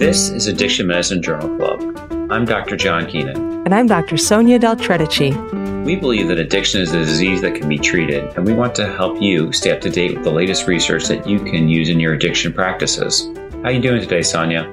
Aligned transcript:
This 0.00 0.30
is 0.30 0.46
Addiction 0.46 0.86
Medicine 0.86 1.20
Journal 1.20 1.54
Club. 1.58 2.30
I'm 2.30 2.46
Dr. 2.46 2.74
John 2.74 3.06
Keenan. 3.06 3.36
And 3.66 3.74
I'm 3.74 3.86
Dr. 3.86 4.16
Sonia 4.16 4.58
Del 4.58 4.74
Tredici. 4.74 5.34
We 5.84 5.94
believe 5.94 6.28
that 6.28 6.38
addiction 6.38 6.80
is 6.80 6.94
a 6.94 7.00
disease 7.00 7.42
that 7.42 7.54
can 7.54 7.68
be 7.68 7.76
treated, 7.76 8.24
and 8.34 8.46
we 8.46 8.54
want 8.54 8.74
to 8.76 8.90
help 8.90 9.20
you 9.20 9.52
stay 9.52 9.72
up 9.72 9.82
to 9.82 9.90
date 9.90 10.14
with 10.14 10.24
the 10.24 10.30
latest 10.30 10.66
research 10.66 11.06
that 11.08 11.28
you 11.28 11.38
can 11.38 11.68
use 11.68 11.90
in 11.90 12.00
your 12.00 12.14
addiction 12.14 12.50
practices. 12.50 13.30
How 13.56 13.64
are 13.64 13.72
you 13.72 13.82
doing 13.82 14.00
today, 14.00 14.22
Sonia? 14.22 14.72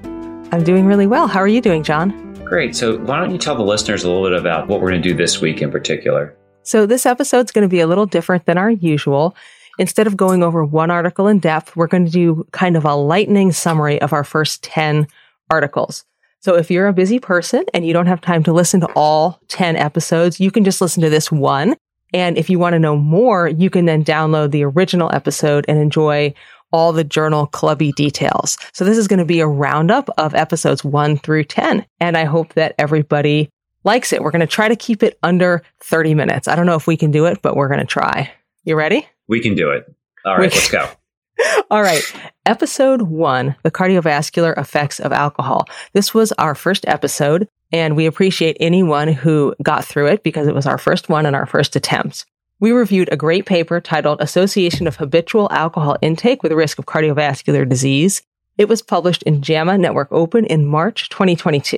I'm 0.54 0.64
doing 0.64 0.86
really 0.86 1.08
well. 1.08 1.28
How 1.28 1.40
are 1.40 1.48
you 1.50 1.60
doing, 1.60 1.84
John? 1.84 2.34
Great. 2.46 2.74
So, 2.74 2.98
why 3.00 3.20
don't 3.20 3.32
you 3.32 3.38
tell 3.38 3.58
the 3.58 3.64
listeners 3.64 4.06
a 4.06 4.10
little 4.10 4.30
bit 4.30 4.40
about 4.40 4.70
what 4.70 4.80
we're 4.80 4.92
going 4.92 5.02
to 5.02 5.10
do 5.10 5.14
this 5.14 5.42
week 5.42 5.62
in 5.62 5.72
particular? 5.72 6.34
So, 6.64 6.86
this 6.86 7.06
episode's 7.06 7.52
going 7.52 7.64
to 7.64 7.70
be 7.70 7.82
a 7.82 7.88
little 7.88 8.06
different 8.06 8.46
than 8.46 8.58
our 8.58 8.72
usual. 8.72 9.36
Instead 9.78 10.08
of 10.08 10.18
going 10.18 10.44
over 10.44 10.66
one 10.66 10.90
article 10.90 11.28
in 11.28 11.40
depth, 11.40 11.76
we're 11.76 11.88
going 11.88 12.06
to 12.06 12.12
do 12.12 12.48
kind 12.52 12.76
of 12.76 12.86
a 12.86 12.96
lightning 12.96 13.52
summary 13.52 14.02
of 14.02 14.14
our 14.14 14.24
first 14.24 14.64
10 14.64 15.08
articles. 15.50 16.04
So 16.40 16.56
if 16.56 16.72
you're 16.72 16.88
a 16.88 16.94
busy 16.94 17.20
person 17.20 17.64
and 17.74 17.86
you 17.86 17.94
don't 17.94 18.08
have 18.08 18.22
time 18.22 18.44
to 18.44 18.54
listen 18.54 18.80
to 18.82 18.92
all 18.96 19.40
10 19.50 19.76
episodes, 19.76 20.40
you 20.40 20.52
can 20.52 20.64
just 20.64 20.82
listen 20.82 21.02
to 21.04 21.10
this 21.10 21.32
one. 21.32 21.76
And 22.14 22.38
if 22.38 22.50
you 22.50 22.58
want 22.58 22.74
to 22.74 22.80
know 22.80 22.96
more, 22.96 23.48
you 23.48 23.70
can 23.70 23.86
then 23.86 24.04
download 24.04 24.52
the 24.52 24.64
original 24.64 25.12
episode 25.14 25.66
and 25.68 25.78
enjoy 25.78 26.34
all 26.72 26.92
the 26.92 27.04
journal 27.04 27.48
clubby 27.48 27.92
details. 27.94 28.58
So 28.74 28.84
this 28.84 28.98
is 28.98 29.08
going 29.08 29.20
to 29.20 29.26
be 29.26 29.40
a 29.40 29.48
roundup 29.48 30.10
of 30.18 30.34
episodes 30.36 30.84
one 30.84 31.18
through 31.18 31.46
10. 31.46 31.86
And 32.00 32.18
I 32.18 32.26
hope 32.26 32.54
that 32.54 32.76
everybody 32.78 33.50
likes 33.84 34.12
it. 34.12 34.22
We're 34.22 34.32
going 34.32 34.42
to 34.42 34.48
try 34.48 34.68
to 34.68 34.76
keep 34.76 35.04
it 35.04 35.18
under 35.24 35.64
30 35.82 36.14
minutes. 36.14 36.48
I 36.48 36.56
don't 36.56 36.66
know 36.66 36.76
if 36.76 36.88
we 36.88 36.98
can 36.98 37.12
do 37.12 37.26
it, 37.26 37.42
but 37.42 37.56
we're 37.56 37.70
going 37.70 37.80
to 37.80 37.86
try. 37.86 38.32
You 38.64 38.76
ready? 38.76 39.08
We 39.28 39.40
can 39.40 39.56
do 39.56 39.72
it. 39.72 39.94
All 40.26 40.38
right, 40.38 40.52
let's 40.52 40.70
go. 40.70 40.90
All 41.70 41.82
right. 41.82 42.02
Episode 42.46 43.04
one, 43.04 43.56
the 43.64 43.72
cardiovascular 43.72 44.58
effects 44.58 45.00
of 45.00 45.12
alcohol. 45.12 45.68
This 45.94 46.14
was 46.14 46.32
our 46.34 46.56
first 46.56 46.88
episode 46.88 47.48
and 47.72 47.96
we 47.96 48.06
appreciate 48.06 48.58
anyone 48.60 49.10
who 49.10 49.54
got 49.62 49.84
through 49.84 50.08
it 50.08 50.24
because 50.24 50.48
it 50.48 50.56
was 50.56 50.66
our 50.66 50.78
first 50.78 51.10
one 51.10 51.26
and 51.26 51.36
our 51.36 51.46
first 51.46 51.76
attempt. 51.76 52.26
We 52.60 52.72
reviewed 52.72 53.10
a 53.12 53.18
great 53.18 53.46
paper 53.46 53.80
titled 53.80 54.22
Association 54.22 54.88
of 54.88 54.96
Habitual 54.96 55.48
Alcohol 55.52 55.98
Intake 56.02 56.42
with 56.42 56.52
Risk 56.54 56.80
of 56.80 56.86
Cardiovascular 56.86 57.68
Disease. 57.68 58.24
It 58.58 58.68
was 58.68 58.82
published 58.82 59.22
in 59.24 59.42
JAMA 59.42 59.78
Network 59.78 60.08
Open 60.12 60.46
in 60.46 60.66
March 60.66 61.10
2022. 61.10 61.78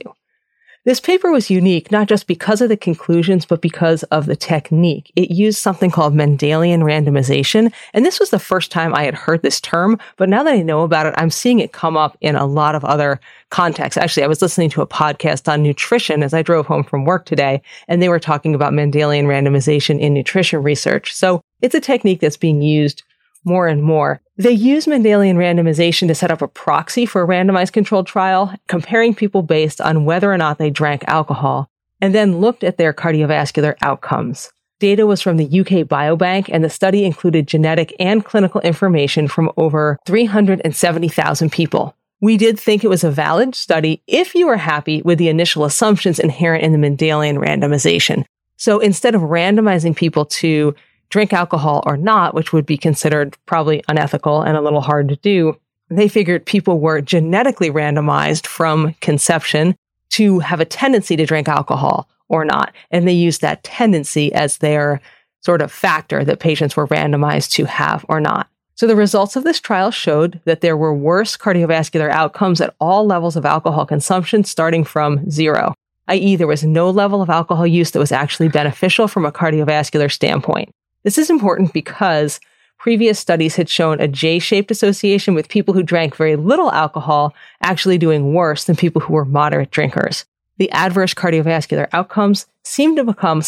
This 0.85 1.01
paper 1.01 1.29
was 1.29 1.49
unique 1.49 1.91
not 1.91 2.07
just 2.07 2.25
because 2.25 2.61
of 2.61 2.69
the 2.69 2.77
conclusions, 2.77 3.45
but 3.45 3.61
because 3.61 4.03
of 4.03 4.27
the 4.27 4.35
technique. 4.35 5.11
It 5.17 5.29
used 5.29 5.59
something 5.59 5.91
called 5.91 6.13
Mendelian 6.13 6.83
randomization. 6.83 7.73
And 7.93 8.05
this 8.05 8.17
was 8.17 8.29
the 8.29 8.39
first 8.39 8.71
time 8.71 8.95
I 8.95 9.03
had 9.03 9.13
heard 9.13 9.41
this 9.41 9.59
term, 9.59 9.99
but 10.15 10.29
now 10.29 10.41
that 10.43 10.53
I 10.53 10.61
know 10.61 10.83
about 10.83 11.05
it, 11.05 11.13
I'm 11.17 11.31
seeing 11.31 11.59
it 11.59 11.73
come 11.73 11.97
up 11.97 12.17
in 12.21 12.37
a 12.37 12.45
lot 12.45 12.75
of 12.75 12.85
other 12.85 13.19
contexts. 13.49 13.97
Actually, 13.97 14.23
I 14.23 14.27
was 14.27 14.41
listening 14.41 14.69
to 14.69 14.81
a 14.81 14.87
podcast 14.87 15.51
on 15.51 15.63
nutrition 15.63 16.23
as 16.23 16.33
I 16.33 16.43
drove 16.43 16.65
home 16.65 16.85
from 16.85 17.03
work 17.03 17.25
today, 17.25 17.61
and 17.89 18.01
they 18.01 18.09
were 18.09 18.19
talking 18.19 18.55
about 18.55 18.71
Mendelian 18.71 19.25
randomization 19.25 19.99
in 19.99 20.13
nutrition 20.13 20.63
research. 20.63 21.13
So 21.13 21.41
it's 21.61 21.75
a 21.75 21.81
technique 21.81 22.21
that's 22.21 22.37
being 22.37 22.61
used 22.61 23.03
more 23.43 23.67
and 23.67 23.83
more. 23.83 24.21
They 24.37 24.51
use 24.51 24.85
Mendelian 24.85 25.35
randomization 25.35 26.07
to 26.07 26.15
set 26.15 26.31
up 26.31 26.41
a 26.41 26.47
proxy 26.47 27.05
for 27.05 27.21
a 27.23 27.27
randomized 27.27 27.73
controlled 27.73 28.07
trial, 28.07 28.53
comparing 28.67 29.13
people 29.13 29.41
based 29.41 29.81
on 29.81 30.05
whether 30.05 30.31
or 30.31 30.37
not 30.37 30.57
they 30.57 30.69
drank 30.69 31.03
alcohol, 31.07 31.69
and 32.01 32.15
then 32.15 32.39
looked 32.39 32.63
at 32.63 32.77
their 32.77 32.93
cardiovascular 32.93 33.75
outcomes. 33.81 34.51
Data 34.79 35.05
was 35.05 35.21
from 35.21 35.35
the 35.35 35.59
UK 35.59 35.85
Biobank, 35.85 36.49
and 36.51 36.63
the 36.63 36.69
study 36.69 37.03
included 37.03 37.47
genetic 37.47 37.93
and 37.99 38.23
clinical 38.23 38.61
information 38.61 39.27
from 39.27 39.51
over 39.57 39.99
370,000 40.05 41.51
people. 41.51 41.95
We 42.21 42.37
did 42.37 42.59
think 42.59 42.83
it 42.83 42.89
was 42.89 43.03
a 43.03 43.11
valid 43.11 43.55
study 43.55 44.01
if 44.07 44.35
you 44.35 44.47
were 44.47 44.57
happy 44.57 45.01
with 45.01 45.17
the 45.17 45.29
initial 45.29 45.65
assumptions 45.65 46.19
inherent 46.19 46.63
in 46.63 46.71
the 46.71 46.77
Mendelian 46.77 47.37
randomization. 47.37 48.25
So 48.57 48.79
instead 48.79 49.15
of 49.15 49.21
randomizing 49.21 49.95
people 49.95 50.25
to 50.25 50.75
drink 51.09 51.33
alcohol 51.33 51.83
or 51.85 51.97
not, 51.97 52.33
which 52.33 52.53
would 52.53 52.65
be 52.65 52.77
considered 52.77 53.35
probably 53.45 53.83
unethical 53.87 54.41
and 54.41 54.55
a 54.55 54.61
little 54.61 54.81
hard 54.81 55.09
to 55.09 55.15
do, 55.17 55.57
they 55.89 56.07
figured 56.07 56.45
people 56.45 56.79
were 56.79 57.01
genetically 57.01 57.69
randomized 57.69 58.45
from 58.45 58.93
conception 59.01 59.75
to 60.09 60.39
have 60.39 60.59
a 60.59 60.65
tendency 60.65 61.15
to 61.15 61.25
drink 61.25 61.47
alcohol 61.47 62.07
or 62.27 62.45
not. 62.45 62.73
And 62.91 63.07
they 63.07 63.13
used 63.13 63.41
that 63.41 63.63
tendency 63.63 64.31
as 64.33 64.57
their 64.57 65.01
sort 65.41 65.61
of 65.61 65.71
factor 65.71 66.23
that 66.23 66.39
patients 66.39 66.75
were 66.75 66.87
randomized 66.87 67.51
to 67.51 67.65
have 67.65 68.05
or 68.09 68.19
not. 68.19 68.47
So 68.75 68.87
the 68.87 68.95
results 68.95 69.35
of 69.35 69.43
this 69.43 69.59
trial 69.59 69.91
showed 69.91 70.39
that 70.45 70.61
there 70.61 70.77
were 70.77 70.93
worse 70.93 71.35
cardiovascular 71.35 72.09
outcomes 72.09 72.61
at 72.61 72.73
all 72.79 73.05
levels 73.05 73.35
of 73.35 73.45
alcohol 73.45 73.85
consumption 73.85 74.43
starting 74.43 74.83
from 74.85 75.29
zero, 75.29 75.73
i.e. 76.07 76.35
there 76.35 76.47
was 76.47 76.63
no 76.63 76.89
level 76.89 77.21
of 77.21 77.29
alcohol 77.29 77.67
use 77.67 77.91
that 77.91 77.99
was 77.99 78.11
actually 78.11 78.47
beneficial 78.47 79.07
from 79.07 79.25
a 79.25 79.31
cardiovascular 79.31 80.11
standpoint. 80.11 80.69
This 81.03 81.17
is 81.17 81.29
important 81.29 81.73
because 81.73 82.39
previous 82.77 83.19
studies 83.19 83.55
had 83.55 83.69
shown 83.69 83.99
a 83.99 84.07
J 84.07 84.39
shaped 84.39 84.71
association 84.71 85.33
with 85.33 85.49
people 85.49 85.73
who 85.73 85.83
drank 85.83 86.15
very 86.15 86.35
little 86.35 86.71
alcohol 86.71 87.33
actually 87.61 87.97
doing 87.97 88.33
worse 88.33 88.65
than 88.65 88.75
people 88.75 89.01
who 89.01 89.13
were 89.13 89.25
moderate 89.25 89.71
drinkers. 89.71 90.25
The 90.57 90.71
adverse 90.71 91.13
cardiovascular 91.13 91.87
outcomes 91.93 92.47
seem 92.63 92.95
to 92.95 93.03
become 93.03 93.41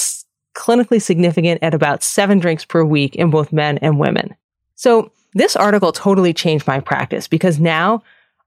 clinically 0.56 1.02
significant 1.02 1.62
at 1.64 1.74
about 1.74 2.04
seven 2.04 2.40
drinks 2.40 2.66
per 2.66 2.84
week 2.84 3.16
in 3.16 3.30
both 3.30 3.54
men 3.54 3.78
and 3.80 4.00
women. 4.00 4.36
So 4.76 5.12
this 5.34 5.56
article 5.56 5.92
totally 5.92 6.34
changed 6.34 6.68
my 6.68 6.80
practice 6.80 7.28
because 7.28 7.60
now 7.60 8.04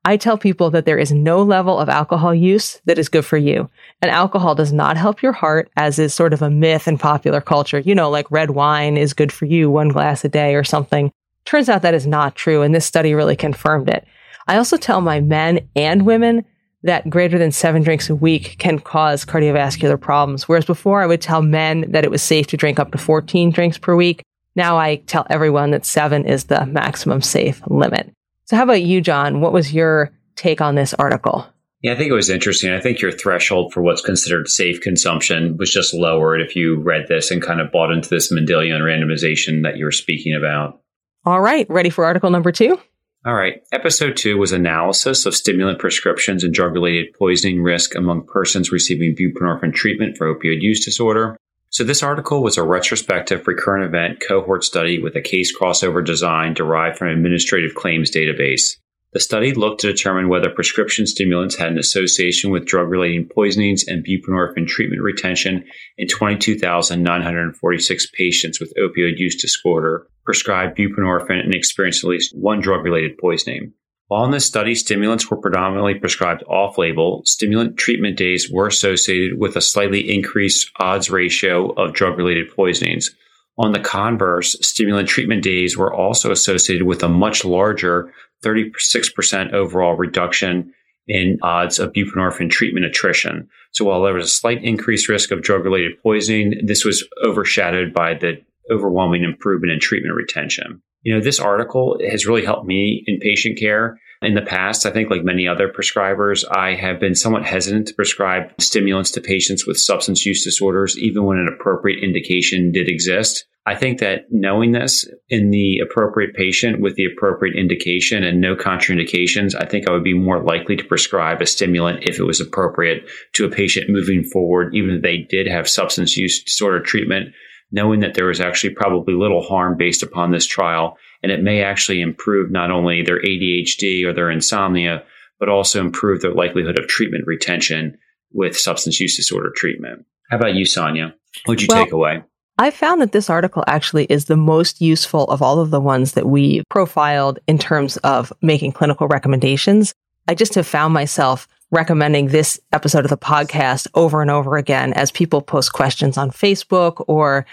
I 0.07 0.19
tell 0.19 0.37
people 0.37 0.71
that 0.71 0.85
there 0.85 0.99
is 0.99 1.13
no 1.13 1.43
level 1.43 1.79
of 1.79 1.89
alcohol 1.89 2.35
use 2.35 2.81
that 2.85 2.99
is 2.99 3.09
good 3.09 3.25
for 3.25 3.39
you. 3.39 3.71
And 4.03 4.11
alcohol 4.11 4.55
does 4.55 4.73
not 4.73 4.99
help 4.99 5.23
your 5.23 5.33
heart, 5.33 5.71
as 5.79 5.99
is 5.99 6.13
sort 6.13 6.35
of 6.35 6.43
a 6.43 6.51
myth 6.51 6.87
in 6.87 6.99
popular 6.99 7.41
culture. 7.41 7.79
You 7.79 7.95
know, 7.95 8.11
like 8.11 8.31
red 8.31 8.51
wine 8.51 8.99
is 8.99 9.15
good 9.15 9.33
for 9.33 9.47
you, 9.47 9.71
one 9.71 9.89
glass 9.89 10.23
a 10.25 10.29
day 10.29 10.55
or 10.55 10.63
something. 10.63 11.11
Turns 11.47 11.71
out 11.71 11.83
that 11.83 11.95
is 11.95 12.07
not 12.07 12.35
true. 12.35 12.61
And 12.61 12.75
this 12.75 12.85
study 12.85 13.15
really 13.15 13.37
confirmed 13.37 13.89
it. 13.89 14.07
I 14.47 14.59
also 14.59 14.77
tell 14.77 15.01
my 15.01 15.21
men 15.21 15.67
and 15.75 16.05
women 16.05 16.45
that 16.83 17.09
greater 17.09 17.39
than 17.39 17.51
seven 17.51 17.83
drinks 17.83 18.11
a 18.11 18.15
week 18.15 18.57
can 18.59 18.79
cause 18.79 19.25
cardiovascular 19.25 19.99
problems. 19.99 20.47
Whereas 20.47 20.67
before 20.67 21.03
I 21.03 21.07
would 21.07 21.23
tell 21.23 21.41
men 21.41 21.91
that 21.93 22.05
it 22.05 22.11
was 22.11 22.23
safe 22.23 22.47
to 22.49 22.59
drink 22.59 22.79
up 22.79 22.93
to 22.93 22.99
14 22.99 23.51
drinks 23.51 23.79
per 23.79 23.97
week. 23.97 24.23
Now 24.55 24.77
I 24.77 24.97
tell 24.97 25.27
everyone 25.31 25.71
that 25.71 25.87
seven 25.87 26.27
is 26.27 26.45
the 26.45 26.67
maximum 26.67 27.23
safe 27.23 27.63
limit. 27.69 28.15
So, 28.47 28.57
how 28.57 28.65
about 28.65 28.83
you, 28.83 29.01
John? 29.01 29.41
What 29.41 29.53
was 29.53 29.73
your 29.73 30.11
take 30.37 30.61
on 30.61 30.75
this 30.75 30.95
article? 30.95 31.47
Yeah, 31.83 31.93
I 31.93 31.97
think 31.97 32.11
it 32.11 32.15
was 32.15 32.31
interesting. 32.31 32.73
I 32.73 32.81
think 32.81 33.01
your 33.01 33.13
threshold 33.13 33.73
for 33.73 33.83
what's 33.83 34.01
considered 34.01 34.49
safe 34.49 34.81
consumption 34.81 35.57
was 35.59 35.73
just 35.73 35.93
lowered 35.93 36.41
if 36.41 36.57
you 36.57 36.81
read 36.81 37.09
this 37.09 37.31
and 37.31 37.43
kind 37.43 37.61
of 37.61 37.71
bought 37.71 37.93
into 37.93 38.09
this 38.09 38.33
Mendelian 38.33 38.81
randomization 38.81 39.63
that 39.65 39.77
you 39.77 39.85
were 39.85 39.93
speaking 39.93 40.35
about. 40.35 40.81
All 41.27 41.41
right, 41.41 41.69
ready 41.69 41.91
for 41.91 42.05
article 42.05 42.31
number 42.31 42.53
two? 42.53 42.79
All 43.27 43.35
right. 43.35 43.63
Episode 43.73 44.19
two 44.19 44.37
was 44.37 44.53
analysis 44.53 45.25
of 45.25 45.35
stimulant 45.35 45.79
prescriptions 45.79 46.45
and 46.45 46.53
drug 46.53 46.75
related 46.75 47.15
poisoning 47.19 47.63
risk 47.63 47.95
among 47.95 48.27
persons 48.27 48.71
receiving 48.71 49.17
buprenorphine 49.17 49.75
treatment 49.75 50.19
for 50.19 50.35
opioid 50.35 50.61
use 50.61 50.85
disorder. 50.85 51.39
So 51.75 51.83
this 51.83 52.05
article 52.05 52.41
was 52.41 52.57
a 52.57 52.63
retrospective 52.63 53.49
recurrent 53.49 53.85
event 53.85 54.21
cohort 54.21 54.63
study 54.63 55.03
with 55.03 55.17
a 55.17 55.21
case 55.21 55.53
crossover 55.53 56.05
design 56.05 56.55
derived 56.55 56.97
from 56.97 57.09
an 57.09 57.15
administrative 57.15 57.75
claims 57.75 58.13
database. 58.13 58.77
The 59.13 59.19
study 59.19 59.53
looked 59.53 59.81
to 59.81 59.91
determine 59.91 60.29
whether 60.29 60.51
prescription 60.51 61.05
stimulants 61.05 61.57
had 61.57 61.73
an 61.73 61.79
association 61.79 62.53
with 62.53 62.65
drug 62.65 62.91
related 62.91 63.29
poisonings 63.29 63.89
and 63.89 64.07
buprenorphine 64.07 64.69
treatment 64.69 65.03
retention 65.03 65.65
in 65.99 66.07
22,946 66.07 68.07
patients 68.17 68.61
with 68.61 68.73
opioid 68.77 69.19
use 69.19 69.35
disorder 69.35 70.07
prescribed 70.25 70.79
buprenorphine 70.79 71.43
and 71.43 71.57
experienced 71.57 72.05
at 72.05 72.11
least 72.11 72.39
one 72.39 72.61
drug 72.61 72.85
related 72.85 73.19
poisoning. 73.19 73.73
While 74.09 74.27
in 74.27 74.33
this 74.33 74.45
study, 74.45 74.75
stimulants 74.75 75.31
were 75.31 75.39
predominantly 75.39 75.95
prescribed 75.95 76.43
off 76.45 76.77
label, 76.77 77.23
stimulant 77.25 77.79
treatment 77.79 78.19
days 78.19 78.51
were 78.51 78.67
associated 78.67 79.39
with 79.39 79.57
a 79.57 79.63
slightly 79.63 80.15
increased 80.15 80.71
odds 80.79 81.09
ratio 81.11 81.71
of 81.71 81.95
drug 81.95 82.19
related 82.19 82.55
poisonings. 82.55 83.11
On 83.57 83.73
the 83.73 83.81
converse, 83.81 84.57
stimulant 84.61 85.09
treatment 85.09 85.43
days 85.43 85.77
were 85.77 85.93
also 85.93 86.31
associated 86.31 86.87
with 86.87 87.03
a 87.03 87.09
much 87.09 87.45
larger 87.45 88.13
36% 88.45 89.53
overall 89.53 89.95
reduction 89.95 90.75
in 91.07 91.39
odds 91.43 91.79
of 91.79 91.93
buprenorphine 91.93 92.51
treatment 92.51 92.85
attrition. 92.85 93.49
So 93.73 93.87
while 93.87 94.03
there 94.03 94.15
was 94.15 94.27
a 94.27 94.29
slight 94.29 94.63
increased 94.63 95.09
risk 95.09 95.31
of 95.31 95.43
drug 95.43 95.65
related 95.65 96.03
poisoning, 96.03 96.61
this 96.67 96.85
was 96.85 97.07
overshadowed 97.25 97.95
by 97.95 98.15
the 98.15 98.43
overwhelming 98.71 99.23
improvement 99.23 99.73
in 99.73 99.81
treatment 99.81 100.15
retention. 100.15 100.83
You 101.05 101.15
know, 101.15 101.21
this 101.23 101.39
article 101.39 101.99
has 102.11 102.27
really 102.27 102.45
helped 102.45 102.67
me 102.67 103.05
in 103.07 103.21
patient 103.21 103.59
care 103.59 104.01
in 104.25 104.35
the 104.35 104.43
past, 104.43 104.87
I 104.87 104.91
think, 104.91 105.11
like 105.11 105.23
many 105.23 105.47
other 105.47 105.69
prescribers, 105.69 106.45
I 106.51 106.75
have 106.75 106.99
been 106.99 107.15
somewhat 107.15 107.45
hesitant 107.45 107.89
to 107.89 107.95
prescribe 107.95 108.51
stimulants 108.59 109.11
to 109.13 109.21
patients 109.21 109.67
with 109.67 109.79
substance 109.79 110.25
use 110.25 110.45
disorders, 110.45 110.99
even 110.99 111.25
when 111.25 111.39
an 111.39 111.49
appropriate 111.49 112.03
indication 112.03 112.73
did 112.73 112.89
exist. 112.89 113.45
I 113.67 113.75
think 113.75 114.01
that 114.01 114.27
knowing 114.31 114.73
this 114.73 115.09
in 115.31 115.51
the 115.51 115.79
appropriate 115.79 116.35
patient 116.35 116.81
with 116.81 116.97
the 116.97 117.07
appropriate 117.07 117.57
indication 117.57 118.23
and 118.23 118.41
no 118.41 118.55
contraindications, 118.55 119.55
I 119.59 119.67
think 119.67 119.89
I 119.89 119.93
would 119.93 120.05
be 120.05 120.13
more 120.13 120.43
likely 120.43 120.77
to 120.77 120.85
prescribe 120.85 121.41
a 121.41 121.47
stimulant 121.47 122.05
if 122.05 122.19
it 122.19 122.25
was 122.25 122.41
appropriate 122.41 123.09
to 123.35 123.47
a 123.47 123.51
patient 123.51 123.89
moving 123.89 124.23
forward, 124.23 124.75
even 124.75 124.97
if 124.97 125.03
they 125.03 125.19
did 125.19 125.47
have 125.47 125.67
substance 125.67 126.15
use 126.15 126.43
disorder 126.43 126.81
treatment, 126.81 127.35
knowing 127.71 128.01
that 128.01 128.15
there 128.15 128.27
was 128.27 128.41
actually 128.41 128.75
probably 128.75 129.15
little 129.15 129.43
harm 129.43 129.77
based 129.77 130.03
upon 130.03 130.31
this 130.31 130.47
trial. 130.47 130.97
And 131.23 131.33
it 131.33 131.43
may 131.43 131.63
actually 131.63 132.01
improve 132.01 132.51
not 132.51 132.71
only 132.71 133.03
their 133.03 133.21
ADHD 133.21 134.05
or 134.05 134.13
their 134.13 134.31
insomnia, 134.31 135.05
but 135.41 135.49
also 135.49 135.81
improve 135.81 136.21
their 136.21 136.35
likelihood 136.35 136.79
of 136.79 136.87
treatment 136.87 137.25
retention 137.27 137.99
with 138.33 138.57
substance 138.57 139.01
use 139.01 139.17
disorder 139.17 139.53
treatment. 139.55 140.05
How 140.31 140.37
about 140.37 140.55
you, 140.55 140.65
Sonia? 140.65 141.15
What'd 141.47 141.63
you 141.63 141.69
well, 141.69 141.85
take 141.85 141.93
away? 141.93 142.23
I 142.59 142.71
found 142.71 143.01
that 143.01 143.13
this 143.13 143.29
article 143.29 143.65
actually 143.67 144.05
is 144.05 144.27
the 144.27 144.37
most 144.37 144.81
useful 144.81 145.25
of 145.25 145.43
all 145.43 145.61
of 145.61 145.71
the 145.71 145.81
ones 145.81 146.13
that 146.13 146.27
we 146.27 146.63
profiled 146.71 147.39
in 147.49 147.59
terms 147.59 147.97
of 147.99 148.33
making 148.43 148.73
clinical 148.73 149.09
recommendations. 149.09 149.93
I 150.29 150.35
just 150.35 150.55
have 150.55 150.67
found 150.67 150.95
myself 150.95 151.49
recommending 151.75 152.29
this 152.29 152.59
episode 152.73 153.05
of 153.05 153.11
the 153.11 153.19
podcast 153.19 153.87
over 153.95 154.23
and 154.23 154.31
over 154.31 154.57
again 154.57 154.93
as 154.95 155.11
people 155.11 155.43
post 155.43 155.73
questions 155.73 156.17
on 156.17 156.31
Facebook 156.31 157.05
or 157.09 157.45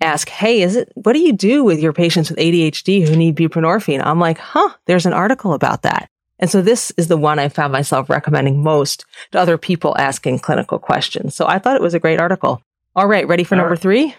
ask, 0.00 0.28
Hey, 0.28 0.62
is 0.62 0.76
it, 0.76 0.90
what 0.94 1.12
do 1.12 1.20
you 1.20 1.32
do 1.32 1.62
with 1.62 1.80
your 1.80 1.92
patients 1.92 2.30
with 2.30 2.38
ADHD 2.38 3.06
who 3.06 3.16
need 3.16 3.36
buprenorphine? 3.36 4.04
I'm 4.04 4.18
like, 4.18 4.38
huh, 4.38 4.70
there's 4.86 5.06
an 5.06 5.12
article 5.12 5.52
about 5.52 5.82
that. 5.82 6.10
And 6.38 6.50
so 6.50 6.62
this 6.62 6.90
is 6.96 7.08
the 7.08 7.18
one 7.18 7.38
I 7.38 7.48
found 7.50 7.72
myself 7.72 8.08
recommending 8.08 8.62
most 8.62 9.04
to 9.32 9.38
other 9.38 9.58
people 9.58 9.96
asking 9.98 10.38
clinical 10.38 10.78
questions. 10.78 11.34
So 11.34 11.46
I 11.46 11.58
thought 11.58 11.76
it 11.76 11.82
was 11.82 11.94
a 11.94 12.00
great 12.00 12.18
article. 12.18 12.62
All 12.96 13.06
right. 13.06 13.28
Ready 13.28 13.44
for 13.44 13.54
All 13.54 13.60
number 13.60 13.74
right. 13.74 13.80
three? 13.80 14.14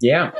Yeah. 0.00 0.32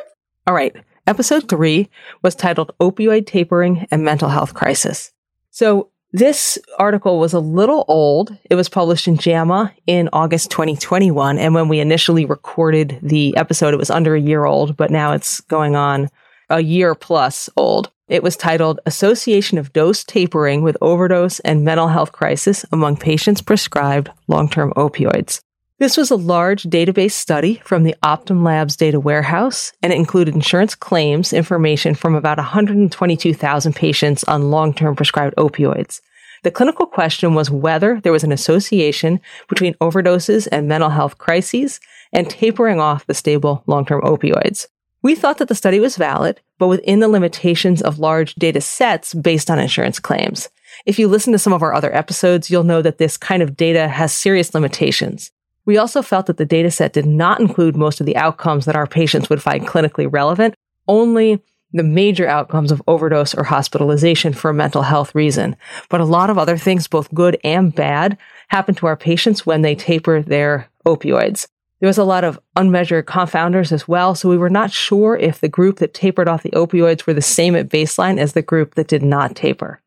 All 0.47 0.55
right. 0.55 0.75
Episode 1.07 1.49
three 1.49 1.89
was 2.23 2.35
titled 2.35 2.73
Opioid 2.81 3.27
Tapering 3.27 3.87
and 3.91 4.05
Mental 4.05 4.29
Health 4.29 4.53
Crisis. 4.55 5.13
So 5.51 5.92
this 6.13 6.59
article 6.79 7.19
was 7.19 7.33
a 7.33 7.41
little 7.41 7.85
old. 7.89 8.37
It 8.51 8.55
was 8.55 8.69
published 8.69 9.09
in 9.09 9.17
JAMA 9.17 9.73
in 9.87 10.11
August 10.13 10.51
2021. 10.51 11.39
And 11.39 11.55
when 11.55 11.69
we 11.69 11.81
initially 11.81 12.25
recorded 12.25 12.99
the 13.03 13.35
episode, 13.37 13.73
it 13.73 13.79
was 13.79 13.91
under 13.91 14.15
a 14.15 14.21
year 14.21 14.45
old, 14.45 14.77
but 14.77 14.91
now 14.91 15.13
it's 15.13 15.41
going 15.41 15.75
on 15.75 16.11
a 16.51 16.61
year 16.61 16.95
plus 16.95 17.49
old. 17.57 17.91
It 18.09 18.23
was 18.23 18.37
titled 18.37 18.79
Association 18.85 19.57
of 19.57 19.73
Dose 19.73 20.05
Tapering 20.05 20.63
with 20.63 20.77
Overdose 20.83 21.41
and 21.41 21.65
Mental 21.65 21.89
Health 21.89 22.13
Crisis 22.13 22.67
Among 22.71 22.97
Patients 22.97 23.41
Prescribed 23.41 24.11
Long 24.29 24.51
Term 24.51 24.73
Opioids. 24.77 25.41
This 25.83 25.97
was 25.97 26.13
a 26.13 26.17
large 26.17 26.63
database 26.63 27.11
study 27.11 27.61
from 27.65 27.83
the 27.83 27.97
Optum 28.05 28.45
Labs 28.45 28.77
data 28.77 29.01
warehouse, 29.01 29.73
and 29.83 29.93
it 29.93 29.97
included 29.97 30.33
insurance 30.33 30.77
claims 30.77 31.33
information 31.33 31.97
from 31.97 32.15
about 32.15 32.39
122,000 32.39 33.75
patients 33.75 34.23
on 34.23 34.53
long 34.53 34.75
term 34.75 34.95
prescribed 34.95 35.35
opioids. 35.35 36.01
The 36.45 36.53
clinical 36.53 36.87
question 36.87 37.35
was 37.35 37.51
whether 37.51 38.01
there 38.01 38.13
was 38.13 38.23
an 38.23 38.31
association 38.31 39.21
between 39.49 39.75
overdoses 39.81 40.47
and 40.53 40.69
mental 40.69 40.89
health 40.89 41.19
crises 41.19 41.81
and 42.13 42.31
tapering 42.31 42.79
off 42.79 43.07
the 43.07 43.13
stable 43.13 43.65
long 43.67 43.85
term 43.85 44.03
opioids. 44.03 44.69
We 45.03 45.17
thought 45.17 45.39
that 45.39 45.49
the 45.49 45.57
study 45.57 45.81
was 45.81 45.97
valid, 45.97 46.41
but 46.61 46.69
within 46.69 47.01
the 47.01 47.09
limitations 47.09 47.83
of 47.83 47.99
large 47.99 48.37
data 48.37 48.61
sets 48.61 49.15
based 49.15 49.51
on 49.51 49.59
insurance 49.59 49.99
claims. 49.99 50.49
If 50.87 51.01
you 51.01 51.09
listen 51.09 51.33
to 51.33 51.41
some 51.41 51.53
of 51.53 51.63
our 51.65 51.75
other 51.75 51.93
episodes, 51.93 52.53
you'll 52.53 52.63
know 52.63 52.83
that 52.83 52.99
this 52.99 53.17
kind 53.17 53.43
of 53.43 53.57
data 53.57 53.89
has 53.89 54.13
serious 54.13 54.55
limitations. 54.55 55.33
We 55.65 55.77
also 55.79 56.03
felt 56.03 56.27
that 56.27 56.37
the 56.37 56.47
dataset 56.47 56.93
did 56.93 57.07
not 57.07 57.41
include 57.41 57.77
most 57.77 58.01
of 58.01 58.07
the 58.07 58.17
outcomes 58.17 58.65
that 58.65 58.77
our 58.77 58.87
patients 58.87 59.31
would 59.31 59.43
find 59.43 59.67
clinically 59.67 60.09
relevant, 60.11 60.55
only 60.89 61.41
the 61.73 61.83
major 61.83 62.27
outcomes 62.27 62.71
of 62.71 62.83
overdose 62.87 63.35
or 63.35 63.45
hospitalization 63.45 64.33
for 64.33 64.51
a 64.51 64.55
mental 64.55 64.83
health 64.83 65.15
reason. 65.15 65.57
But 65.89 66.01
a 66.01 66.05
lot 66.05 66.31
of 66.31 66.39
other 66.39 66.59
things, 66.59 66.87
both 66.87 67.13
good 67.15 67.39
and 67.45 67.75
bad, 67.75 68.19
happen 68.49 68.75
to 68.77 68.87
our 68.87 68.97
patients 68.97 69.47
when 69.47 69.63
they 69.63 69.75
taper 69.75 70.21
their 70.21 70.69
opioids. 70.87 71.47
There 71.81 71.89
was 71.89 71.99
a 71.99 72.05
lot 72.05 72.23
of 72.25 72.39
unmeasured 72.57 73.07
confounders 73.07 73.73
as 73.73 73.89
well, 73.89 74.15
so 74.15 74.29
we 74.29 74.37
were 74.37 74.51
not 74.51 74.71
sure 74.71 75.17
if 75.17 75.41
the 75.41 75.49
group 75.49 75.79
that 75.79 75.95
tapered 75.95 76.29
off 76.29 76.45
the 76.45 76.51
opioids 76.51 77.07
were 77.07 77.15
the 77.15 77.23
same 77.23 77.57
at 77.57 77.71
baseline 77.71 78.19
as 78.19 78.35
the 78.35 78.43
group 78.43 78.75
that 78.75 78.87
did 78.87 79.03
not 79.03 79.35
taper. 79.35 79.81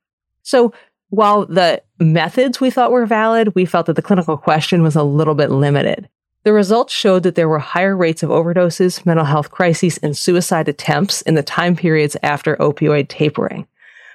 So 0.44 0.74
while 1.10 1.46
the 1.46 1.82
methods 2.00 2.60
we 2.60 2.70
thought 2.70 2.92
were 2.92 3.06
valid, 3.06 3.56
we 3.56 3.66
felt 3.66 3.86
that 3.86 3.96
the 3.96 4.02
clinical 4.02 4.38
question 4.38 4.84
was 4.84 4.96
a 4.96 5.04
little 5.04 5.36
bit 5.36 5.52
limited. 5.52 6.10
The 6.44 6.54
results 6.54 6.94
showed 6.94 7.24
that 7.24 7.36
there 7.36 7.50
were 7.50 7.60
higher 7.60 7.98
rates 7.98 8.22
of 8.22 8.30
overdoses, 8.30 9.06
mental 9.06 9.26
health 9.26 9.50
crises, 9.50 9.98
and 10.00 10.16
suicide 10.16 10.68
attempts 10.68 11.22
in 11.24 11.34
the 11.34 11.42
time 11.42 11.76
periods 11.76 12.16
after 12.22 12.56
opioid 12.58 13.08
tapering. 13.08 13.68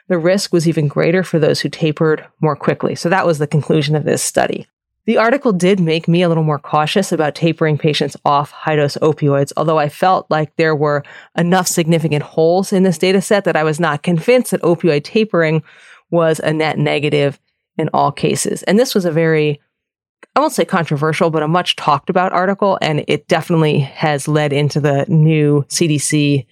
The 0.08 0.18
risk 0.18 0.52
was 0.52 0.68
even 0.68 0.88
greater 0.88 1.22
for 1.24 1.38
those 1.38 1.60
who 1.60 1.68
tapered 1.68 2.24
more 2.40 2.56
quickly. 2.56 2.94
So 2.94 3.08
that 3.08 3.26
was 3.26 3.38
the 3.38 3.46
conclusion 3.46 3.96
of 3.96 4.04
this 4.04 4.22
study. 4.22 4.66
The 5.06 5.16
article 5.16 5.52
did 5.52 5.80
make 5.80 6.06
me 6.06 6.22
a 6.22 6.28
little 6.28 6.44
more 6.44 6.58
cautious 6.58 7.10
about 7.10 7.34
tapering 7.34 7.78
patients 7.78 8.16
off 8.24 8.50
high 8.50 8.76
dose 8.76 8.96
opioids, 8.98 9.52
although 9.56 9.78
I 9.78 9.88
felt 9.88 10.26
like 10.30 10.54
there 10.54 10.76
were 10.76 11.02
enough 11.36 11.66
significant 11.66 12.22
holes 12.22 12.72
in 12.72 12.82
this 12.82 12.98
data 12.98 13.20
set 13.20 13.44
that 13.44 13.56
I 13.56 13.64
was 13.64 13.80
not 13.80 14.02
convinced 14.02 14.52
that 14.52 14.62
opioid 14.62 15.02
tapering 15.02 15.64
was 16.10 16.40
a 16.40 16.52
net 16.52 16.78
negative 16.78 17.38
in 17.78 17.88
all 17.94 18.12
cases. 18.12 18.62
And 18.64 18.78
this 18.78 18.94
was 18.94 19.04
a 19.04 19.10
very, 19.10 19.60
I 20.36 20.40
won't 20.40 20.52
say 20.52 20.64
controversial, 20.64 21.30
but 21.30 21.42
a 21.42 21.48
much 21.48 21.76
talked 21.76 22.10
about 22.10 22.32
article. 22.32 22.78
And 22.82 23.04
it 23.08 23.28
definitely 23.28 23.80
has 23.80 24.28
led 24.28 24.52
into 24.52 24.80
the 24.80 25.06
new 25.08 25.64
CDC 25.68 26.46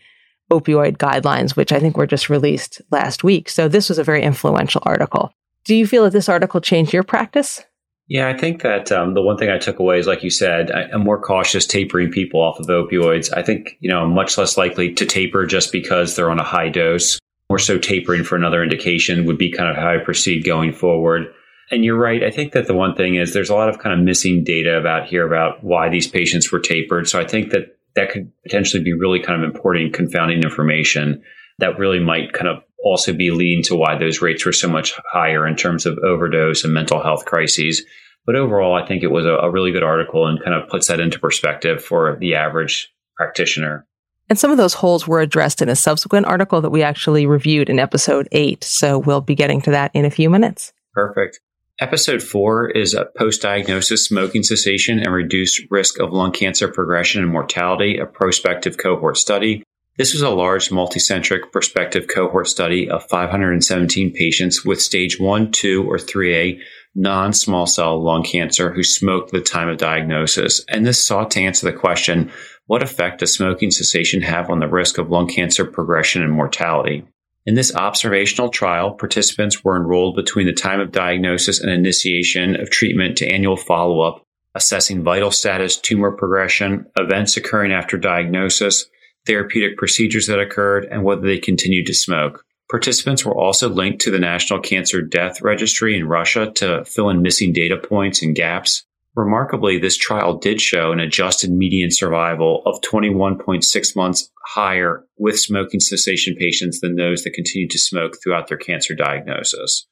opioid 0.51 0.97
guidelines, 0.97 1.57
which 1.57 1.73
I 1.73 1.81
think 1.81 1.97
were 1.97 2.07
just 2.07 2.31
released 2.31 2.81
last 2.91 3.23
week. 3.23 3.49
So 3.49 3.69
this 3.69 3.89
was 3.89 3.99
a 3.99 4.05
very 4.05 4.23
influential 4.23 4.83
article. 4.85 5.33
Do 5.65 5.75
you 5.75 5.87
feel 5.87 6.05
that 6.05 6.13
this 6.13 6.29
article 6.29 6.61
changed 6.61 6.93
your 6.93 7.03
practice? 7.03 7.63
Yeah, 8.09 8.29
I 8.29 8.39
think 8.39 8.63
that 8.63 8.91
um, 8.91 9.13
the 9.13 9.21
one 9.21 9.37
thing 9.37 9.51
I 9.51 9.59
took 9.59 9.79
away 9.79 9.99
is, 9.99 10.07
like 10.07 10.23
you 10.23 10.31
said, 10.31 10.71
I, 10.71 10.85
am 10.95 11.05
more 11.05 11.21
cautious 11.21 11.67
tapering 11.67 12.11
people 12.11 12.41
off 12.41 12.59
of 12.59 12.67
opioids. 12.67 13.31
I 13.37 13.43
think, 13.43 13.77
you 13.81 13.91
know, 13.91 14.01
I'm 14.01 14.15
much 14.15 14.39
less 14.39 14.57
likely 14.57 14.95
to 14.95 15.05
taper 15.05 15.45
just 15.45 15.73
because 15.73 16.17
they're 16.17 16.31
on 16.31 16.41
a 16.41 16.45
high 16.45 16.71
dose 16.71 17.19
more 17.49 17.59
so 17.59 17.79
tapering 17.79 18.25
for 18.25 18.37
another 18.37 18.63
indication 18.63 19.25
would 19.25 19.39
be 19.39 19.51
kind 19.51 19.71
of 19.71 19.77
how 19.77 19.95
I 19.95 19.99
proceed 19.99 20.45
going 20.45 20.73
forward. 20.73 21.33
And 21.71 21.85
you're 21.85 21.99
right. 21.99 22.23
I 22.23 22.31
think 22.31 22.53
that 22.53 22.67
the 22.67 22.75
one 22.75 22.95
thing 22.95 23.17
is 23.17 23.33
there's 23.33 23.51
a 23.51 23.55
lot 23.55 23.69
of 23.69 23.79
kind 23.79 23.99
of 23.99 24.05
missing 24.05 24.45
data 24.45 24.79
about 24.79 25.07
here 25.07 25.27
about 25.27 25.63
why 25.63 25.89
these 25.89 26.07
patients 26.07 26.51
were 26.51 26.61
tapered. 26.61 27.09
So 27.09 27.21
I 27.21 27.27
think 27.27 27.51
that 27.51 27.77
that 27.95 28.11
could 28.11 28.31
potentially 28.43 28.83
be 28.83 28.93
really 28.93 29.21
kind 29.21 29.43
of 29.43 29.49
important 29.49 29.93
confounding 29.93 30.43
information 30.43 31.23
that 31.59 31.79
really 31.79 31.99
might 31.99 32.33
kind 32.33 32.49
of 32.49 32.63
also 32.83 33.13
be 33.13 33.31
leading 33.31 33.63
to 33.65 33.75
why 33.75 33.99
those 33.99 34.23
rates 34.23 34.47
were 34.47 34.53
so 34.53 34.69
much 34.69 34.95
higher 35.11 35.47
in 35.47 35.57
terms 35.57 35.85
of 35.85 35.99
overdose 35.99 36.65
and 36.65 36.73
mental 36.73 37.03
health 37.03 37.25
crises. 37.25 37.85
But 38.25 38.37
overall, 38.37 38.75
I 38.75 38.87
think 38.87 39.03
it 39.03 39.11
was 39.11 39.27
a, 39.27 39.31
a 39.31 39.51
really 39.51 39.73
good 39.73 39.83
article 39.83 40.27
and 40.27 40.43
kind 40.43 40.55
of 40.55 40.69
puts 40.69 40.87
that 40.89 41.01
into 41.01 41.19
perspective 41.19 41.83
for 41.83 42.17
the 42.21 42.35
average 42.35 42.93
practitioner. 43.17 43.87
And 44.29 44.39
some 44.39 44.51
of 44.51 44.57
those 44.57 44.75
holes 44.75 45.09
were 45.09 45.21
addressed 45.21 45.63
in 45.63 45.69
a 45.69 45.77
subsequent 45.77 46.27
article 46.27 46.61
that 46.61 46.71
we 46.71 46.83
actually 46.83 47.27
reviewed 47.27 47.71
in 47.71 47.79
episode 47.79 48.29
eight. 48.33 48.63
So 48.65 48.99
we'll 48.99 49.21
be 49.21 49.35
getting 49.35 49.61
to 49.63 49.71
that 49.71 49.91
in 49.95 50.05
a 50.05 50.11
few 50.11 50.29
minutes. 50.29 50.73
Perfect. 50.93 51.41
Episode 51.81 52.23
four 52.23 52.69
is 52.69 52.93
a 52.93 53.05
post 53.05 53.41
diagnosis 53.41 54.05
smoking 54.05 54.43
cessation 54.43 54.99
and 54.99 55.13
reduced 55.13 55.63
risk 55.71 56.01
of 56.01 56.13
lung 56.13 56.33
cancer 56.33 56.67
progression 56.67 57.23
and 57.23 57.31
mortality, 57.31 57.99
a 57.99 58.05
prospective 58.05 58.77
cohort 58.77 59.17
study. 59.17 59.63
This 59.97 60.13
was 60.13 60.23
a 60.23 60.31
large 60.31 60.71
multicentric 60.71 61.53
prospective 61.53 62.09
cohort 62.09 62.49
study 62.49 62.91
of 62.91 63.05
517 63.09 64.13
patients 64.13 64.65
with 64.65 64.83
stage 64.83 65.21
1, 65.21 65.53
2, 65.53 65.89
or 65.89 65.99
3A 65.99 66.61
non 66.95 67.33
small 67.33 67.67
cell 67.67 68.03
lung 68.03 68.25
cancer 68.25 68.73
who 68.73 68.83
smoked 68.83 69.33
at 69.33 69.39
the 69.39 69.49
time 69.49 69.69
of 69.69 69.79
diagnosis. 69.79 70.65
And 70.69 70.85
this 70.85 71.05
sought 71.05 71.31
to 71.33 71.41
answer 71.41 71.71
the 71.71 71.79
question 71.79 72.33
what 72.69 72.83
effect 72.83 73.21
does 73.21 73.33
smoking 73.33 73.71
cessation 73.71 74.21
have 74.21 74.51
on 74.51 74.61
the 74.61 74.69
risk 74.69 74.99
of 74.99 75.11
lung 75.11 75.27
cancer 75.27 75.65
progression 75.65 76.23
and 76.23 76.31
mortality? 76.31 77.03
In 77.47 77.55
this 77.55 77.75
observational 77.75 78.51
trial, 78.51 78.91
participants 78.93 79.65
were 79.65 79.75
enrolled 79.75 80.17
between 80.17 80.47
the 80.47 80.53
time 80.53 80.79
of 80.79 80.93
diagnosis 80.93 81.61
and 81.61 81.71
initiation 81.71 82.61
of 82.61 82.69
treatment 82.69 83.17
to 83.17 83.27
annual 83.27 83.57
follow 83.57 84.03
up, 84.03 84.23
assessing 84.55 85.03
vital 85.03 85.31
status, 85.31 85.79
tumor 85.79 86.13
progression, 86.13 86.85
events 86.99 87.39
occurring 87.39 87.73
after 87.73 87.97
diagnosis, 87.97 88.85
therapeutic 89.27 89.79
procedures 89.79 90.27
that 90.27 90.39
occurred, 90.39 90.85
and 90.91 91.05
whether 91.05 91.23
they 91.23 91.39
continued 91.39 91.87
to 91.87 91.95
smoke. 91.95 92.45
Participants 92.71 93.25
were 93.25 93.35
also 93.35 93.71
linked 93.71 94.03
to 94.03 94.11
the 94.11 94.19
National 94.19 94.61
Cancer 94.61 95.01
Death 95.01 95.41
Registry 95.41 95.97
in 95.97 96.07
Russia 96.07 96.53
to 96.57 96.85
fill 96.85 97.09
in 97.09 97.23
missing 97.23 97.55
data 97.55 97.79
points 97.79 98.23
and 98.23 98.37
gaps. 98.37 98.85
Remarkably, 99.19 99.79
this 99.79 99.97
trial 99.97 100.39
did 100.39 100.61
show 100.61 100.93
an 100.93 101.01
adjusted 101.01 101.51
median 101.51 101.91
survival 101.91 102.63
of 102.67 102.81
21.6 102.83 103.97
months 103.97 104.31
higher 104.47 105.05
with 105.19 105.41
smoking 105.41 105.81
cessation 105.81 106.37
patients 106.37 106.79
than 106.81 106.95
those 106.95 107.25
that 107.25 107.33
continued 107.33 107.71
to 107.71 107.81
smoke 107.81 108.13
throughout 108.23 108.47
their 108.47 108.57
cancer 108.57 108.95
diagnosis. 108.95 109.89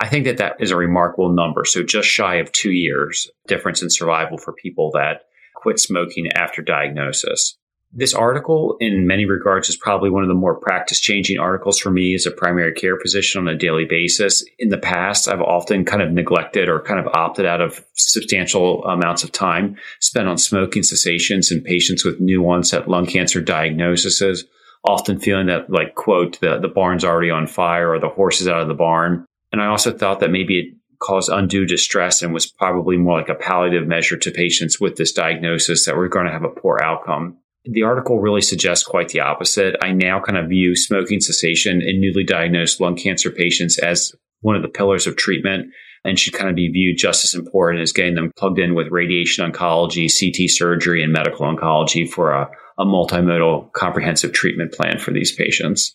I 0.00 0.06
think 0.06 0.26
that 0.26 0.36
that 0.36 0.58
is 0.60 0.70
a 0.70 0.76
remarkable 0.76 1.34
number. 1.34 1.64
So 1.64 1.82
just 1.82 2.06
shy 2.06 2.36
of 2.36 2.52
two 2.52 2.70
years 2.70 3.28
difference 3.48 3.82
in 3.82 3.90
survival 3.90 4.38
for 4.38 4.52
people 4.52 4.92
that 4.92 5.22
quit 5.56 5.80
smoking 5.80 6.28
after 6.36 6.62
diagnosis. 6.62 7.58
This 7.90 8.12
article, 8.12 8.76
in 8.80 9.06
many 9.06 9.24
regards, 9.24 9.70
is 9.70 9.76
probably 9.76 10.10
one 10.10 10.22
of 10.22 10.28
the 10.28 10.34
more 10.34 10.60
practice 10.60 11.00
changing 11.00 11.38
articles 11.38 11.78
for 11.78 11.90
me 11.90 12.14
as 12.14 12.26
a 12.26 12.30
primary 12.30 12.72
care 12.72 12.98
physician 13.00 13.40
on 13.40 13.48
a 13.48 13.56
daily 13.56 13.86
basis. 13.86 14.44
In 14.58 14.68
the 14.68 14.76
past, 14.76 15.26
I've 15.26 15.40
often 15.40 15.86
kind 15.86 16.02
of 16.02 16.12
neglected 16.12 16.68
or 16.68 16.82
kind 16.82 17.00
of 17.00 17.12
opted 17.14 17.46
out 17.46 17.62
of 17.62 17.82
substantial 17.94 18.84
amounts 18.84 19.24
of 19.24 19.32
time 19.32 19.76
spent 20.00 20.28
on 20.28 20.36
smoking 20.36 20.82
cessations 20.82 21.50
in 21.50 21.62
patients 21.62 22.04
with 22.04 22.20
new 22.20 22.44
onset 22.48 22.88
lung 22.88 23.06
cancer 23.06 23.40
diagnoses, 23.40 24.44
often 24.84 25.18
feeling 25.18 25.46
that, 25.46 25.70
like, 25.70 25.94
quote, 25.94 26.38
the, 26.40 26.58
the 26.58 26.68
barn's 26.68 27.04
already 27.04 27.30
on 27.30 27.46
fire 27.46 27.90
or 27.90 27.98
the 27.98 28.08
horse 28.08 28.42
is 28.42 28.48
out 28.48 28.60
of 28.60 28.68
the 28.68 28.74
barn. 28.74 29.24
And 29.50 29.62
I 29.62 29.66
also 29.66 29.96
thought 29.96 30.20
that 30.20 30.30
maybe 30.30 30.58
it 30.58 30.74
caused 30.98 31.30
undue 31.30 31.64
distress 31.64 32.20
and 32.20 32.34
was 32.34 32.46
probably 32.46 32.98
more 32.98 33.18
like 33.18 33.30
a 33.30 33.34
palliative 33.34 33.86
measure 33.88 34.18
to 34.18 34.30
patients 34.30 34.78
with 34.78 34.96
this 34.96 35.12
diagnosis 35.12 35.86
that 35.86 35.96
were 35.96 36.08
going 36.08 36.26
to 36.26 36.32
have 36.32 36.44
a 36.44 36.50
poor 36.50 36.78
outcome. 36.82 37.38
The 37.70 37.82
article 37.82 38.18
really 38.18 38.40
suggests 38.40 38.86
quite 38.86 39.10
the 39.10 39.20
opposite. 39.20 39.76
I 39.82 39.92
now 39.92 40.20
kind 40.20 40.38
of 40.38 40.48
view 40.48 40.74
smoking 40.74 41.20
cessation 41.20 41.82
in 41.82 42.00
newly 42.00 42.24
diagnosed 42.24 42.80
lung 42.80 42.96
cancer 42.96 43.30
patients 43.30 43.78
as 43.78 44.14
one 44.40 44.56
of 44.56 44.62
the 44.62 44.68
pillars 44.68 45.06
of 45.06 45.16
treatment 45.16 45.70
and 46.02 46.18
should 46.18 46.32
kind 46.32 46.48
of 46.48 46.56
be 46.56 46.70
viewed 46.70 46.96
just 46.96 47.24
as 47.24 47.34
important 47.34 47.82
as 47.82 47.92
getting 47.92 48.14
them 48.14 48.32
plugged 48.38 48.58
in 48.58 48.74
with 48.74 48.86
radiation 48.90 49.50
oncology, 49.50 50.08
CT 50.08 50.48
surgery, 50.48 51.02
and 51.02 51.12
medical 51.12 51.44
oncology 51.44 52.08
for 52.08 52.30
a, 52.30 52.48
a 52.78 52.86
multimodal 52.86 53.70
comprehensive 53.72 54.32
treatment 54.32 54.72
plan 54.72 54.98
for 54.98 55.10
these 55.10 55.32
patients. 55.32 55.94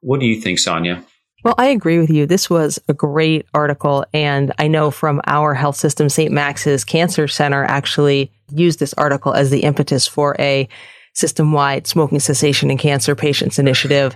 What 0.00 0.20
do 0.20 0.26
you 0.26 0.40
think, 0.40 0.58
Sonia? 0.58 1.02
Well, 1.44 1.54
I 1.56 1.66
agree 1.66 1.98
with 1.98 2.10
you. 2.10 2.26
This 2.26 2.50
was 2.50 2.78
a 2.88 2.94
great 2.94 3.46
article. 3.54 4.04
And 4.12 4.52
I 4.58 4.68
know 4.68 4.90
from 4.90 5.22
our 5.26 5.54
health 5.54 5.76
system, 5.76 6.10
St. 6.10 6.32
Max's 6.32 6.84
Cancer 6.84 7.28
Center 7.28 7.64
actually 7.64 8.30
used 8.50 8.78
this 8.78 8.94
article 8.94 9.32
as 9.32 9.50
the 9.50 9.60
impetus 9.60 10.06
for 10.06 10.36
a 10.38 10.68
system 11.14 11.52
wide 11.52 11.86
smoking 11.86 12.20
cessation 12.20 12.70
in 12.70 12.78
cancer 12.78 13.14
patients 13.14 13.58
initiative 13.58 14.14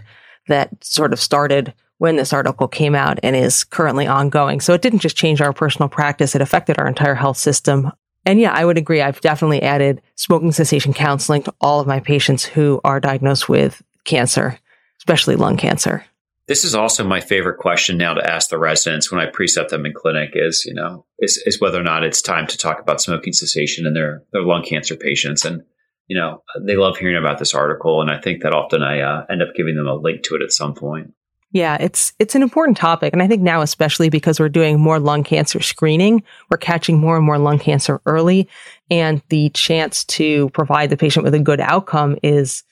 that 0.48 0.70
sort 0.84 1.12
of 1.12 1.20
started 1.20 1.72
when 1.98 2.16
this 2.16 2.32
article 2.32 2.68
came 2.68 2.94
out 2.94 3.18
and 3.22 3.34
is 3.34 3.64
currently 3.64 4.06
ongoing. 4.06 4.60
So 4.60 4.72
it 4.72 4.82
didn't 4.82 5.00
just 5.00 5.16
change 5.16 5.40
our 5.40 5.52
personal 5.52 5.88
practice, 5.88 6.34
it 6.34 6.42
affected 6.42 6.78
our 6.78 6.86
entire 6.86 7.14
health 7.14 7.36
system. 7.36 7.90
And 8.24 8.40
yeah, 8.40 8.52
I 8.52 8.64
would 8.64 8.78
agree. 8.78 9.00
I've 9.00 9.20
definitely 9.20 9.62
added 9.62 10.02
smoking 10.16 10.52
cessation 10.52 10.92
counseling 10.92 11.42
to 11.44 11.54
all 11.60 11.80
of 11.80 11.86
my 11.86 12.00
patients 12.00 12.44
who 12.44 12.80
are 12.84 13.00
diagnosed 13.00 13.48
with 13.48 13.82
cancer, 14.04 14.58
especially 14.98 15.36
lung 15.36 15.56
cancer. 15.56 16.04
This 16.46 16.64
is 16.64 16.74
also 16.74 17.04
my 17.04 17.20
favorite 17.20 17.58
question 17.58 17.98
now 17.98 18.14
to 18.14 18.26
ask 18.26 18.48
the 18.48 18.58
residents 18.58 19.12
when 19.12 19.20
I 19.20 19.26
precept 19.26 19.70
them 19.70 19.84
in 19.84 19.92
clinic 19.92 20.30
is, 20.32 20.64
you 20.64 20.72
know, 20.72 21.04
is, 21.18 21.36
is 21.44 21.60
whether 21.60 21.78
or 21.78 21.84
not 21.84 22.04
it's 22.04 22.22
time 22.22 22.46
to 22.46 22.56
talk 22.56 22.80
about 22.80 23.02
smoking 23.02 23.34
cessation 23.34 23.86
in 23.86 23.92
their, 23.92 24.22
their 24.32 24.42
lung 24.42 24.64
cancer 24.64 24.96
patients. 24.96 25.44
And 25.44 25.62
you 26.08 26.18
know, 26.18 26.42
they 26.60 26.76
love 26.76 26.96
hearing 26.96 27.16
about 27.16 27.38
this 27.38 27.54
article. 27.54 28.00
And 28.00 28.10
I 28.10 28.20
think 28.20 28.42
that 28.42 28.54
often 28.54 28.82
I 28.82 29.00
uh, 29.00 29.26
end 29.30 29.42
up 29.42 29.54
giving 29.54 29.76
them 29.76 29.86
a 29.86 29.94
link 29.94 30.22
to 30.24 30.34
it 30.34 30.42
at 30.42 30.52
some 30.52 30.74
point. 30.74 31.12
Yeah, 31.50 31.78
it's 31.80 32.12
it's 32.18 32.34
an 32.34 32.42
important 32.42 32.76
topic, 32.76 33.14
and 33.14 33.22
I 33.22 33.26
think 33.26 33.40
now 33.40 33.62
especially 33.62 34.10
because 34.10 34.38
we're 34.38 34.50
doing 34.50 34.78
more 34.78 34.98
lung 34.98 35.24
cancer 35.24 35.62
screening, 35.62 36.22
we're 36.50 36.58
catching 36.58 36.98
more 36.98 37.16
and 37.16 37.24
more 37.24 37.38
lung 37.38 37.58
cancer 37.58 38.02
early, 38.04 38.46
and 38.90 39.22
the 39.30 39.48
chance 39.50 40.04
to 40.04 40.50
provide 40.50 40.90
the 40.90 40.96
patient 40.98 41.24
with 41.24 41.32
a 41.32 41.38
good 41.38 41.60
outcome 41.60 42.18
is 42.22 42.64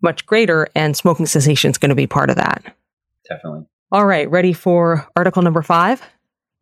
much 0.00 0.24
greater. 0.24 0.66
And 0.74 0.96
smoking 0.96 1.26
cessation 1.26 1.72
is 1.72 1.76
going 1.76 1.90
to 1.90 1.94
be 1.94 2.06
part 2.06 2.30
of 2.30 2.36
that. 2.36 2.74
Definitely. 3.28 3.66
All 3.90 4.06
right, 4.06 4.30
ready 4.30 4.54
for 4.54 5.06
article 5.14 5.42
number 5.42 5.60
five? 5.60 6.00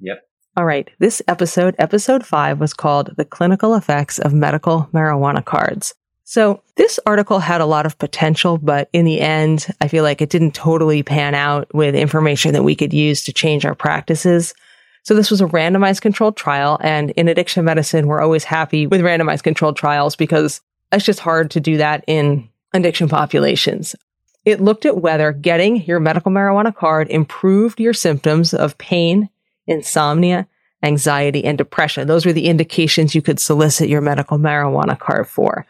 Yep. 0.01 0.29
All 0.57 0.65
right, 0.65 0.91
this 0.99 1.23
episode, 1.29 1.77
episode 1.79 2.27
five, 2.27 2.59
was 2.59 2.75
called 2.75 3.15
"The 3.17 3.25
Clinical 3.25 3.77
Effects 3.77 4.19
of 4.19 4.35
Medical 4.35 4.89
Marijuana 4.93 5.45
Cards." 5.45 5.95
So 6.31 6.63
this 6.77 7.01
article 7.07 7.41
had 7.41 7.61
a 7.61 7.67
lot 7.67 7.87
of 7.87 7.99
potential, 7.99 8.57
but 8.57 8.89
in 8.93 9.05
the 9.05 9.21
end, 9.21 9.67
I 9.81 9.89
feel 9.89 10.05
like 10.05 10.23
it 10.23 10.31
didn't 10.31 10.55
totally 10.55 11.03
pan 11.03 11.35
out 11.35 11.75
with 11.75 11.97
information 11.97 12.53
that 12.53 12.63
we 12.63 12.77
could 12.77 12.93
use 12.93 13.25
to 13.25 13.33
change 13.33 13.67
our 13.67 13.75
practices. 13.75 14.55
So 15.03 15.15
this 15.15 15.29
was 15.29 15.41
a 15.41 15.47
randomized 15.47 16.03
controlled 16.03 16.37
trial. 16.37 16.79
And 16.85 17.11
in 17.11 17.27
addiction 17.27 17.65
medicine, 17.65 18.07
we're 18.07 18.21
always 18.21 18.45
happy 18.45 18.87
with 18.87 19.01
randomized 19.01 19.43
controlled 19.43 19.77
trials 19.77 20.15
because 20.15 20.61
it's 20.93 21.05
just 21.05 21.19
hard 21.19 21.51
to 21.51 21.59
do 21.59 21.79
that 21.79 22.05
in 22.07 22.49
addiction 22.73 23.09
populations. 23.09 23.97
It 24.45 24.61
looked 24.61 24.87
at 24.87 24.99
whether 24.99 25.33
getting 25.33 25.83
your 25.83 25.99
medical 25.99 26.31
marijuana 26.31 26.73
card 26.73 27.09
improved 27.11 27.81
your 27.81 27.93
symptoms 27.93 28.55
of 28.55 28.79
pain, 28.79 29.31
insomnia, 29.67 30.47
anxiety, 30.85 31.45
and 31.45 31.59
depression. 31.59 32.07
Those 32.07 32.25
were 32.25 32.33
the 32.33 32.47
indications 32.47 33.17
you 33.17 33.21
could 33.21 33.41
solicit 33.41 33.89
your 33.89 34.01
medical 34.01 34.39
marijuana 34.39 34.97
card 34.97 35.27
for. 35.27 35.67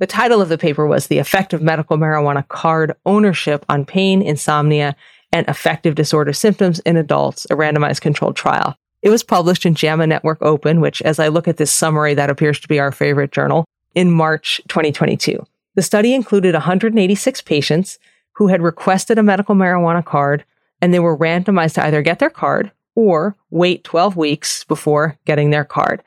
The 0.00 0.06
title 0.08 0.42
of 0.42 0.48
the 0.48 0.58
paper 0.58 0.86
was 0.86 1.06
The 1.06 1.18
Effect 1.18 1.52
of 1.52 1.62
Medical 1.62 1.96
Marijuana 1.96 2.46
Card 2.48 2.96
Ownership 3.06 3.64
on 3.68 3.84
Pain, 3.84 4.22
Insomnia, 4.22 4.96
and 5.30 5.48
Affective 5.48 5.94
Disorder 5.94 6.32
Symptoms 6.32 6.80
in 6.80 6.96
Adults, 6.96 7.44
a 7.44 7.54
randomized 7.54 8.00
controlled 8.00 8.34
trial. 8.34 8.76
It 9.02 9.10
was 9.10 9.22
published 9.22 9.64
in 9.64 9.76
JAMA 9.76 10.08
Network 10.08 10.38
Open, 10.42 10.80
which, 10.80 11.00
as 11.02 11.20
I 11.20 11.28
look 11.28 11.46
at 11.46 11.58
this 11.58 11.70
summary, 11.70 12.14
that 12.14 12.28
appears 12.28 12.58
to 12.60 12.68
be 12.68 12.80
our 12.80 12.90
favorite 12.90 13.30
journal, 13.30 13.64
in 13.94 14.10
March 14.10 14.60
2022. 14.66 15.46
The 15.76 15.82
study 15.82 16.12
included 16.12 16.54
186 16.54 17.42
patients 17.42 17.98
who 18.32 18.48
had 18.48 18.62
requested 18.62 19.16
a 19.16 19.22
medical 19.22 19.54
marijuana 19.54 20.04
card, 20.04 20.44
and 20.80 20.92
they 20.92 20.98
were 20.98 21.16
randomized 21.16 21.74
to 21.74 21.84
either 21.84 22.02
get 22.02 22.18
their 22.18 22.30
card 22.30 22.72
or 22.96 23.36
wait 23.50 23.84
12 23.84 24.16
weeks 24.16 24.64
before 24.64 25.18
getting 25.24 25.50
their 25.50 25.64
card. 25.64 26.02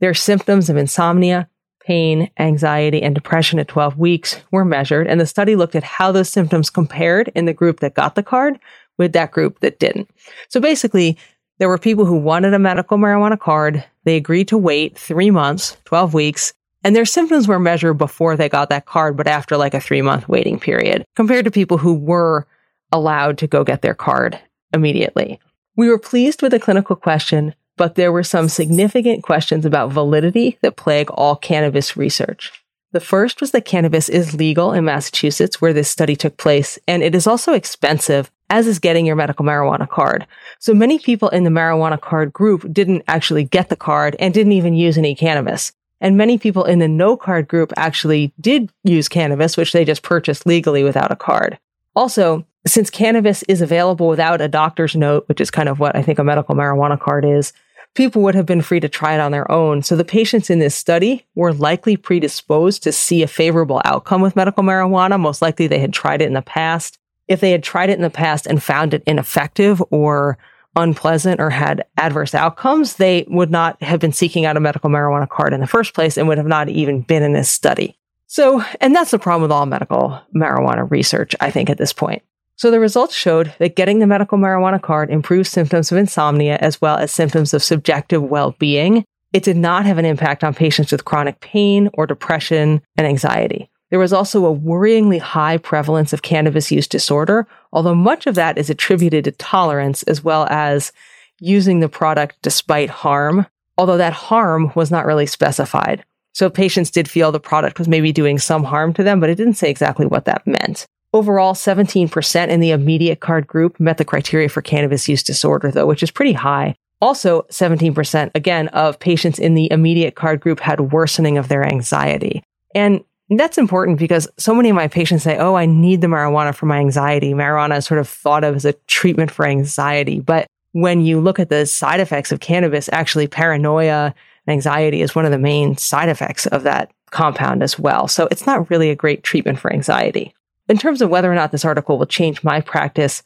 Their 0.00 0.14
symptoms 0.14 0.70
of 0.70 0.78
insomnia, 0.78 1.50
pain, 1.86 2.28
anxiety, 2.38 3.00
and 3.00 3.14
depression 3.14 3.60
at 3.60 3.68
12 3.68 3.96
weeks 3.96 4.40
were 4.50 4.64
measured, 4.64 5.06
and 5.06 5.20
the 5.20 5.26
study 5.26 5.54
looked 5.54 5.76
at 5.76 5.84
how 5.84 6.10
those 6.10 6.28
symptoms 6.28 6.68
compared 6.68 7.28
in 7.36 7.44
the 7.44 7.54
group 7.54 7.78
that 7.78 7.94
got 7.94 8.16
the 8.16 8.24
card 8.24 8.58
with 8.98 9.12
that 9.12 9.30
group 9.30 9.60
that 9.60 9.78
didn't. 9.78 10.10
So 10.48 10.60
basically, 10.60 11.16
there 11.58 11.68
were 11.68 11.78
people 11.78 12.04
who 12.04 12.16
wanted 12.16 12.54
a 12.54 12.58
medical 12.58 12.98
marijuana 12.98 13.38
card. 13.38 13.84
They 14.04 14.16
agreed 14.16 14.48
to 14.48 14.58
wait 14.58 14.98
three 14.98 15.30
months, 15.30 15.76
12 15.84 16.12
weeks, 16.12 16.52
and 16.82 16.94
their 16.94 17.04
symptoms 17.04 17.46
were 17.46 17.60
measured 17.60 17.98
before 17.98 18.36
they 18.36 18.48
got 18.48 18.68
that 18.70 18.86
card, 18.86 19.16
but 19.16 19.28
after 19.28 19.56
like 19.56 19.74
a 19.74 19.80
three 19.80 20.02
month 20.02 20.28
waiting 20.28 20.58
period, 20.58 21.04
compared 21.14 21.44
to 21.44 21.52
people 21.52 21.78
who 21.78 21.94
were 21.94 22.48
allowed 22.90 23.38
to 23.38 23.46
go 23.46 23.62
get 23.62 23.82
their 23.82 23.94
card 23.94 24.38
immediately. 24.72 25.38
We 25.76 25.88
were 25.88 25.98
pleased 25.98 26.42
with 26.42 26.50
the 26.50 26.58
clinical 26.58 26.96
question 26.96 27.54
but 27.76 27.94
there 27.94 28.12
were 28.12 28.22
some 28.22 28.48
significant 28.48 29.22
questions 29.22 29.64
about 29.64 29.92
validity 29.92 30.58
that 30.62 30.76
plague 30.76 31.10
all 31.10 31.36
cannabis 31.36 31.96
research. 31.96 32.52
The 32.92 33.00
first 33.00 33.40
was 33.40 33.50
that 33.50 33.64
cannabis 33.64 34.08
is 34.08 34.34
legal 34.34 34.72
in 34.72 34.84
Massachusetts, 34.84 35.60
where 35.60 35.72
this 35.72 35.90
study 35.90 36.16
took 36.16 36.36
place, 36.36 36.78
and 36.88 37.02
it 37.02 37.14
is 37.14 37.26
also 37.26 37.52
expensive, 37.52 38.30
as 38.48 38.66
is 38.66 38.78
getting 38.78 39.04
your 39.04 39.16
medical 39.16 39.44
marijuana 39.44 39.88
card. 39.88 40.26
So 40.60 40.72
many 40.72 40.98
people 40.98 41.28
in 41.28 41.44
the 41.44 41.50
marijuana 41.50 42.00
card 42.00 42.32
group 42.32 42.72
didn't 42.72 43.02
actually 43.06 43.44
get 43.44 43.68
the 43.68 43.76
card 43.76 44.16
and 44.18 44.32
didn't 44.32 44.52
even 44.52 44.74
use 44.74 44.96
any 44.96 45.14
cannabis. 45.14 45.72
And 46.00 46.16
many 46.16 46.38
people 46.38 46.64
in 46.64 46.78
the 46.78 46.88
no 46.88 47.16
card 47.16 47.48
group 47.48 47.72
actually 47.76 48.32
did 48.40 48.70
use 48.84 49.08
cannabis, 49.08 49.56
which 49.56 49.72
they 49.72 49.84
just 49.84 50.02
purchased 50.02 50.46
legally 50.46 50.84
without 50.84 51.12
a 51.12 51.16
card. 51.16 51.58
Also, 51.94 52.46
since 52.66 52.90
cannabis 52.90 53.42
is 53.44 53.62
available 53.62 54.08
without 54.08 54.40
a 54.40 54.48
doctor's 54.48 54.94
note, 54.94 55.28
which 55.28 55.40
is 55.40 55.50
kind 55.50 55.68
of 55.68 55.78
what 55.80 55.96
I 55.96 56.02
think 56.02 56.18
a 56.18 56.24
medical 56.24 56.54
marijuana 56.54 56.98
card 57.00 57.24
is, 57.24 57.52
people 57.96 58.22
would 58.22 58.34
have 58.34 58.46
been 58.46 58.62
free 58.62 58.80
to 58.80 58.88
try 58.88 59.14
it 59.14 59.20
on 59.20 59.32
their 59.32 59.50
own. 59.50 59.82
So 59.82 59.96
the 59.96 60.04
patients 60.04 60.50
in 60.50 60.58
this 60.58 60.74
study 60.74 61.26
were 61.34 61.52
likely 61.52 61.96
predisposed 61.96 62.82
to 62.82 62.92
see 62.92 63.22
a 63.22 63.28
favorable 63.28 63.82
outcome 63.84 64.20
with 64.20 64.36
medical 64.36 64.62
marijuana. 64.62 65.18
Most 65.18 65.42
likely 65.42 65.66
they 65.66 65.78
had 65.78 65.92
tried 65.92 66.22
it 66.22 66.26
in 66.26 66.34
the 66.34 66.42
past. 66.42 66.98
If 67.28 67.40
they 67.40 67.50
had 67.50 67.62
tried 67.62 67.90
it 67.90 67.94
in 67.94 68.02
the 68.02 68.10
past 68.10 68.46
and 68.46 68.62
found 68.62 68.94
it 68.94 69.02
ineffective 69.06 69.82
or 69.90 70.38
unpleasant 70.76 71.40
or 71.40 71.50
had 71.50 71.84
adverse 71.96 72.34
outcomes, 72.34 72.96
they 72.96 73.24
would 73.28 73.50
not 73.50 73.82
have 73.82 73.98
been 73.98 74.12
seeking 74.12 74.44
out 74.44 74.56
a 74.56 74.60
medical 74.60 74.90
marijuana 74.90 75.28
card 75.28 75.52
in 75.52 75.60
the 75.60 75.66
first 75.66 75.94
place 75.94 76.16
and 76.16 76.28
would 76.28 76.38
have 76.38 76.46
not 76.46 76.68
even 76.68 77.00
been 77.00 77.22
in 77.22 77.32
this 77.32 77.50
study. 77.50 77.98
So, 78.28 78.62
and 78.80 78.94
that's 78.94 79.10
the 79.10 79.18
problem 79.18 79.42
with 79.42 79.52
all 79.52 79.66
medical 79.66 80.20
marijuana 80.34 80.88
research, 80.90 81.34
I 81.40 81.50
think, 81.50 81.70
at 81.70 81.78
this 81.78 81.92
point. 81.92 82.22
So 82.56 82.70
the 82.70 82.80
results 82.80 83.14
showed 83.14 83.54
that 83.58 83.76
getting 83.76 83.98
the 83.98 84.06
medical 84.06 84.38
marijuana 84.38 84.80
card 84.80 85.10
improved 85.10 85.46
symptoms 85.46 85.92
of 85.92 85.98
insomnia 85.98 86.56
as 86.62 86.80
well 86.80 86.96
as 86.96 87.12
symptoms 87.12 87.52
of 87.52 87.62
subjective 87.62 88.22
well-being. 88.22 89.04
It 89.34 89.42
did 89.42 89.58
not 89.58 89.84
have 89.84 89.98
an 89.98 90.06
impact 90.06 90.42
on 90.42 90.54
patients 90.54 90.90
with 90.90 91.04
chronic 91.04 91.40
pain 91.40 91.90
or 91.94 92.06
depression 92.06 92.80
and 92.96 93.06
anxiety. 93.06 93.68
There 93.90 93.98
was 93.98 94.14
also 94.14 94.46
a 94.46 94.56
worryingly 94.56 95.20
high 95.20 95.58
prevalence 95.58 96.14
of 96.14 96.22
cannabis 96.22 96.72
use 96.72 96.88
disorder, 96.88 97.46
although 97.72 97.94
much 97.94 98.26
of 98.26 98.34
that 98.36 98.56
is 98.56 98.70
attributed 98.70 99.24
to 99.24 99.32
tolerance 99.32 100.02
as 100.04 100.24
well 100.24 100.46
as 100.50 100.92
using 101.38 101.80
the 101.80 101.88
product 101.88 102.36
despite 102.40 102.88
harm, 102.88 103.46
although 103.76 103.98
that 103.98 104.14
harm 104.14 104.72
was 104.74 104.90
not 104.90 105.04
really 105.04 105.26
specified. 105.26 106.04
So 106.32 106.48
patients 106.48 106.90
did 106.90 107.08
feel 107.08 107.32
the 107.32 107.38
product 107.38 107.78
was 107.78 107.86
maybe 107.86 108.12
doing 108.12 108.38
some 108.38 108.64
harm 108.64 108.94
to 108.94 109.02
them, 109.02 109.20
but 109.20 109.28
it 109.30 109.36
didn't 109.36 109.54
say 109.54 109.70
exactly 109.70 110.06
what 110.06 110.24
that 110.24 110.46
meant. 110.46 110.86
Overall, 111.16 111.54
17% 111.54 112.48
in 112.48 112.60
the 112.60 112.72
immediate 112.72 113.20
card 113.20 113.46
group 113.46 113.80
met 113.80 113.96
the 113.96 114.04
criteria 114.04 114.50
for 114.50 114.60
cannabis 114.60 115.08
use 115.08 115.22
disorder, 115.22 115.70
though, 115.70 115.86
which 115.86 116.02
is 116.02 116.10
pretty 116.10 116.34
high. 116.34 116.74
Also, 117.00 117.46
17% 117.50 118.30
again 118.34 118.68
of 118.68 118.98
patients 118.98 119.38
in 119.38 119.54
the 119.54 119.72
immediate 119.72 120.14
card 120.14 120.40
group 120.40 120.60
had 120.60 120.92
worsening 120.92 121.38
of 121.38 121.48
their 121.48 121.64
anxiety. 121.64 122.42
And 122.74 123.02
that's 123.30 123.56
important 123.56 123.98
because 123.98 124.28
so 124.36 124.54
many 124.54 124.68
of 124.68 124.76
my 124.76 124.88
patients 124.88 125.22
say, 125.22 125.38
Oh, 125.38 125.54
I 125.54 125.64
need 125.64 126.02
the 126.02 126.06
marijuana 126.06 126.54
for 126.54 126.66
my 126.66 126.80
anxiety. 126.80 127.32
Marijuana 127.32 127.78
is 127.78 127.86
sort 127.86 127.98
of 127.98 128.06
thought 128.06 128.44
of 128.44 128.54
as 128.54 128.66
a 128.66 128.74
treatment 128.86 129.30
for 129.30 129.46
anxiety. 129.46 130.20
But 130.20 130.46
when 130.72 131.00
you 131.00 131.18
look 131.18 131.40
at 131.40 131.48
the 131.48 131.64
side 131.64 132.00
effects 132.00 132.30
of 132.30 132.40
cannabis, 132.40 132.90
actually 132.92 133.26
paranoia 133.26 134.14
and 134.46 134.52
anxiety 134.52 135.00
is 135.00 135.14
one 135.14 135.24
of 135.24 135.30
the 135.30 135.38
main 135.38 135.78
side 135.78 136.10
effects 136.10 136.46
of 136.48 136.64
that 136.64 136.90
compound 137.10 137.62
as 137.62 137.78
well. 137.78 138.06
So 138.06 138.28
it's 138.30 138.44
not 138.44 138.68
really 138.68 138.90
a 138.90 138.94
great 138.94 139.22
treatment 139.22 139.58
for 139.58 139.72
anxiety. 139.72 140.34
In 140.68 140.78
terms 140.78 141.00
of 141.00 141.10
whether 141.10 141.30
or 141.30 141.34
not 141.34 141.52
this 141.52 141.64
article 141.64 141.98
will 141.98 142.06
change 142.06 142.42
my 142.42 142.60
practice, 142.60 143.22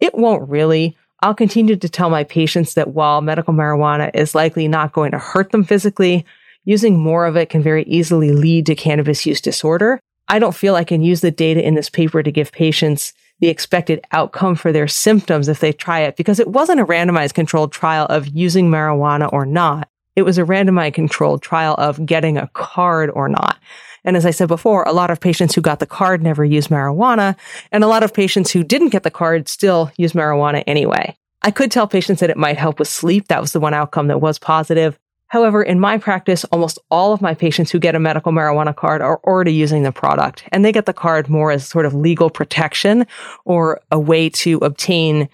it 0.00 0.14
won't 0.14 0.48
really. 0.48 0.96
I'll 1.20 1.34
continue 1.34 1.76
to 1.76 1.88
tell 1.88 2.10
my 2.10 2.24
patients 2.24 2.74
that 2.74 2.88
while 2.88 3.20
medical 3.20 3.54
marijuana 3.54 4.10
is 4.14 4.34
likely 4.34 4.68
not 4.68 4.92
going 4.92 5.12
to 5.12 5.18
hurt 5.18 5.52
them 5.52 5.64
physically, 5.64 6.26
using 6.64 6.98
more 6.98 7.26
of 7.26 7.36
it 7.36 7.48
can 7.48 7.62
very 7.62 7.84
easily 7.84 8.32
lead 8.32 8.66
to 8.66 8.74
cannabis 8.74 9.24
use 9.24 9.40
disorder. 9.40 10.00
I 10.28 10.38
don't 10.38 10.54
feel 10.54 10.74
I 10.74 10.84
can 10.84 11.02
use 11.02 11.20
the 11.20 11.30
data 11.30 11.64
in 11.64 11.74
this 11.74 11.88
paper 11.88 12.22
to 12.22 12.32
give 12.32 12.52
patients 12.52 13.12
the 13.40 13.48
expected 13.48 14.04
outcome 14.12 14.54
for 14.54 14.72
their 14.72 14.86
symptoms 14.86 15.48
if 15.48 15.60
they 15.60 15.72
try 15.72 16.00
it 16.00 16.16
because 16.16 16.38
it 16.38 16.48
wasn't 16.48 16.80
a 16.80 16.86
randomized 16.86 17.34
controlled 17.34 17.72
trial 17.72 18.06
of 18.06 18.28
using 18.28 18.70
marijuana 18.70 19.32
or 19.32 19.44
not. 19.44 19.88
It 20.14 20.22
was 20.22 20.38
a 20.38 20.42
randomized 20.42 20.94
controlled 20.94 21.42
trial 21.42 21.74
of 21.76 22.04
getting 22.06 22.36
a 22.36 22.48
card 22.48 23.10
or 23.10 23.28
not. 23.28 23.58
And 24.04 24.16
as 24.16 24.26
I 24.26 24.30
said 24.30 24.48
before, 24.48 24.82
a 24.84 24.92
lot 24.92 25.10
of 25.10 25.20
patients 25.20 25.54
who 25.54 25.60
got 25.60 25.78
the 25.78 25.86
card 25.86 26.22
never 26.22 26.44
use 26.44 26.68
marijuana, 26.68 27.36
and 27.70 27.84
a 27.84 27.88
lot 27.88 28.02
of 28.02 28.12
patients 28.12 28.50
who 28.50 28.64
didn't 28.64 28.88
get 28.88 29.02
the 29.02 29.10
card 29.10 29.48
still 29.48 29.90
use 29.96 30.12
marijuana 30.12 30.64
anyway. 30.66 31.16
I 31.42 31.50
could 31.50 31.70
tell 31.70 31.86
patients 31.86 32.20
that 32.20 32.30
it 32.30 32.36
might 32.36 32.56
help 32.56 32.78
with 32.78 32.88
sleep. 32.88 33.28
That 33.28 33.40
was 33.40 33.52
the 33.52 33.60
one 33.60 33.74
outcome 33.74 34.08
that 34.08 34.20
was 34.20 34.38
positive. 34.38 34.98
However, 35.32 35.62
in 35.62 35.80
my 35.80 35.96
practice, 35.96 36.44
almost 36.44 36.78
all 36.90 37.14
of 37.14 37.22
my 37.22 37.32
patients 37.32 37.70
who 37.70 37.78
get 37.78 37.94
a 37.94 37.98
medical 37.98 38.32
marijuana 38.32 38.76
card 38.76 39.00
are 39.00 39.18
already 39.24 39.54
using 39.54 39.82
the 39.82 39.90
product 39.90 40.44
and 40.52 40.62
they 40.62 40.72
get 40.72 40.84
the 40.84 40.92
card 40.92 41.30
more 41.30 41.50
as 41.50 41.66
sort 41.66 41.86
of 41.86 41.94
legal 41.94 42.28
protection 42.28 43.06
or 43.46 43.80
a 43.90 43.98
way 43.98 44.28
to 44.28 44.58
obtain 44.58 45.30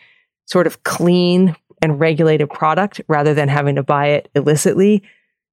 sort 0.46 0.68
of 0.68 0.84
clean 0.84 1.56
and 1.82 1.98
regulated 1.98 2.48
product 2.48 3.00
rather 3.08 3.34
than 3.34 3.48
having 3.48 3.74
to 3.74 3.82
buy 3.82 4.06
it 4.06 4.30
illicitly. 4.36 5.02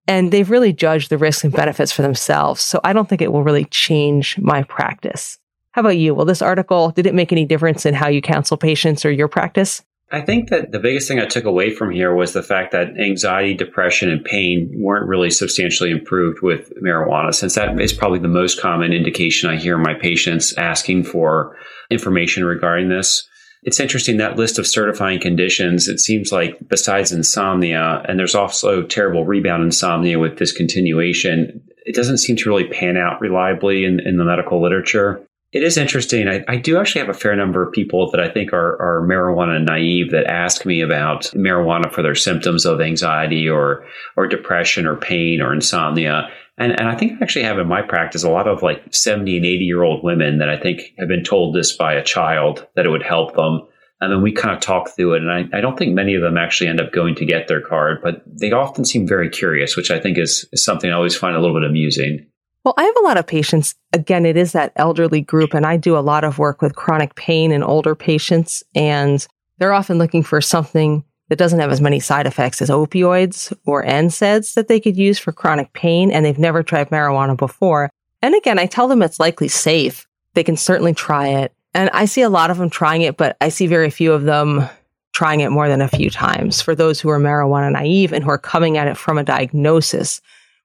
And 0.07 0.31
they've 0.31 0.49
really 0.49 0.73
judged 0.73 1.09
the 1.09 1.17
risks 1.17 1.43
and 1.43 1.53
benefits 1.53 1.91
for 1.91 2.01
themselves. 2.01 2.61
So 2.61 2.79
I 2.83 2.93
don't 2.93 3.09
think 3.09 3.21
it 3.21 3.31
will 3.31 3.43
really 3.43 3.65
change 3.65 4.37
my 4.37 4.63
practice. 4.63 5.39
How 5.71 5.81
about 5.81 5.97
you? 5.97 6.13
Well, 6.13 6.25
this 6.25 6.41
article, 6.41 6.91
did 6.91 7.05
it 7.05 7.13
make 7.13 7.31
any 7.31 7.45
difference 7.45 7.85
in 7.85 7.93
how 7.93 8.07
you 8.07 8.21
counsel 8.21 8.55
patients 8.55 9.03
or 9.03 9.11
your 9.11 9.27
practice? 9.27 9.83
I 10.11 10.21
think 10.21 10.49
that 10.49 10.71
the 10.71 10.79
biggest 10.79 11.07
thing 11.07 11.19
I 11.19 11.25
took 11.25 11.45
away 11.45 11.71
from 11.71 11.91
here 11.91 12.13
was 12.13 12.33
the 12.33 12.43
fact 12.43 12.71
that 12.71 12.97
anxiety, 12.99 13.55
depression, 13.55 14.09
and 14.09 14.23
pain 14.23 14.71
weren't 14.75 15.07
really 15.07 15.31
substantially 15.31 15.89
improved 15.89 16.41
with 16.41 16.71
marijuana, 16.81 17.33
since 17.33 17.55
that 17.55 17.79
is 17.81 17.91
probably 17.91 18.19
the 18.19 18.27
most 18.27 18.61
common 18.61 18.93
indication 18.93 19.49
I 19.49 19.57
hear 19.57 19.77
my 19.79 19.95
patients 19.95 20.53
asking 20.57 21.05
for 21.05 21.57
information 21.89 22.45
regarding 22.45 22.89
this 22.89 23.27
it's 23.65 23.79
interesting 23.79 24.17
that 24.17 24.37
list 24.37 24.59
of 24.59 24.67
certifying 24.67 25.19
conditions. 25.19 25.87
It 25.87 25.99
seems 25.99 26.31
like 26.31 26.55
besides 26.69 27.11
insomnia, 27.11 28.03
and 28.07 28.19
there's 28.19 28.35
also 28.35 28.83
terrible 28.83 29.25
rebound 29.25 29.63
insomnia 29.63 30.19
with 30.19 30.37
discontinuation, 30.37 31.59
it 31.85 31.95
doesn't 31.95 32.19
seem 32.19 32.35
to 32.37 32.49
really 32.49 32.67
pan 32.67 32.95
out 32.95 33.19
reliably 33.19 33.83
in, 33.83 33.99
in 33.99 34.17
the 34.17 34.23
medical 34.23 34.61
literature. 34.61 35.19
It 35.51 35.63
is 35.63 35.77
interesting. 35.77 36.27
I, 36.27 36.43
I, 36.47 36.57
do 36.57 36.77
actually 36.77 36.99
have 36.99 37.09
a 37.09 37.17
fair 37.17 37.35
number 37.35 37.65
of 37.65 37.71
people 37.71 38.11
that 38.11 38.19
I 38.19 38.29
think 38.29 38.51
are, 38.51 38.75
are 38.81 39.07
marijuana 39.07 39.63
naive 39.63 40.11
that 40.11 40.25
ask 40.25 40.65
me 40.65 40.81
about 40.81 41.31
marijuana 41.33 41.91
for 41.91 42.01
their 42.01 42.15
symptoms 42.15 42.65
of 42.65 42.81
anxiety 42.81 43.47
or 43.47 43.85
or 44.17 44.27
depression 44.27 44.85
or 44.85 44.97
pain 44.97 45.41
or 45.41 45.53
insomnia. 45.53 46.29
And, 46.57 46.71
and 46.71 46.87
I 46.87 46.95
think 46.95 47.13
I 47.13 47.23
actually 47.23 47.43
have 47.43 47.59
in 47.59 47.67
my 47.67 47.81
practice 47.81 48.23
a 48.23 48.29
lot 48.29 48.47
of 48.47 48.63
like 48.63 48.93
70 48.93 49.37
and 49.37 49.45
80 49.45 49.65
year 49.65 49.83
old 49.83 50.03
women 50.03 50.39
that 50.39 50.49
I 50.49 50.57
think 50.57 50.93
have 50.97 51.07
been 51.07 51.23
told 51.23 51.53
this 51.53 51.75
by 51.75 51.93
a 51.93 52.03
child 52.03 52.65
that 52.75 52.85
it 52.85 52.89
would 52.89 53.03
help 53.03 53.35
them. 53.35 53.61
And 54.01 54.11
then 54.11 54.21
we 54.21 54.31
kind 54.31 54.53
of 54.53 54.61
talk 54.61 54.89
through 54.89 55.15
it. 55.15 55.21
And 55.23 55.31
I, 55.31 55.57
I 55.57 55.61
don't 55.61 55.77
think 55.77 55.93
many 55.93 56.15
of 56.15 56.21
them 56.21 56.37
actually 56.37 56.67
end 56.67 56.81
up 56.81 56.91
going 56.91 57.15
to 57.15 57.25
get 57.25 57.47
their 57.47 57.61
card, 57.61 57.99
but 58.03 58.21
they 58.25 58.51
often 58.51 58.85
seem 58.85 59.07
very 59.07 59.29
curious, 59.29 59.75
which 59.75 59.91
I 59.91 59.99
think 59.99 60.17
is, 60.17 60.47
is 60.51 60.63
something 60.63 60.89
I 60.89 60.93
always 60.93 61.15
find 61.15 61.35
a 61.35 61.39
little 61.39 61.59
bit 61.59 61.67
amusing. 61.67 62.25
Well, 62.63 62.73
I 62.77 62.83
have 62.83 62.97
a 62.97 63.03
lot 63.03 63.17
of 63.17 63.27
patients. 63.27 63.75
Again, 63.93 64.25
it 64.25 64.35
is 64.35 64.51
that 64.53 64.73
elderly 64.75 65.21
group, 65.21 65.53
and 65.53 65.65
I 65.65 65.77
do 65.77 65.95
a 65.95 65.99
lot 65.99 66.23
of 66.23 66.39
work 66.39 66.61
with 66.61 66.75
chronic 66.75 67.15
pain 67.15 67.51
in 67.51 67.61
older 67.61 67.95
patients, 67.95 68.63
and 68.73 69.25
they're 69.59 69.73
often 69.73 69.97
looking 69.97 70.23
for 70.23 70.41
something 70.41 71.03
that 71.29 71.37
doesn't 71.37 71.59
have 71.59 71.71
as 71.71 71.81
many 71.81 71.99
side 71.99 72.27
effects 72.27 72.61
as 72.61 72.69
opioids 72.69 73.55
or 73.65 73.83
NSAIDs 73.83 74.53
that 74.53 74.67
they 74.67 74.79
could 74.79 74.95
use 74.95 75.17
for 75.17 75.31
chronic 75.31 75.73
pain, 75.73 76.11
and 76.11 76.25
they've 76.25 76.37
never 76.37 76.63
tried 76.63 76.89
marijuana 76.89 77.35
before. 77.35 77.89
And 78.21 78.35
again, 78.35 78.59
I 78.59 78.65
tell 78.65 78.87
them 78.87 79.01
it's 79.01 79.19
likely 79.19 79.47
safe. 79.47 80.07
They 80.33 80.43
can 80.43 80.57
certainly 80.57 80.93
try 80.93 81.27
it. 81.29 81.53
And 81.73 81.89
I 81.91 82.05
see 82.05 82.21
a 82.21 82.29
lot 82.29 82.51
of 82.51 82.57
them 82.57 82.69
trying 82.69 83.01
it, 83.01 83.17
but 83.17 83.37
I 83.41 83.49
see 83.49 83.67
very 83.67 83.89
few 83.89 84.13
of 84.13 84.23
them 84.23 84.67
trying 85.13 85.39
it 85.39 85.49
more 85.49 85.67
than 85.67 85.81
a 85.81 85.87
few 85.87 86.09
times 86.09 86.61
for 86.61 86.75
those 86.75 86.99
who 86.99 87.09
are 87.09 87.19
marijuana 87.19 87.71
naive 87.71 88.11
and 88.11 88.23
who 88.23 88.29
are 88.29 88.37
coming 88.37 88.77
at 88.77 88.87
it 88.87 88.97
from 88.97 89.17
a 89.17 89.23
diagnosis 89.23 90.21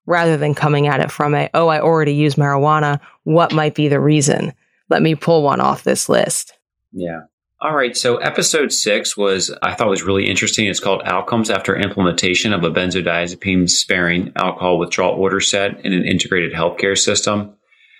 rather 0.06 0.36
than 0.36 0.54
coming 0.54 0.88
at 0.88 1.00
it 1.00 1.10
from 1.10 1.34
a, 1.34 1.48
oh, 1.54 1.68
I 1.68 1.80
already 1.80 2.14
use 2.14 2.34
marijuana. 2.34 3.00
What 3.24 3.52
might 3.54 3.74
be 3.74 3.86
the 3.88 4.00
reason? 4.00 4.52
Let 4.88 5.02
me 5.02 5.14
pull 5.14 5.42
one 5.42 5.60
off 5.60 5.84
this 5.84 6.08
list. 6.08 6.58
Yeah. 6.92 7.20
All 7.62 7.74
right. 7.74 7.94
So 7.94 8.16
episode 8.16 8.72
six 8.72 9.18
was, 9.18 9.54
I 9.60 9.74
thought 9.74 9.90
was 9.90 10.02
really 10.02 10.30
interesting. 10.30 10.66
It's 10.66 10.80
called 10.80 11.02
Outcomes 11.04 11.50
After 11.50 11.76
Implementation 11.76 12.54
of 12.54 12.64
a 12.64 12.70
Benzodiazepine 12.70 13.68
Sparing 13.68 14.32
Alcohol 14.34 14.78
Withdrawal 14.78 15.20
Order 15.20 15.40
Set 15.40 15.84
in 15.84 15.92
an 15.92 16.06
Integrated 16.06 16.54
Healthcare 16.54 16.96
System. 16.96 17.52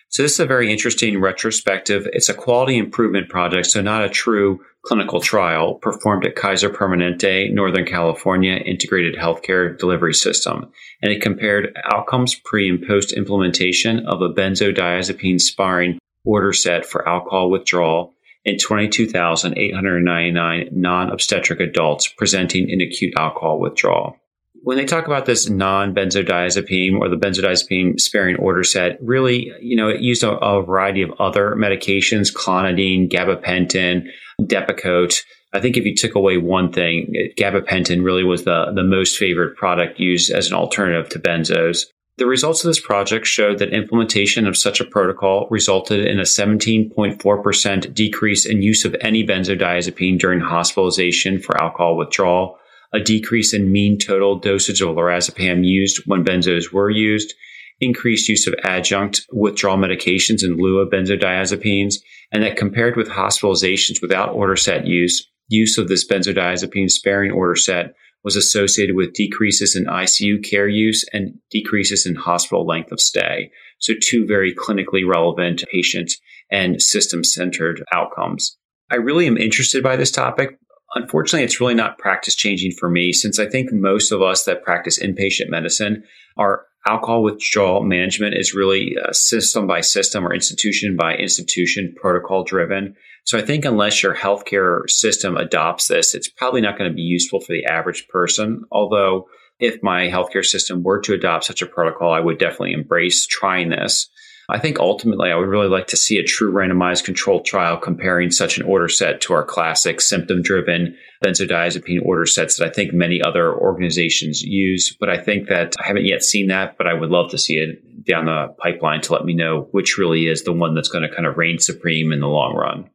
So 0.08 0.22
this 0.22 0.32
is 0.32 0.40
a 0.40 0.46
very 0.46 0.72
interesting 0.72 1.20
retrospective. 1.20 2.08
It's 2.14 2.30
a 2.30 2.34
quality 2.34 2.78
improvement 2.78 3.28
project, 3.28 3.66
so 3.66 3.82
not 3.82 4.02
a 4.02 4.08
true 4.08 4.60
clinical 4.82 5.20
trial 5.20 5.74
performed 5.74 6.24
at 6.24 6.36
Kaiser 6.36 6.70
Permanente, 6.70 7.52
Northern 7.52 7.84
California 7.84 8.54
Integrated 8.54 9.14
Healthcare 9.14 9.76
Delivery 9.76 10.14
System. 10.14 10.72
And 11.02 11.12
it 11.12 11.20
compared 11.20 11.76
outcomes 11.84 12.34
pre 12.34 12.70
and 12.70 12.82
post 12.86 13.12
implementation 13.12 14.06
of 14.06 14.22
a 14.22 14.32
benzodiazepine 14.32 15.38
sparing 15.38 15.98
order 16.24 16.54
set 16.54 16.86
for 16.86 17.06
alcohol 17.06 17.50
withdrawal 17.50 18.14
in 18.44 18.58
22,899 18.58 20.68
non 20.72 21.10
obstetric 21.10 21.60
adults 21.60 22.08
presenting 22.08 22.70
an 22.70 22.80
acute 22.80 23.14
alcohol 23.18 23.60
withdrawal. 23.60 24.16
When 24.62 24.76
they 24.76 24.84
talk 24.84 25.06
about 25.06 25.24
this 25.26 25.48
non 25.48 25.94
benzodiazepine 25.94 26.98
or 26.98 27.08
the 27.08 27.16
benzodiazepine 27.16 27.98
sparing 27.98 28.36
order 28.36 28.62
set, 28.62 28.98
really, 29.00 29.50
you 29.60 29.76
know, 29.76 29.88
it 29.88 30.00
used 30.00 30.22
a, 30.22 30.36
a 30.38 30.62
variety 30.62 31.02
of 31.02 31.12
other 31.18 31.56
medications, 31.56 32.34
clonidine, 32.34 33.10
gabapentin, 33.10 34.04
Depakote. 34.40 35.22
I 35.52 35.60
think 35.60 35.76
if 35.76 35.84
you 35.84 35.94
took 35.94 36.14
away 36.14 36.38
one 36.38 36.72
thing, 36.72 37.12
gabapentin 37.36 38.04
really 38.04 38.24
was 38.24 38.44
the, 38.44 38.72
the 38.74 38.84
most 38.84 39.16
favored 39.16 39.56
product 39.56 39.98
used 39.98 40.30
as 40.30 40.48
an 40.48 40.54
alternative 40.54 41.08
to 41.10 41.18
benzos. 41.18 41.86
The 42.20 42.26
results 42.26 42.62
of 42.62 42.68
this 42.68 42.78
project 42.78 43.26
showed 43.26 43.60
that 43.60 43.72
implementation 43.72 44.46
of 44.46 44.54
such 44.54 44.78
a 44.78 44.84
protocol 44.84 45.48
resulted 45.50 46.04
in 46.04 46.18
a 46.18 46.24
17.4% 46.24 47.94
decrease 47.94 48.44
in 48.44 48.60
use 48.60 48.84
of 48.84 48.94
any 49.00 49.26
benzodiazepine 49.26 50.18
during 50.18 50.40
hospitalization 50.40 51.40
for 51.40 51.58
alcohol 51.58 51.96
withdrawal, 51.96 52.58
a 52.92 53.00
decrease 53.00 53.54
in 53.54 53.72
mean 53.72 53.96
total 53.96 54.38
dosage 54.38 54.82
of 54.82 54.90
lorazepam 54.90 55.64
used 55.64 56.02
when 56.04 56.22
benzos 56.22 56.70
were 56.70 56.90
used, 56.90 57.32
increased 57.80 58.28
use 58.28 58.46
of 58.46 58.54
adjunct 58.64 59.26
withdrawal 59.32 59.78
medications 59.78 60.44
in 60.44 60.58
lieu 60.58 60.78
of 60.78 60.90
benzodiazepines, 60.90 61.94
and 62.30 62.42
that 62.42 62.58
compared 62.58 62.96
with 62.96 63.08
hospitalizations 63.08 64.02
without 64.02 64.28
order 64.34 64.56
set 64.56 64.86
use, 64.86 65.26
use 65.48 65.78
of 65.78 65.88
this 65.88 66.06
benzodiazepine 66.06 66.90
sparing 66.90 67.30
order 67.30 67.56
set 67.56 67.94
was 68.24 68.36
associated 68.36 68.96
with 68.96 69.14
decreases 69.14 69.74
in 69.74 69.86
ICU 69.86 70.44
care 70.44 70.68
use 70.68 71.04
and 71.12 71.38
decreases 71.50 72.06
in 72.06 72.14
hospital 72.14 72.66
length 72.66 72.92
of 72.92 73.00
stay. 73.00 73.50
So, 73.78 73.94
two 74.00 74.26
very 74.26 74.54
clinically 74.54 75.06
relevant 75.06 75.64
patient 75.72 76.12
and 76.50 76.80
system 76.82 77.24
centered 77.24 77.82
outcomes. 77.92 78.56
I 78.90 78.96
really 78.96 79.26
am 79.26 79.38
interested 79.38 79.82
by 79.82 79.96
this 79.96 80.10
topic. 80.10 80.58
Unfortunately, 80.94 81.44
it's 81.44 81.60
really 81.60 81.74
not 81.74 81.98
practice 81.98 82.34
changing 82.34 82.72
for 82.72 82.90
me 82.90 83.12
since 83.12 83.38
I 83.38 83.46
think 83.46 83.72
most 83.72 84.10
of 84.10 84.20
us 84.20 84.44
that 84.44 84.64
practice 84.64 84.98
inpatient 84.98 85.48
medicine 85.48 86.02
are 86.36 86.66
alcohol 86.86 87.22
withdrawal 87.22 87.82
management 87.82 88.34
is 88.36 88.54
really 88.54 88.96
uh, 89.02 89.12
system 89.12 89.66
by 89.66 89.80
system 89.80 90.26
or 90.26 90.34
institution 90.34 90.96
by 90.96 91.14
institution 91.14 91.94
protocol 92.00 92.44
driven. 92.44 92.94
So 93.24 93.38
I 93.38 93.42
think 93.42 93.64
unless 93.64 94.02
your 94.02 94.14
healthcare 94.14 94.88
system 94.88 95.36
adopts 95.36 95.88
this, 95.88 96.14
it's 96.14 96.28
probably 96.28 96.60
not 96.60 96.78
going 96.78 96.90
to 96.90 96.94
be 96.94 97.02
useful 97.02 97.40
for 97.40 97.52
the 97.52 97.66
average 97.66 98.08
person. 98.08 98.64
Although 98.72 99.28
if 99.58 99.82
my 99.82 100.08
healthcare 100.08 100.44
system 100.44 100.82
were 100.82 101.00
to 101.02 101.12
adopt 101.12 101.44
such 101.44 101.60
a 101.62 101.66
protocol, 101.66 102.12
I 102.12 102.20
would 102.20 102.38
definitely 102.38 102.72
embrace 102.72 103.26
trying 103.26 103.68
this. 103.68 104.08
I 104.50 104.58
think 104.58 104.78
ultimately 104.78 105.30
I 105.30 105.36
would 105.36 105.48
really 105.48 105.68
like 105.68 105.86
to 105.88 105.96
see 105.96 106.18
a 106.18 106.24
true 106.24 106.52
randomized 106.52 107.04
controlled 107.04 107.44
trial 107.44 107.76
comparing 107.76 108.30
such 108.30 108.58
an 108.58 108.64
order 108.64 108.88
set 108.88 109.20
to 109.22 109.32
our 109.32 109.44
classic 109.44 110.00
symptom 110.00 110.42
driven 110.42 110.96
benzodiazepine 111.24 112.04
order 112.04 112.26
sets 112.26 112.56
that 112.56 112.66
I 112.66 112.72
think 112.72 112.92
many 112.92 113.22
other 113.22 113.54
organizations 113.54 114.42
use. 114.42 114.96
But 114.98 115.10
I 115.10 115.18
think 115.18 115.48
that 115.48 115.76
I 115.82 115.86
haven't 115.86 116.06
yet 116.06 116.22
seen 116.22 116.48
that, 116.48 116.76
but 116.78 116.86
I 116.86 116.94
would 116.94 117.10
love 117.10 117.30
to 117.30 117.38
see 117.38 117.56
it 117.56 118.04
down 118.04 118.26
the 118.26 118.54
pipeline 118.58 119.00
to 119.02 119.12
let 119.12 119.24
me 119.24 119.34
know 119.34 119.68
which 119.72 119.98
really 119.98 120.26
is 120.26 120.44
the 120.44 120.52
one 120.52 120.74
that's 120.74 120.88
going 120.88 121.08
to 121.08 121.14
kind 121.14 121.26
of 121.26 121.36
reign 121.36 121.58
supreme 121.58 122.12
in 122.12 122.20
the 122.20 122.28
long 122.28 122.54
run. 122.54 122.90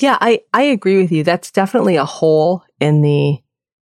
Yeah, 0.00 0.16
I, 0.20 0.40
I 0.52 0.62
agree 0.62 1.00
with 1.00 1.12
you. 1.12 1.24
That's 1.24 1.50
definitely 1.50 1.96
a 1.96 2.04
hole 2.04 2.64
in 2.78 3.02
the 3.02 3.38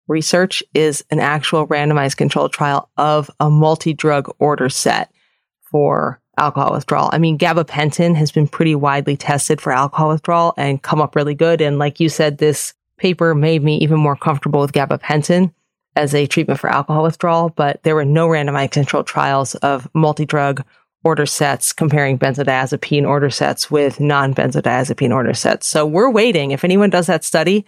research 0.08 0.62
is 0.74 1.04
an 1.11 1.20
actual 1.20 1.66
randomized 1.66 2.16
controlled 2.16 2.52
trial 2.52 2.90
of 2.96 3.30
a 3.40 3.48
multi-drug 3.48 4.30
order 4.38 4.68
set 4.68 5.11
for 5.70 6.21
alcohol 6.38 6.72
withdrawal. 6.72 7.10
I 7.12 7.18
mean, 7.18 7.38
gabapentin 7.38 8.14
has 8.16 8.32
been 8.32 8.48
pretty 8.48 8.74
widely 8.74 9.16
tested 9.16 9.60
for 9.60 9.72
alcohol 9.72 10.08
withdrawal 10.08 10.54
and 10.56 10.82
come 10.82 11.00
up 11.00 11.14
really 11.14 11.34
good. 11.34 11.60
And 11.60 11.78
like 11.78 12.00
you 12.00 12.08
said, 12.08 12.38
this 12.38 12.74
paper 12.96 13.34
made 13.34 13.62
me 13.62 13.76
even 13.78 13.98
more 13.98 14.16
comfortable 14.16 14.60
with 14.60 14.72
gabapentin 14.72 15.52
as 15.94 16.14
a 16.14 16.26
treatment 16.26 16.58
for 16.58 16.70
alcohol 16.70 17.02
withdrawal, 17.02 17.50
but 17.50 17.82
there 17.82 17.94
were 17.94 18.04
no 18.04 18.28
randomized 18.28 18.70
controlled 18.70 19.06
trials 19.06 19.54
of 19.56 19.86
multi-drug 19.94 20.64
order 21.04 21.26
sets 21.26 21.72
comparing 21.72 22.18
benzodiazepine 22.18 23.06
order 23.06 23.28
sets 23.28 23.70
with 23.70 24.00
non-benzodiazepine 24.00 25.12
order 25.12 25.34
sets. 25.34 25.66
So 25.66 25.84
we're 25.84 26.10
waiting. 26.10 26.52
If 26.52 26.64
anyone 26.64 26.90
does 26.90 27.08
that 27.08 27.24
study, 27.24 27.66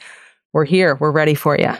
we're 0.52 0.64
here. 0.64 0.94
We're 0.94 1.10
ready 1.10 1.34
for 1.34 1.58
you. 1.58 1.74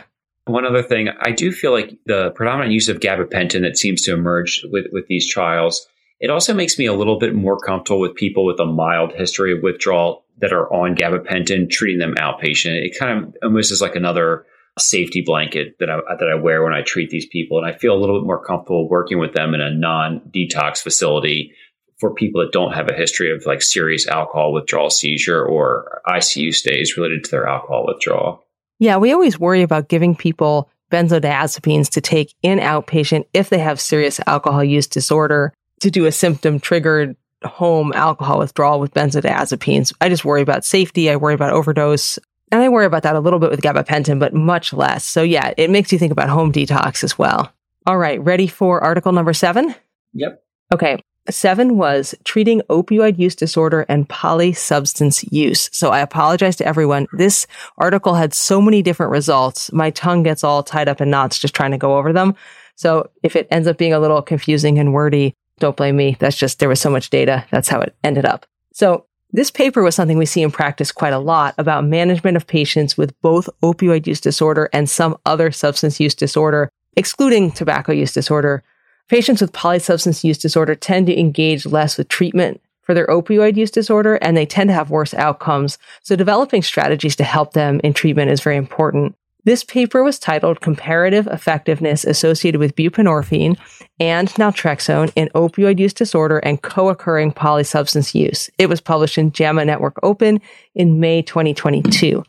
One 0.45 0.65
other 0.65 0.83
thing, 0.83 1.09
I 1.21 1.31
do 1.31 1.51
feel 1.51 1.71
like 1.71 1.97
the 2.05 2.31
predominant 2.31 2.73
use 2.73 2.89
of 2.89 2.99
gabapentin 2.99 3.61
that 3.61 3.77
seems 3.77 4.03
to 4.03 4.13
emerge 4.13 4.63
with, 4.69 4.85
with 4.91 5.07
these 5.07 5.27
trials, 5.27 5.87
it 6.19 6.29
also 6.29 6.53
makes 6.53 6.79
me 6.79 6.85
a 6.85 6.93
little 6.93 7.19
bit 7.19 7.35
more 7.35 7.57
comfortable 7.57 7.99
with 7.99 8.15
people 8.15 8.45
with 8.45 8.59
a 8.59 8.65
mild 8.65 9.11
history 9.13 9.51
of 9.51 9.61
withdrawal 9.61 10.25
that 10.39 10.53
are 10.53 10.71
on 10.73 10.95
gabapentin, 10.95 11.69
treating 11.69 11.99
them 11.99 12.15
outpatient. 12.15 12.85
It 12.85 12.97
kind 12.97 13.19
of 13.19 13.35
almost 13.43 13.71
is 13.71 13.81
like 13.81 13.95
another 13.95 14.45
safety 14.77 15.23
blanket 15.25 15.77
that 15.79 15.89
I, 15.89 15.99
that 16.19 16.29
I 16.29 16.35
wear 16.35 16.63
when 16.63 16.73
I 16.73 16.81
treat 16.81 17.09
these 17.09 17.25
people. 17.25 17.57
And 17.57 17.67
I 17.67 17.77
feel 17.77 17.93
a 17.93 17.99
little 17.99 18.19
bit 18.19 18.27
more 18.27 18.43
comfortable 18.43 18.89
working 18.89 19.19
with 19.19 19.33
them 19.33 19.53
in 19.53 19.61
a 19.61 19.71
non 19.71 20.21
detox 20.33 20.81
facility 20.81 21.53
for 21.99 22.13
people 22.13 22.41
that 22.41 22.51
don't 22.51 22.73
have 22.73 22.89
a 22.89 22.93
history 22.93 23.31
of 23.31 23.45
like 23.45 23.61
serious 23.61 24.07
alcohol 24.07 24.51
withdrawal 24.51 24.89
seizure 24.89 25.43
or 25.43 26.01
ICU 26.07 26.53
stays 26.53 26.97
related 26.97 27.23
to 27.23 27.31
their 27.31 27.47
alcohol 27.47 27.85
withdrawal. 27.87 28.43
Yeah, 28.79 28.97
we 28.97 29.13
always 29.13 29.39
worry 29.39 29.61
about 29.61 29.87
giving 29.87 30.15
people 30.15 30.69
benzodiazepines 30.91 31.89
to 31.91 32.01
take 32.01 32.35
in 32.41 32.59
outpatient 32.59 33.25
if 33.33 33.49
they 33.49 33.59
have 33.59 33.79
serious 33.79 34.19
alcohol 34.27 34.63
use 34.63 34.87
disorder 34.87 35.53
to 35.81 35.91
do 35.91 36.05
a 36.05 36.11
symptom 36.11 36.59
triggered 36.59 37.15
home 37.43 37.93
alcohol 37.93 38.39
withdrawal 38.39 38.79
with 38.79 38.93
benzodiazepines. 38.93 39.93
I 40.01 40.09
just 40.09 40.25
worry 40.25 40.41
about 40.41 40.65
safety. 40.65 41.09
I 41.09 41.15
worry 41.15 41.33
about 41.33 41.53
overdose. 41.53 42.17
And 42.51 42.61
I 42.61 42.69
worry 42.69 42.85
about 42.85 43.03
that 43.03 43.15
a 43.15 43.19
little 43.19 43.39
bit 43.39 43.51
with 43.51 43.61
gabapentin, 43.61 44.19
but 44.19 44.33
much 44.33 44.71
less. 44.71 45.03
So 45.03 45.23
yeah, 45.23 45.53
it 45.57 45.69
makes 45.69 45.91
you 45.91 45.99
think 45.99 46.11
about 46.11 46.29
home 46.29 46.51
detox 46.51 47.03
as 47.03 47.17
well. 47.17 47.51
All 47.87 47.97
right, 47.97 48.21
ready 48.21 48.47
for 48.47 48.83
article 48.83 49.11
number 49.11 49.33
seven? 49.33 49.75
Yep. 50.13 50.43
Okay. 50.73 50.99
Seven 51.29 51.77
was 51.77 52.13
treating 52.23 52.61
opioid 52.69 53.17
use 53.17 53.35
disorder 53.35 53.85
and 53.89 54.07
polysubstance 54.07 55.27
use. 55.31 55.69
So 55.73 55.89
I 55.89 55.99
apologize 55.99 56.55
to 56.57 56.67
everyone. 56.67 57.07
This 57.13 57.47
article 57.79 58.13
had 58.13 58.33
so 58.33 58.61
many 58.61 58.83
different 58.83 59.11
results. 59.11 59.71
My 59.73 59.89
tongue 59.89 60.21
gets 60.21 60.43
all 60.43 60.61
tied 60.61 60.87
up 60.87 61.01
in 61.01 61.09
knots 61.09 61.39
just 61.39 61.55
trying 61.55 61.71
to 61.71 61.79
go 61.79 61.97
over 61.97 62.13
them. 62.13 62.35
So 62.75 63.09
if 63.23 63.35
it 63.35 63.47
ends 63.49 63.67
up 63.67 63.77
being 63.77 63.93
a 63.93 63.99
little 63.99 64.21
confusing 64.21 64.77
and 64.77 64.93
wordy, 64.93 65.33
don't 65.59 65.77
blame 65.77 65.95
me. 65.95 66.17
That's 66.19 66.37
just, 66.37 66.59
there 66.59 66.69
was 66.69 66.81
so 66.81 66.89
much 66.89 67.09
data. 67.09 67.45
That's 67.51 67.69
how 67.69 67.79
it 67.81 67.95
ended 68.03 68.25
up. 68.25 68.45
So 68.73 69.05
this 69.31 69.51
paper 69.51 69.83
was 69.83 69.95
something 69.95 70.17
we 70.17 70.25
see 70.25 70.41
in 70.41 70.51
practice 70.51 70.91
quite 70.91 71.13
a 71.13 71.19
lot 71.19 71.55
about 71.57 71.85
management 71.85 72.37
of 72.37 72.47
patients 72.47 72.97
with 72.97 73.19
both 73.21 73.49
opioid 73.63 74.07
use 74.07 74.21
disorder 74.21 74.69
and 74.71 74.89
some 74.89 75.17
other 75.25 75.51
substance 75.51 75.99
use 75.99 76.15
disorder, 76.15 76.69
excluding 76.95 77.51
tobacco 77.51 77.91
use 77.91 78.13
disorder. 78.13 78.63
Patients 79.09 79.41
with 79.41 79.51
polysubstance 79.51 80.23
use 80.23 80.37
disorder 80.37 80.75
tend 80.75 81.07
to 81.07 81.19
engage 81.19 81.65
less 81.65 81.97
with 81.97 82.07
treatment 82.07 82.61
for 82.81 82.93
their 82.93 83.07
opioid 83.07 83.57
use 83.57 83.71
disorder 83.71 84.15
and 84.15 84.37
they 84.37 84.45
tend 84.45 84.69
to 84.69 84.73
have 84.73 84.89
worse 84.89 85.13
outcomes. 85.13 85.77
So 86.03 86.15
developing 86.15 86.61
strategies 86.61 87.15
to 87.17 87.23
help 87.23 87.53
them 87.53 87.81
in 87.83 87.93
treatment 87.93 88.31
is 88.31 88.41
very 88.41 88.57
important. 88.57 89.15
This 89.45 89.63
paper 89.63 90.03
was 90.03 90.17
titled 90.17 90.59
Comparative 90.59 91.27
Effectiveness 91.27 92.03
Associated 92.03 92.57
with 92.57 92.75
Buprenorphine 92.75 93.59
and 93.99 94.27
Naltrexone 94.29 95.11
in 95.15 95.29
Opioid 95.35 95.77
Use 95.77 95.93
Disorder 95.93 96.39
and 96.39 96.63
Co-occurring 96.63 97.33
Polysubstance 97.33 98.15
Use. 98.15 98.49
It 98.57 98.69
was 98.69 98.81
published 98.81 99.19
in 99.19 99.31
JAMA 99.31 99.65
Network 99.65 99.99
Open 100.01 100.41
in 100.73 100.99
May 100.99 101.21
2022. 101.21 102.23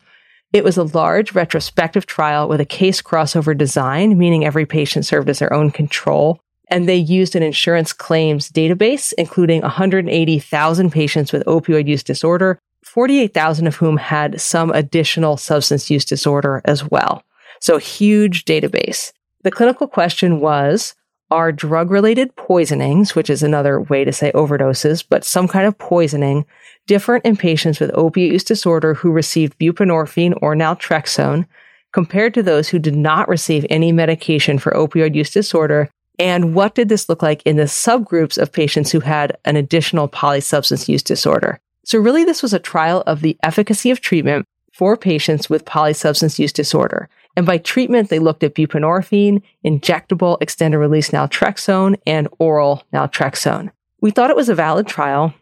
It 0.53 0.63
was 0.63 0.77
a 0.77 0.83
large 0.83 1.33
retrospective 1.33 2.05
trial 2.05 2.47
with 2.47 2.61
a 2.61 2.65
case 2.65 3.01
crossover 3.01 3.57
design, 3.57 4.15
meaning 4.19 4.45
every 4.45 4.67
patient 4.67 5.03
served 5.03 5.27
as 5.27 5.39
their 5.39 5.51
own 5.51 5.71
control. 5.71 6.39
And 6.69 6.87
they 6.87 6.97
used 6.97 7.35
an 7.35 7.41
insurance 7.41 7.93
claims 7.93 8.51
database, 8.51 9.11
including 9.17 9.61
180,000 9.63 10.91
patients 10.91 11.33
with 11.33 11.43
opioid 11.45 11.87
use 11.87 12.03
disorder 12.03 12.59
48,000 12.97 13.67
of 13.67 13.75
whom 13.75 13.97
had 13.97 14.41
some 14.41 14.71
additional 14.71 15.37
substance 15.37 15.91
use 15.91 16.03
disorder 16.03 16.63
as 16.65 16.83
well. 16.83 17.23
So 17.59 17.77
huge 17.77 18.43
database. 18.43 19.13
The 19.43 19.51
clinical 19.51 19.87
question 19.87 20.39
was, 20.39 20.95
are 21.29 21.51
drug 21.51 21.91
related 21.91 22.35
poisonings, 22.37 23.13
which 23.13 23.29
is 23.29 23.43
another 23.43 23.79
way 23.79 24.03
to 24.03 24.11
say 24.11 24.31
overdoses, 24.31 25.05
but 25.07 25.23
some 25.23 25.47
kind 25.47 25.67
of 25.67 25.77
poisoning, 25.77 26.43
different 26.87 27.23
in 27.23 27.37
patients 27.37 27.79
with 27.79 27.91
opiate 27.93 28.31
use 28.31 28.43
disorder 28.43 28.95
who 28.95 29.11
received 29.11 29.59
buprenorphine 29.59 30.35
or 30.41 30.55
naltrexone 30.55 31.45
compared 31.93 32.33
to 32.33 32.41
those 32.41 32.69
who 32.69 32.79
did 32.79 32.95
not 32.95 33.29
receive 33.29 33.63
any 33.69 33.91
medication 33.91 34.57
for 34.57 34.71
opioid 34.71 35.13
use 35.13 35.29
disorder? 35.29 35.87
And 36.17 36.55
what 36.55 36.73
did 36.73 36.89
this 36.89 37.09
look 37.09 37.21
like 37.21 37.43
in 37.43 37.57
the 37.57 37.65
subgroups 37.65 38.39
of 38.39 38.51
patients 38.51 38.91
who 38.91 39.01
had 39.01 39.37
an 39.45 39.55
additional 39.55 40.09
polysubstance 40.09 40.87
use 40.87 41.03
disorder? 41.03 41.59
So 41.87 41.97
really 41.97 42.25
this 42.25 42.43
was 42.43 42.53
a 42.53 42.59
trial 42.59 43.01
of 43.07 43.21
the 43.21 43.37
efficacy 43.43 43.91
of 43.91 44.01
treatment 44.01 44.45
for 44.73 44.97
patients 44.97 45.49
with 45.49 45.63
polysubstance 45.63 46.37
use 46.37 46.51
disorder. 46.51 47.07
And 47.37 47.45
by 47.45 47.59
treatment, 47.59 48.09
they 48.09 48.19
looked 48.19 48.43
at 48.43 48.55
buprenorphine, 48.55 49.41
injectable 49.65 50.37
extended 50.41 50.79
release 50.79 51.11
naltrexone, 51.11 51.95
and 52.05 52.27
oral 52.39 52.83
naltrexone. 52.91 53.71
We 54.01 54.11
thought 54.11 54.29
it 54.29 54.35
was 54.35 54.49
a 54.49 54.55
valid 54.55 54.87
trial, 54.87 55.33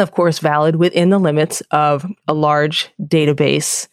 of 0.00 0.10
course, 0.10 0.40
valid 0.40 0.74
within 0.74 1.10
the 1.10 1.20
limits 1.20 1.60
of 1.70 2.04
a 2.26 2.34
large 2.34 2.90
database 3.00 3.86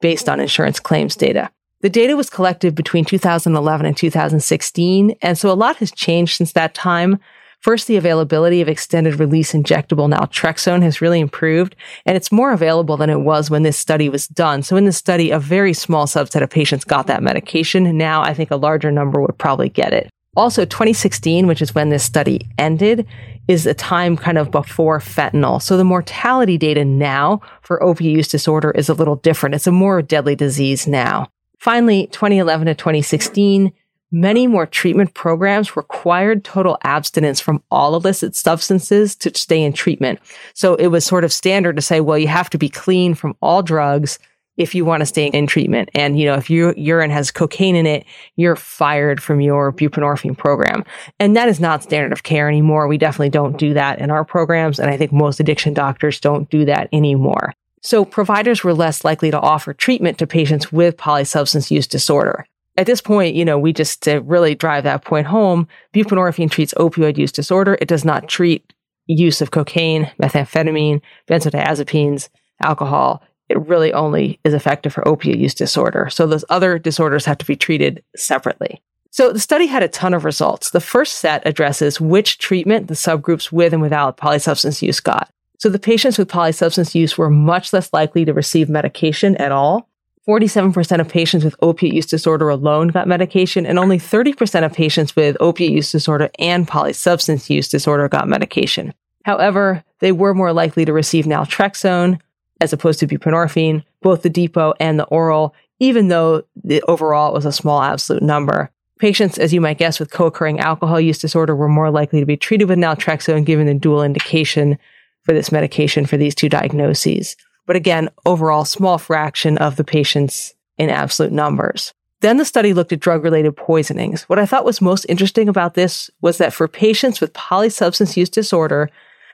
based 0.00 0.28
on 0.28 0.40
insurance 0.40 0.80
claims 0.80 1.14
data. 1.14 1.48
The 1.82 1.90
data 1.90 2.16
was 2.16 2.28
collected 2.28 2.74
between 2.74 3.04
2011 3.04 3.86
and 3.86 3.96
2016, 3.96 5.14
and 5.22 5.38
so 5.38 5.48
a 5.48 5.54
lot 5.54 5.76
has 5.76 5.92
changed 5.92 6.38
since 6.38 6.54
that 6.54 6.74
time. 6.74 7.20
First, 7.62 7.86
the 7.86 7.96
availability 7.96 8.60
of 8.60 8.68
extended 8.68 9.20
release 9.20 9.52
injectable 9.52 10.12
naltrexone 10.12 10.82
has 10.82 11.00
really 11.00 11.20
improved, 11.20 11.76
and 12.04 12.16
it's 12.16 12.32
more 12.32 12.52
available 12.52 12.96
than 12.96 13.08
it 13.08 13.20
was 13.20 13.50
when 13.50 13.62
this 13.62 13.78
study 13.78 14.08
was 14.08 14.26
done. 14.26 14.64
So 14.64 14.76
in 14.76 14.84
this 14.84 14.96
study, 14.96 15.30
a 15.30 15.38
very 15.38 15.72
small 15.72 16.06
subset 16.06 16.42
of 16.42 16.50
patients 16.50 16.84
got 16.84 17.06
that 17.06 17.22
medication. 17.22 17.96
Now 17.96 18.20
I 18.20 18.34
think 18.34 18.50
a 18.50 18.56
larger 18.56 18.90
number 18.90 19.20
would 19.20 19.38
probably 19.38 19.68
get 19.68 19.92
it. 19.92 20.10
Also, 20.34 20.64
2016, 20.64 21.46
which 21.46 21.62
is 21.62 21.72
when 21.72 21.90
this 21.90 22.02
study 22.02 22.48
ended, 22.58 23.06
is 23.46 23.64
a 23.64 23.74
time 23.74 24.16
kind 24.16 24.38
of 24.38 24.50
before 24.50 24.98
fentanyl. 24.98 25.62
So 25.62 25.76
the 25.76 25.84
mortality 25.84 26.58
data 26.58 26.84
now 26.84 27.42
for 27.60 27.78
opioid 27.78 28.10
use 28.10 28.28
disorder 28.28 28.72
is 28.72 28.88
a 28.88 28.94
little 28.94 29.16
different. 29.16 29.54
It's 29.54 29.68
a 29.68 29.72
more 29.72 30.02
deadly 30.02 30.34
disease 30.34 30.88
now. 30.88 31.28
Finally, 31.60 32.08
2011 32.08 32.66
to 32.66 32.74
2016, 32.74 33.72
Many 34.14 34.46
more 34.46 34.66
treatment 34.66 35.14
programs 35.14 35.74
required 35.74 36.44
total 36.44 36.76
abstinence 36.84 37.40
from 37.40 37.62
all 37.70 37.96
illicit 37.96 38.36
substances 38.36 39.16
to 39.16 39.32
stay 39.34 39.62
in 39.62 39.72
treatment. 39.72 40.20
So 40.52 40.74
it 40.74 40.88
was 40.88 41.06
sort 41.06 41.24
of 41.24 41.32
standard 41.32 41.76
to 41.76 41.82
say, 41.82 42.00
well, 42.00 42.18
you 42.18 42.28
have 42.28 42.50
to 42.50 42.58
be 42.58 42.68
clean 42.68 43.14
from 43.14 43.34
all 43.40 43.62
drugs 43.62 44.18
if 44.58 44.74
you 44.74 44.84
want 44.84 45.00
to 45.00 45.06
stay 45.06 45.28
in 45.28 45.46
treatment. 45.46 45.88
And, 45.94 46.18
you 46.18 46.26
know, 46.26 46.34
if 46.34 46.50
your 46.50 46.74
urine 46.76 47.10
has 47.10 47.30
cocaine 47.30 47.74
in 47.74 47.86
it, 47.86 48.04
you're 48.36 48.54
fired 48.54 49.22
from 49.22 49.40
your 49.40 49.72
buprenorphine 49.72 50.36
program. 50.36 50.84
And 51.18 51.34
that 51.34 51.48
is 51.48 51.58
not 51.58 51.82
standard 51.82 52.12
of 52.12 52.22
care 52.22 52.48
anymore. 52.48 52.88
We 52.88 52.98
definitely 52.98 53.30
don't 53.30 53.56
do 53.56 53.72
that 53.72 53.98
in 53.98 54.10
our 54.10 54.26
programs. 54.26 54.78
And 54.78 54.90
I 54.90 54.98
think 54.98 55.10
most 55.10 55.40
addiction 55.40 55.72
doctors 55.72 56.20
don't 56.20 56.50
do 56.50 56.66
that 56.66 56.90
anymore. 56.92 57.54
So 57.80 58.04
providers 58.04 58.62
were 58.62 58.74
less 58.74 59.06
likely 59.06 59.30
to 59.30 59.40
offer 59.40 59.72
treatment 59.72 60.18
to 60.18 60.26
patients 60.26 60.70
with 60.70 60.98
polysubstance 60.98 61.70
use 61.70 61.86
disorder 61.86 62.44
at 62.76 62.86
this 62.86 63.00
point, 63.00 63.34
you 63.34 63.44
know, 63.44 63.58
we 63.58 63.72
just 63.72 64.02
to 64.04 64.20
really 64.20 64.54
drive 64.54 64.84
that 64.84 65.04
point 65.04 65.26
home, 65.26 65.68
buprenorphine 65.94 66.50
treats 66.50 66.72
opioid 66.74 67.18
use 67.18 67.32
disorder. 67.32 67.76
It 67.80 67.88
does 67.88 68.04
not 68.04 68.28
treat 68.28 68.72
use 69.06 69.40
of 69.42 69.50
cocaine, 69.50 70.10
methamphetamine, 70.20 71.00
benzodiazepines, 71.28 72.28
alcohol. 72.62 73.22
It 73.48 73.60
really 73.66 73.92
only 73.92 74.40
is 74.44 74.54
effective 74.54 74.92
for 74.92 75.02
opioid 75.02 75.38
use 75.38 75.54
disorder. 75.54 76.08
So 76.10 76.26
those 76.26 76.44
other 76.48 76.78
disorders 76.78 77.26
have 77.26 77.38
to 77.38 77.44
be 77.44 77.56
treated 77.56 78.02
separately. 78.16 78.80
So 79.10 79.30
the 79.30 79.40
study 79.40 79.66
had 79.66 79.82
a 79.82 79.88
ton 79.88 80.14
of 80.14 80.24
results. 80.24 80.70
The 80.70 80.80
first 80.80 81.18
set 81.18 81.46
addresses 81.46 82.00
which 82.00 82.38
treatment 82.38 82.88
the 82.88 82.94
subgroups 82.94 83.52
with 83.52 83.74
and 83.74 83.82
without 83.82 84.16
polysubstance 84.16 84.80
use 84.80 85.00
got. 85.00 85.28
So 85.58 85.68
the 85.68 85.78
patients 85.78 86.16
with 86.16 86.30
polysubstance 86.30 86.94
use 86.94 87.18
were 87.18 87.28
much 87.28 87.74
less 87.74 87.92
likely 87.92 88.24
to 88.24 88.32
receive 88.32 88.70
medication 88.70 89.36
at 89.36 89.52
all 89.52 89.90
47% 90.28 91.00
of 91.00 91.08
patients 91.08 91.44
with 91.44 91.56
opiate 91.62 91.94
use 91.94 92.06
disorder 92.06 92.48
alone 92.48 92.88
got 92.88 93.08
medication, 93.08 93.66
and 93.66 93.78
only 93.78 93.98
30% 93.98 94.64
of 94.64 94.72
patients 94.72 95.16
with 95.16 95.36
opiate 95.40 95.72
use 95.72 95.90
disorder 95.90 96.30
and 96.38 96.68
polysubstance 96.68 97.50
use 97.50 97.68
disorder 97.68 98.08
got 98.08 98.28
medication. 98.28 98.94
However, 99.24 99.82
they 99.98 100.12
were 100.12 100.34
more 100.34 100.52
likely 100.52 100.84
to 100.84 100.92
receive 100.92 101.24
naltrexone 101.24 102.20
as 102.60 102.72
opposed 102.72 103.00
to 103.00 103.08
buprenorphine, 103.08 103.84
both 104.02 104.22
the 104.22 104.30
depot 104.30 104.74
and 104.78 104.98
the 104.98 105.04
oral, 105.06 105.54
even 105.80 106.08
though 106.08 106.44
the 106.62 106.80
overall 106.82 107.32
was 107.32 107.44
a 107.44 107.52
small 107.52 107.82
absolute 107.82 108.22
number. 108.22 108.70
Patients, 109.00 109.36
as 109.36 109.52
you 109.52 109.60
might 109.60 109.78
guess, 109.78 109.98
with 109.98 110.12
co-occurring 110.12 110.60
alcohol 110.60 111.00
use 111.00 111.18
disorder 111.18 111.56
were 111.56 111.68
more 111.68 111.90
likely 111.90 112.20
to 112.20 112.26
be 112.26 112.36
treated 112.36 112.68
with 112.68 112.78
naltrexone 112.78 113.44
given 113.44 113.66
the 113.66 113.74
dual 113.74 114.04
indication 114.04 114.78
for 115.24 115.32
this 115.32 115.50
medication 115.50 116.06
for 116.06 116.16
these 116.16 116.36
two 116.36 116.48
diagnoses. 116.48 117.36
But 117.72 117.78
again, 117.78 118.10
overall, 118.26 118.66
small 118.66 118.98
fraction 118.98 119.56
of 119.56 119.76
the 119.76 119.82
patients 119.82 120.52
in 120.76 120.90
absolute 120.90 121.32
numbers. 121.32 121.94
Then 122.20 122.36
the 122.36 122.44
study 122.44 122.74
looked 122.74 122.92
at 122.92 123.00
drug 123.00 123.24
related 123.24 123.56
poisonings. 123.56 124.24
What 124.24 124.38
I 124.38 124.44
thought 124.44 124.66
was 124.66 124.82
most 124.82 125.06
interesting 125.08 125.48
about 125.48 125.72
this 125.72 126.10
was 126.20 126.36
that 126.36 126.52
for 126.52 126.68
patients 126.68 127.18
with 127.18 127.32
polysubstance 127.32 128.14
use 128.14 128.28
disorder, 128.28 128.90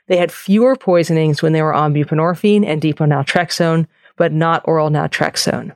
they 0.07 0.15
had 0.15 0.31
fewer 0.31 0.77
poisonings 0.77 1.41
when 1.41 1.51
they 1.51 1.61
were 1.61 1.73
on 1.73 1.93
buprenorphine 1.93 2.65
and 2.65 2.81
depot 2.81 3.07
naltrexone, 3.07 3.87
but 4.15 4.31
not 4.31 4.61
oral 4.63 4.89
naltrexone. 4.89 5.75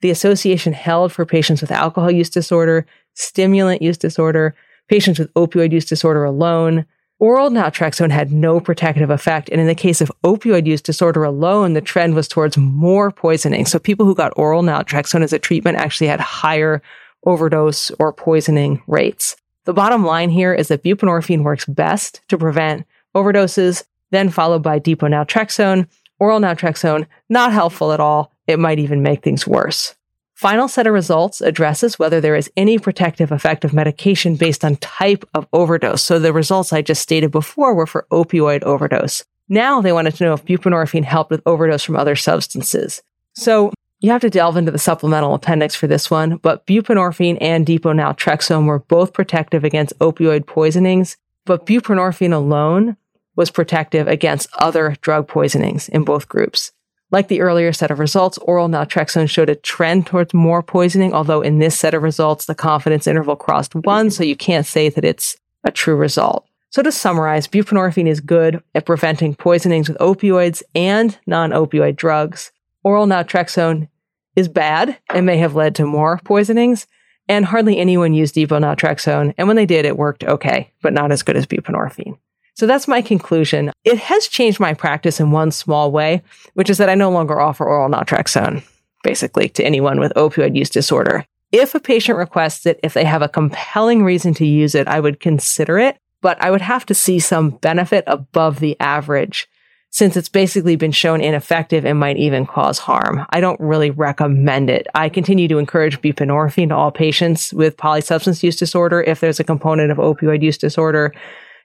The 0.00 0.10
association 0.10 0.72
held 0.72 1.12
for 1.12 1.24
patients 1.24 1.60
with 1.60 1.70
alcohol 1.70 2.10
use 2.10 2.28
disorder, 2.28 2.86
stimulant 3.14 3.82
use 3.82 3.98
disorder, 3.98 4.56
patients 4.88 5.20
with 5.20 5.32
opioid 5.34 5.70
use 5.70 5.84
disorder 5.84 6.24
alone, 6.24 6.86
Oral 7.20 7.50
naltrexone 7.50 8.10
had 8.10 8.32
no 8.32 8.60
protective 8.60 9.10
effect. 9.10 9.50
And 9.50 9.60
in 9.60 9.66
the 9.66 9.74
case 9.74 10.00
of 10.00 10.10
opioid 10.24 10.66
use 10.66 10.80
disorder 10.80 11.22
alone, 11.22 11.74
the 11.74 11.82
trend 11.82 12.14
was 12.14 12.26
towards 12.26 12.56
more 12.56 13.10
poisoning. 13.10 13.66
So 13.66 13.78
people 13.78 14.06
who 14.06 14.14
got 14.14 14.32
oral 14.36 14.62
naltrexone 14.62 15.22
as 15.22 15.34
a 15.34 15.38
treatment 15.38 15.76
actually 15.76 16.06
had 16.06 16.18
higher 16.18 16.80
overdose 17.26 17.90
or 17.98 18.14
poisoning 18.14 18.82
rates. 18.86 19.36
The 19.66 19.74
bottom 19.74 20.02
line 20.02 20.30
here 20.30 20.54
is 20.54 20.68
that 20.68 20.82
buprenorphine 20.82 21.42
works 21.42 21.66
best 21.66 22.22
to 22.28 22.38
prevent 22.38 22.86
overdoses, 23.14 23.84
then 24.10 24.30
followed 24.30 24.62
by 24.62 24.78
depot 24.78 25.08
naltrexone. 25.08 25.86
Oral 26.18 26.40
naltrexone, 26.40 27.06
not 27.28 27.52
helpful 27.52 27.92
at 27.92 28.00
all. 28.00 28.32
It 28.46 28.58
might 28.58 28.78
even 28.78 29.02
make 29.02 29.22
things 29.22 29.46
worse. 29.46 29.94
Final 30.40 30.68
set 30.68 30.86
of 30.86 30.94
results 30.94 31.42
addresses 31.42 31.98
whether 31.98 32.18
there 32.18 32.34
is 32.34 32.50
any 32.56 32.78
protective 32.78 33.30
effect 33.30 33.62
of 33.62 33.74
medication 33.74 34.36
based 34.36 34.64
on 34.64 34.76
type 34.76 35.22
of 35.34 35.46
overdose. 35.52 36.00
So 36.00 36.18
the 36.18 36.32
results 36.32 36.72
I 36.72 36.80
just 36.80 37.02
stated 37.02 37.30
before 37.30 37.74
were 37.74 37.86
for 37.86 38.06
opioid 38.10 38.62
overdose. 38.62 39.22
Now 39.50 39.82
they 39.82 39.92
wanted 39.92 40.14
to 40.14 40.24
know 40.24 40.32
if 40.32 40.46
buprenorphine 40.46 41.04
helped 41.04 41.30
with 41.30 41.42
overdose 41.44 41.84
from 41.84 41.96
other 41.96 42.16
substances. 42.16 43.02
So 43.34 43.74
you 43.98 44.12
have 44.12 44.22
to 44.22 44.30
delve 44.30 44.56
into 44.56 44.72
the 44.72 44.78
supplemental 44.78 45.34
appendix 45.34 45.74
for 45.74 45.86
this 45.86 46.10
one, 46.10 46.38
but 46.38 46.66
buprenorphine 46.66 47.36
and 47.42 47.66
depot 47.66 47.92
naltrexone 47.92 48.64
were 48.64 48.78
both 48.78 49.12
protective 49.12 49.62
against 49.62 49.98
opioid 49.98 50.46
poisonings, 50.46 51.18
but 51.44 51.66
buprenorphine 51.66 52.32
alone 52.32 52.96
was 53.36 53.50
protective 53.50 54.08
against 54.08 54.48
other 54.54 54.96
drug 55.02 55.28
poisonings 55.28 55.90
in 55.90 56.02
both 56.02 56.30
groups. 56.30 56.72
Like 57.12 57.28
the 57.28 57.40
earlier 57.40 57.72
set 57.72 57.90
of 57.90 57.98
results, 57.98 58.38
oral 58.38 58.68
naltrexone 58.68 59.28
showed 59.28 59.48
a 59.48 59.56
trend 59.56 60.06
towards 60.06 60.32
more 60.32 60.62
poisoning, 60.62 61.12
although 61.12 61.42
in 61.42 61.58
this 61.58 61.76
set 61.76 61.94
of 61.94 62.02
results, 62.02 62.44
the 62.44 62.54
confidence 62.54 63.06
interval 63.06 63.34
crossed 63.34 63.74
one, 63.74 64.10
so 64.10 64.22
you 64.22 64.36
can't 64.36 64.66
say 64.66 64.88
that 64.88 65.04
it's 65.04 65.36
a 65.64 65.72
true 65.72 65.96
result. 65.96 66.46
So 66.70 66.82
to 66.82 66.92
summarize, 66.92 67.48
buprenorphine 67.48 68.06
is 68.06 68.20
good 68.20 68.62
at 68.76 68.86
preventing 68.86 69.34
poisonings 69.34 69.88
with 69.88 69.98
opioids 69.98 70.62
and 70.72 71.18
non-opioid 71.26 71.96
drugs. 71.96 72.52
Oral 72.84 73.06
naltrexone 73.06 73.88
is 74.36 74.46
bad 74.46 74.96
and 75.12 75.26
may 75.26 75.38
have 75.38 75.56
led 75.56 75.74
to 75.74 75.86
more 75.86 76.20
poisonings, 76.24 76.86
and 77.28 77.44
hardly 77.44 77.78
anyone 77.78 78.14
used 78.14 78.34
depot 78.34 78.60
naltrexone, 78.60 79.34
and 79.36 79.48
when 79.48 79.56
they 79.56 79.66
did, 79.66 79.84
it 79.84 79.96
worked 79.96 80.22
okay, 80.22 80.72
but 80.80 80.92
not 80.92 81.10
as 81.10 81.24
good 81.24 81.36
as 81.36 81.46
buprenorphine. 81.46 82.18
So 82.60 82.66
that's 82.66 82.86
my 82.86 83.00
conclusion. 83.00 83.72
It 83.84 83.96
has 83.96 84.28
changed 84.28 84.60
my 84.60 84.74
practice 84.74 85.18
in 85.18 85.30
one 85.30 85.50
small 85.50 85.90
way, 85.90 86.20
which 86.52 86.68
is 86.68 86.76
that 86.76 86.90
I 86.90 86.94
no 86.94 87.10
longer 87.10 87.40
offer 87.40 87.64
oral 87.64 87.88
naltrexone, 87.88 88.62
basically, 89.02 89.48
to 89.48 89.64
anyone 89.64 89.98
with 89.98 90.12
opioid 90.12 90.54
use 90.54 90.68
disorder. 90.68 91.24
If 91.52 91.74
a 91.74 91.80
patient 91.80 92.18
requests 92.18 92.66
it, 92.66 92.78
if 92.82 92.92
they 92.92 93.06
have 93.06 93.22
a 93.22 93.30
compelling 93.30 94.04
reason 94.04 94.34
to 94.34 94.44
use 94.44 94.74
it, 94.74 94.88
I 94.88 95.00
would 95.00 95.20
consider 95.20 95.78
it, 95.78 95.96
but 96.20 96.38
I 96.42 96.50
would 96.50 96.60
have 96.60 96.84
to 96.84 96.94
see 96.94 97.18
some 97.18 97.48
benefit 97.48 98.04
above 98.06 98.60
the 98.60 98.78
average 98.78 99.48
since 99.88 100.14
it's 100.14 100.28
basically 100.28 100.76
been 100.76 100.92
shown 100.92 101.22
ineffective 101.22 101.86
and 101.86 101.98
might 101.98 102.18
even 102.18 102.44
cause 102.44 102.78
harm. 102.78 103.24
I 103.30 103.40
don't 103.40 103.58
really 103.58 103.90
recommend 103.90 104.68
it. 104.68 104.86
I 104.94 105.08
continue 105.08 105.48
to 105.48 105.56
encourage 105.56 106.02
buprenorphine 106.02 106.68
to 106.68 106.76
all 106.76 106.90
patients 106.90 107.54
with 107.54 107.78
polysubstance 107.78 108.42
use 108.42 108.56
disorder 108.56 109.00
if 109.00 109.20
there's 109.20 109.40
a 109.40 109.44
component 109.44 109.90
of 109.90 109.96
opioid 109.96 110.42
use 110.42 110.58
disorder 110.58 111.14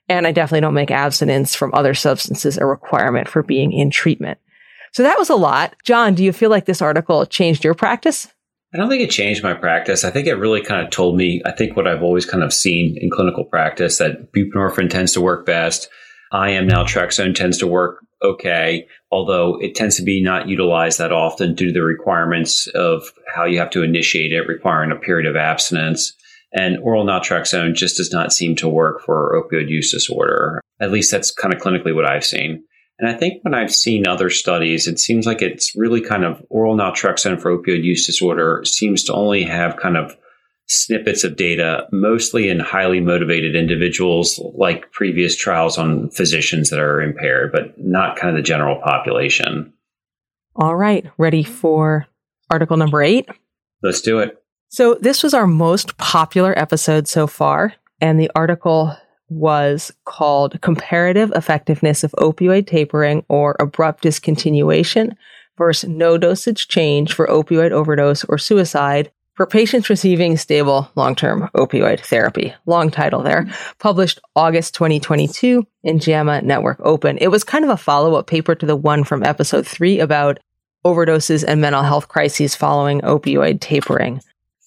and 0.08 0.26
I 0.26 0.32
definitely 0.32 0.60
don't 0.60 0.74
make 0.74 0.90
abstinence 0.90 1.54
from 1.54 1.74
other 1.74 1.94
substances 1.94 2.58
a 2.58 2.66
requirement 2.66 3.28
for 3.28 3.42
being 3.42 3.72
in 3.72 3.90
treatment. 3.90 4.38
So 4.92 5.02
that 5.02 5.18
was 5.18 5.30
a 5.30 5.36
lot. 5.36 5.74
John, 5.84 6.14
do 6.14 6.24
you 6.24 6.32
feel 6.32 6.50
like 6.50 6.64
this 6.64 6.82
article 6.82 7.26
changed 7.26 7.64
your 7.64 7.74
practice? 7.74 8.28
I 8.74 8.78
don't 8.78 8.88
think 8.88 9.02
it 9.02 9.10
changed 9.10 9.42
my 9.42 9.54
practice. 9.54 10.04
I 10.04 10.10
think 10.10 10.26
it 10.26 10.34
really 10.34 10.60
kind 10.60 10.84
of 10.84 10.90
told 10.90 11.16
me, 11.16 11.42
I 11.46 11.52
think 11.52 11.76
what 11.76 11.86
I've 11.86 12.02
always 12.02 12.26
kind 12.26 12.42
of 12.42 12.52
seen 12.52 12.96
in 13.00 13.10
clinical 13.10 13.44
practice 13.44 13.98
that 13.98 14.32
buprenorphine 14.32 14.90
tends 14.90 15.12
to 15.12 15.20
work 15.20 15.46
best. 15.46 15.88
IM 16.32 16.66
now 16.66 16.84
naltrexone 16.84 17.34
tends 17.34 17.58
to 17.58 17.66
work 17.66 18.04
okay, 18.22 18.86
although 19.10 19.58
it 19.60 19.74
tends 19.74 19.96
to 19.96 20.02
be 20.02 20.22
not 20.22 20.48
utilized 20.48 20.98
that 20.98 21.12
often 21.12 21.54
due 21.54 21.66
to 21.66 21.72
the 21.72 21.82
requirements 21.82 22.66
of 22.68 23.12
how 23.34 23.44
you 23.44 23.58
have 23.58 23.70
to 23.70 23.82
initiate 23.82 24.32
it, 24.32 24.48
requiring 24.48 24.90
a 24.90 24.96
period 24.96 25.28
of 25.28 25.36
abstinence. 25.36 26.14
And 26.52 26.78
oral 26.78 27.04
naltrexone 27.04 27.74
just 27.74 27.96
does 27.96 28.12
not 28.12 28.32
seem 28.32 28.56
to 28.56 28.68
work 28.68 29.02
for 29.02 29.42
opioid 29.42 29.68
use 29.68 29.92
disorder. 29.92 30.60
At 30.80 30.92
least 30.92 31.10
that's 31.10 31.30
kind 31.30 31.52
of 31.52 31.60
clinically 31.60 31.94
what 31.94 32.08
I've 32.08 32.24
seen. 32.24 32.64
And 32.98 33.08
I 33.08 33.14
think 33.14 33.44
when 33.44 33.54
I've 33.54 33.74
seen 33.74 34.06
other 34.06 34.30
studies, 34.30 34.86
it 34.86 34.98
seems 34.98 35.26
like 35.26 35.42
it's 35.42 35.76
really 35.76 36.00
kind 36.00 36.24
of 36.24 36.42
oral 36.48 36.76
naltrexone 36.76 37.40
for 37.40 37.56
opioid 37.56 37.84
use 37.84 38.06
disorder 38.06 38.62
seems 38.64 39.04
to 39.04 39.12
only 39.12 39.42
have 39.42 39.76
kind 39.76 39.96
of 39.96 40.16
snippets 40.68 41.22
of 41.22 41.36
data, 41.36 41.86
mostly 41.92 42.48
in 42.48 42.58
highly 42.58 43.00
motivated 43.00 43.54
individuals, 43.54 44.40
like 44.54 44.90
previous 44.92 45.36
trials 45.36 45.78
on 45.78 46.10
physicians 46.10 46.70
that 46.70 46.80
are 46.80 47.00
impaired, 47.00 47.52
but 47.52 47.74
not 47.78 48.16
kind 48.16 48.30
of 48.30 48.36
the 48.36 48.46
general 48.46 48.80
population. 48.82 49.72
All 50.56 50.74
right. 50.74 51.06
Ready 51.18 51.44
for 51.44 52.06
article 52.50 52.76
number 52.76 53.02
eight? 53.02 53.28
Let's 53.82 54.00
do 54.00 54.20
it. 54.20 54.42
So 54.68 54.94
this 55.00 55.22
was 55.22 55.32
our 55.32 55.46
most 55.46 55.96
popular 55.96 56.58
episode 56.58 57.08
so 57.08 57.26
far, 57.26 57.74
and 58.00 58.20
the 58.20 58.30
article 58.34 58.96
was 59.28 59.92
called 60.04 60.60
Comparative 60.60 61.32
Effectiveness 61.34 62.04
of 62.04 62.12
Opioid 62.18 62.66
Tapering 62.66 63.24
or 63.28 63.56
Abrupt 63.58 64.04
Discontinuation 64.04 65.16
versus 65.56 65.88
No 65.88 66.18
Dosage 66.18 66.68
Change 66.68 67.12
for 67.14 67.26
Opioid 67.26 67.70
Overdose 67.70 68.24
or 68.24 68.38
Suicide 68.38 69.10
for 69.34 69.46
patients 69.46 69.90
receiving 69.90 70.36
stable 70.36 70.90
long-term 70.94 71.50
opioid 71.54 72.00
therapy. 72.00 72.54
Long 72.64 72.90
title 72.90 73.22
there. 73.22 73.46
Published 73.78 74.18
August 74.34 74.74
2022 74.74 75.66
in 75.84 75.98
JAMA 75.98 76.42
Network 76.42 76.80
Open. 76.80 77.18
It 77.18 77.28
was 77.28 77.44
kind 77.44 77.64
of 77.64 77.70
a 77.70 77.76
follow-up 77.76 78.26
paper 78.26 78.54
to 78.54 78.66
the 78.66 78.76
one 78.76 79.04
from 79.04 79.22
episode 79.22 79.66
three 79.66 80.00
about 80.00 80.38
overdoses 80.86 81.44
and 81.46 81.60
mental 81.60 81.82
health 81.82 82.08
crises 82.08 82.54
following 82.54 83.00
opioid 83.02 83.60
tapering. 83.60 84.20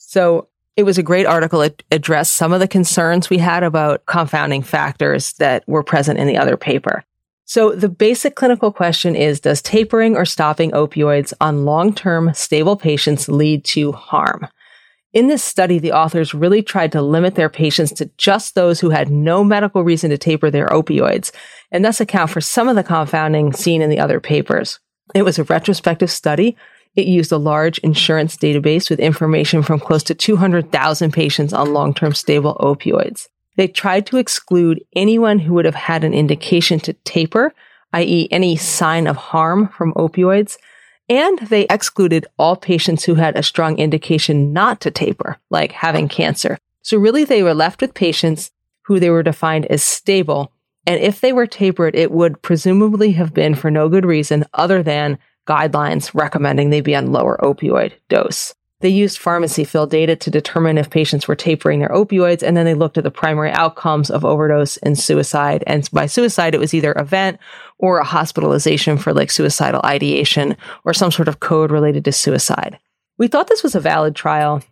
So 0.10 0.48
it 0.76 0.82
was 0.82 0.98
a 0.98 1.04
great 1.04 1.28
article. 1.28 1.62
It 1.62 1.84
addressed 1.92 2.34
some 2.34 2.52
of 2.52 2.60
the 2.60 2.68
concerns 2.68 3.30
we 3.30 3.38
had 3.38 3.62
about 3.62 4.08
confounding 4.08 4.64
factors 4.64 5.34
that 5.34 5.64
were 5.68 5.84
present 5.84 6.18
in 6.18 6.26
the 6.26 6.36
other 6.36 6.58
paper. 6.58 7.04
So 7.46 7.76
the 7.76 7.90
basic 7.90 8.36
clinical 8.36 8.72
question 8.74 9.16
is, 9.16 9.40
does 9.40 9.62
tapering 9.62 10.16
or 10.16 10.26
stopping 10.26 10.72
opioids 10.72 11.32
on 11.40 11.64
long-term 11.64 12.34
stable 12.34 12.76
patients 12.76 13.30
lead 13.30 13.64
to 13.66 13.92
harm? 13.92 14.48
In 15.14 15.28
this 15.28 15.44
study, 15.44 15.78
the 15.78 15.92
authors 15.92 16.34
really 16.34 16.64
tried 16.64 16.92
to 16.94 17.04
limit 17.04 17.36
their 17.36 17.48
patients 17.48 17.92
to 17.94 18.10
just 18.18 18.56
those 18.56 18.80
who 18.80 18.90
had 18.90 19.12
no 19.12 19.44
medical 19.44 19.84
reason 19.84 20.10
to 20.10 20.18
taper 20.18 20.50
their 20.50 20.70
opioids, 20.70 21.32
and 21.72 21.86
thus 21.86 22.02
account 22.02 22.32
for 22.32 22.42
some 22.42 22.68
of 22.68 22.76
the 22.76 22.84
confounding 22.84 23.54
seen 23.54 23.84
in 23.84 23.92
the 23.92 24.00
other 24.00 24.20
papers. 24.20 24.80
It 25.14 25.22
was 25.22 25.38
a 25.38 25.44
retrospective 25.44 26.10
study 26.10 26.58
it 26.96 27.08
used 27.08 27.32
a 27.32 27.38
large 27.38 27.78
insurance 27.80 28.36
database 28.36 28.90
with 28.90 29.00
information 29.00 29.62
from 29.62 29.80
close 29.80 30.04
to 30.04 30.16
200,000 30.16 31.14
patients 31.14 31.54
on 31.54 31.74
long 31.74 31.94
term 31.94 32.14
stable 32.14 32.56
opioids. 32.60 33.28
They 33.56 33.68
tried 33.68 34.06
to 34.08 34.18
exclude 34.18 34.84
anyone 34.96 35.40
who 35.40 35.54
would 35.54 35.66
have 35.66 35.76
had 35.76 36.04
an 36.04 36.14
indication 36.14 36.80
to 36.82 36.94
taper, 36.94 37.54
i.e., 37.94 38.28
any 38.32 38.56
sign 38.56 39.08
of 39.08 39.18
harm 39.18 39.68
from 39.70 39.94
opioids, 39.94 40.58
and 41.10 41.40
they 41.40 41.66
excluded 41.70 42.28
all 42.38 42.56
patients 42.56 43.04
who 43.04 43.16
had 43.16 43.36
a 43.36 43.44
strong 43.44 43.78
indication 43.78 44.54
not 44.54 44.80
to 44.82 44.92
taper, 44.92 45.38
like 45.50 45.72
having 45.72 46.08
cancer. 46.08 46.58
So, 46.84 46.98
really, 46.98 47.24
they 47.24 47.44
were 47.44 47.54
left 47.54 47.82
with 47.82 47.94
patients 47.94 48.52
who 48.84 49.00
they 49.00 49.10
were 49.10 49.24
defined 49.24 49.66
as 49.66 49.84
stable. 49.84 50.52
And 50.88 51.00
if 51.02 51.20
they 51.20 51.34
were 51.34 51.48
tapered, 51.48 51.96
it 51.96 52.12
would 52.12 52.42
presumably 52.42 53.12
have 53.14 53.34
been 53.34 53.56
for 53.56 53.70
no 53.70 53.90
good 53.90 54.06
reason 54.06 54.46
other 54.54 54.82
than 54.82 55.20
guidelines 55.50 56.12
recommending 56.14 56.70
they 56.70 56.82
be 56.82 56.96
on 56.96 57.12
lower 57.12 57.40
opioid 57.42 57.94
dose. 58.08 58.54
They 58.82 58.90
used 58.90 59.18
pharmacy 59.18 59.66
fill 59.66 59.88
data 59.88 60.16
to 60.16 60.32
determine 60.32 60.78
if 60.78 60.90
patients 60.90 61.28
were 61.28 61.36
tapering 61.36 61.80
their 61.80 61.90
opioids, 61.90 62.42
and 62.42 62.56
then 62.56 62.66
they 62.66 62.76
looked 62.76 62.98
at 62.98 63.04
the 63.04 63.12
primary 63.12 63.52
outcomes 63.52 64.10
of 64.10 64.24
overdose 64.24 64.78
and 64.78 64.98
suicide. 64.98 65.66
And 65.68 65.90
by 65.92 66.06
suicide, 66.06 66.56
it 66.56 66.60
was 66.60 66.74
either 66.74 66.94
event 66.94 67.40
or 67.78 67.98
a 67.98 68.06
hospitalization 68.06 68.98
for 68.98 69.14
like 69.14 69.32
suicidal 69.32 69.82
ideation 69.84 70.56
or 70.86 70.94
some 70.94 71.12
sort 71.12 71.28
of 71.28 71.42
code 71.42 71.72
related 71.72 72.06
to 72.06 72.14
suicide. 72.14 72.80
We 73.18 73.28
thought 73.28 73.48
this 73.48 73.64
was 73.64 73.76
a 73.76 73.82
valid 73.82 74.16
trial 74.16 74.64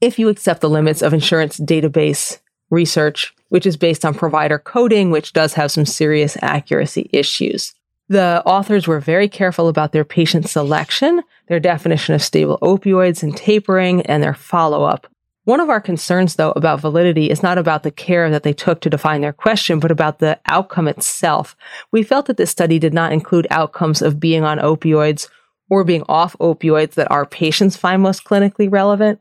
if 0.00 0.18
you 0.18 0.28
accept 0.28 0.60
the 0.60 0.70
limits 0.70 1.02
of 1.02 1.12
insurance 1.12 1.58
database 1.58 2.38
research, 2.70 3.34
which 3.48 3.66
is 3.66 3.76
based 3.76 4.04
on 4.04 4.14
provider 4.14 4.58
coding, 4.58 5.10
which 5.10 5.32
does 5.32 5.54
have 5.54 5.72
some 5.72 5.86
serious 5.86 6.36
accuracy 6.42 7.08
issues. 7.12 7.74
The 8.08 8.42
authors 8.46 8.86
were 8.86 9.00
very 9.00 9.28
careful 9.28 9.68
about 9.68 9.92
their 9.92 10.04
patient 10.04 10.48
selection, 10.48 11.22
their 11.48 11.58
definition 11.58 12.14
of 12.14 12.22
stable 12.22 12.58
opioids 12.62 13.22
and 13.22 13.36
tapering, 13.36 14.02
and 14.02 14.22
their 14.22 14.34
follow 14.34 14.84
up. 14.84 15.08
One 15.44 15.60
of 15.60 15.70
our 15.70 15.80
concerns, 15.80 16.34
though, 16.34 16.52
about 16.56 16.80
validity 16.80 17.30
is 17.30 17.42
not 17.42 17.56
about 17.56 17.84
the 17.84 17.90
care 17.92 18.30
that 18.30 18.42
they 18.42 18.52
took 18.52 18.80
to 18.80 18.90
define 18.90 19.20
their 19.20 19.32
question, 19.32 19.78
but 19.78 19.92
about 19.92 20.18
the 20.18 20.40
outcome 20.46 20.88
itself. 20.88 21.56
We 21.92 22.02
felt 22.02 22.26
that 22.26 22.36
this 22.36 22.50
study 22.50 22.80
did 22.80 22.92
not 22.92 23.12
include 23.12 23.46
outcomes 23.50 24.02
of 24.02 24.18
being 24.18 24.42
on 24.42 24.58
opioids 24.58 25.28
or 25.70 25.84
being 25.84 26.02
off 26.08 26.36
opioids 26.38 26.94
that 26.94 27.10
our 27.10 27.26
patients 27.26 27.76
find 27.76 28.02
most 28.02 28.24
clinically 28.24 28.70
relevant. 28.70 29.20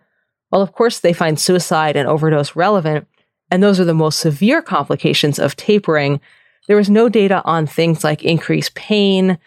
Well, 0.51 0.61
of 0.61 0.73
course, 0.73 0.99
they 0.99 1.13
find 1.13 1.39
suicide 1.39 1.95
and 1.95 2.07
overdose 2.07 2.55
relevant, 2.55 3.07
and 3.51 3.61
those 3.61 3.79
are 3.79 3.85
the 3.85 3.93
most 3.93 4.19
severe 4.19 4.61
complications 4.61 5.37
of 5.37 5.55
tapering. 5.55 6.21
There 6.67 6.77
was 6.77 6.89
no 6.89 7.09
data 7.09 7.41
on 7.45 7.67
things 7.67 8.03
like 8.03 8.23
increased 8.23 8.73
pain, 8.75 9.37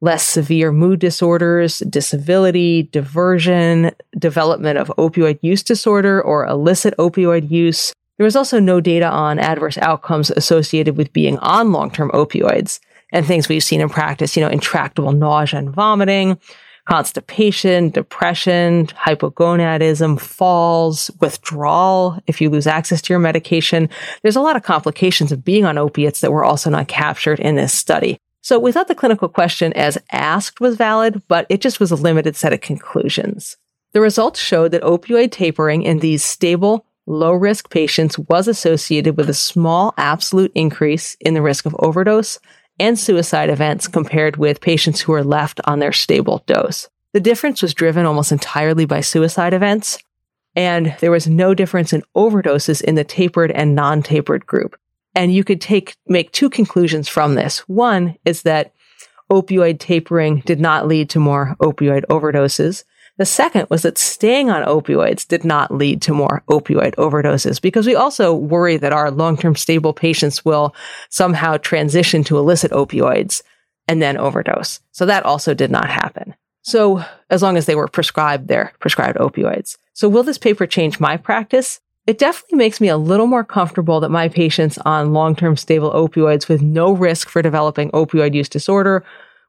less 0.00 0.24
severe 0.24 0.72
mood 0.72 0.98
disorders, 0.98 1.78
disability, 1.80 2.84
diversion, 2.84 3.92
development 4.18 4.78
of 4.78 4.88
opioid 4.98 5.38
use 5.42 5.62
disorder 5.62 6.20
or 6.20 6.46
illicit 6.46 6.94
opioid 6.98 7.50
use. 7.50 7.92
There 8.18 8.24
was 8.24 8.36
also 8.36 8.58
no 8.58 8.80
data 8.80 9.06
on 9.06 9.38
adverse 9.38 9.78
outcomes 9.78 10.30
associated 10.30 10.96
with 10.96 11.12
being 11.12 11.38
on 11.38 11.72
long-term 11.72 12.10
opioids 12.10 12.80
and 13.12 13.26
things 13.26 13.48
we've 13.48 13.62
seen 13.62 13.80
in 13.80 13.88
practice, 13.88 14.36
you 14.36 14.42
know, 14.42 14.48
intractable 14.48 15.12
nausea 15.12 15.58
and 15.58 15.70
vomiting, 15.70 16.38
constipation, 16.88 17.90
depression, 17.90 18.86
hypogonadism, 18.88 20.20
falls, 20.20 21.10
withdrawal 21.20 22.18
if 22.26 22.40
you 22.40 22.50
lose 22.50 22.66
access 22.66 23.00
to 23.02 23.12
your 23.12 23.20
medication. 23.20 23.88
There's 24.22 24.36
a 24.36 24.40
lot 24.40 24.56
of 24.56 24.62
complications 24.62 25.32
of 25.32 25.44
being 25.44 25.64
on 25.64 25.78
opiates 25.78 26.20
that 26.20 26.32
were 26.32 26.44
also 26.44 26.70
not 26.70 26.88
captured 26.88 27.40
in 27.40 27.56
this 27.56 27.72
study. 27.72 28.18
So 28.40 28.58
we 28.58 28.72
thought 28.72 28.88
the 28.88 28.94
clinical 28.94 29.28
question 29.28 29.72
as 29.74 29.98
asked 30.10 30.60
was 30.60 30.76
valid, 30.76 31.22
but 31.28 31.46
it 31.48 31.60
just 31.60 31.78
was 31.78 31.92
a 31.92 31.96
limited 31.96 32.34
set 32.34 32.52
of 32.52 32.60
conclusions. 32.60 33.56
The 33.92 34.00
results 34.00 34.40
showed 34.40 34.72
that 34.72 34.82
opioid 34.82 35.30
tapering 35.30 35.82
in 35.82 36.00
these 36.00 36.24
stable, 36.24 36.84
low 37.06 37.32
risk 37.32 37.70
patients 37.70 38.18
was 38.18 38.48
associated 38.48 39.16
with 39.16 39.28
a 39.28 39.34
small 39.34 39.94
absolute 39.96 40.50
increase 40.54 41.16
in 41.20 41.34
the 41.34 41.42
risk 41.42 41.66
of 41.66 41.76
overdose 41.78 42.38
and 42.78 42.98
suicide 42.98 43.50
events 43.50 43.88
compared 43.88 44.36
with 44.36 44.60
patients 44.60 45.00
who 45.00 45.12
were 45.12 45.24
left 45.24 45.60
on 45.64 45.78
their 45.78 45.92
stable 45.92 46.42
dose. 46.46 46.88
The 47.12 47.20
difference 47.20 47.62
was 47.62 47.74
driven 47.74 48.06
almost 48.06 48.32
entirely 48.32 48.86
by 48.86 49.00
suicide 49.00 49.52
events, 49.52 49.98
and 50.56 50.96
there 51.00 51.10
was 51.10 51.26
no 51.26 51.54
difference 51.54 51.92
in 51.92 52.02
overdoses 52.16 52.82
in 52.82 52.94
the 52.94 53.04
tapered 53.04 53.50
and 53.50 53.74
non 53.74 54.02
tapered 54.02 54.46
group. 54.46 54.76
And 55.14 55.34
you 55.34 55.44
could 55.44 55.60
take, 55.60 55.96
make 56.06 56.32
two 56.32 56.48
conclusions 56.48 57.08
from 57.08 57.34
this. 57.34 57.60
One 57.68 58.16
is 58.24 58.42
that 58.42 58.72
opioid 59.30 59.78
tapering 59.78 60.40
did 60.40 60.60
not 60.60 60.86
lead 60.86 61.10
to 61.10 61.18
more 61.18 61.56
opioid 61.60 62.04
overdoses. 62.06 62.84
The 63.18 63.26
second 63.26 63.66
was 63.68 63.82
that 63.82 63.98
staying 63.98 64.48
on 64.50 64.64
opioids 64.64 65.28
did 65.28 65.44
not 65.44 65.70
lead 65.70 66.00
to 66.02 66.14
more 66.14 66.42
opioid 66.48 66.94
overdoses 66.96 67.60
because 67.60 67.86
we 67.86 67.94
also 67.94 68.34
worry 68.34 68.78
that 68.78 68.92
our 68.92 69.10
long-term 69.10 69.54
stable 69.56 69.92
patients 69.92 70.44
will 70.44 70.74
somehow 71.10 71.58
transition 71.58 72.24
to 72.24 72.38
illicit 72.38 72.70
opioids 72.72 73.42
and 73.86 74.00
then 74.00 74.16
overdose. 74.16 74.80
So 74.92 75.04
that 75.06 75.26
also 75.26 75.52
did 75.52 75.70
not 75.70 75.90
happen. 75.90 76.34
So 76.62 77.04
as 77.28 77.42
long 77.42 77.56
as 77.56 77.66
they 77.66 77.74
were 77.74 77.88
prescribed 77.88 78.48
their 78.48 78.72
prescribed 78.78 79.18
opioids. 79.18 79.76
So 79.92 80.08
will 80.08 80.22
this 80.22 80.38
paper 80.38 80.66
change 80.66 81.00
my 81.00 81.16
practice? 81.16 81.80
It 82.06 82.18
definitely 82.18 82.58
makes 82.58 82.80
me 82.80 82.88
a 82.88 82.96
little 82.96 83.26
more 83.26 83.44
comfortable 83.44 84.00
that 84.00 84.10
my 84.10 84.28
patients 84.28 84.78
on 84.78 85.12
long-term 85.12 85.56
stable 85.56 85.92
opioids 85.92 86.48
with 86.48 86.62
no 86.62 86.92
risk 86.92 87.28
for 87.28 87.42
developing 87.42 87.90
opioid 87.90 88.34
use 88.34 88.48
disorder 88.48 89.04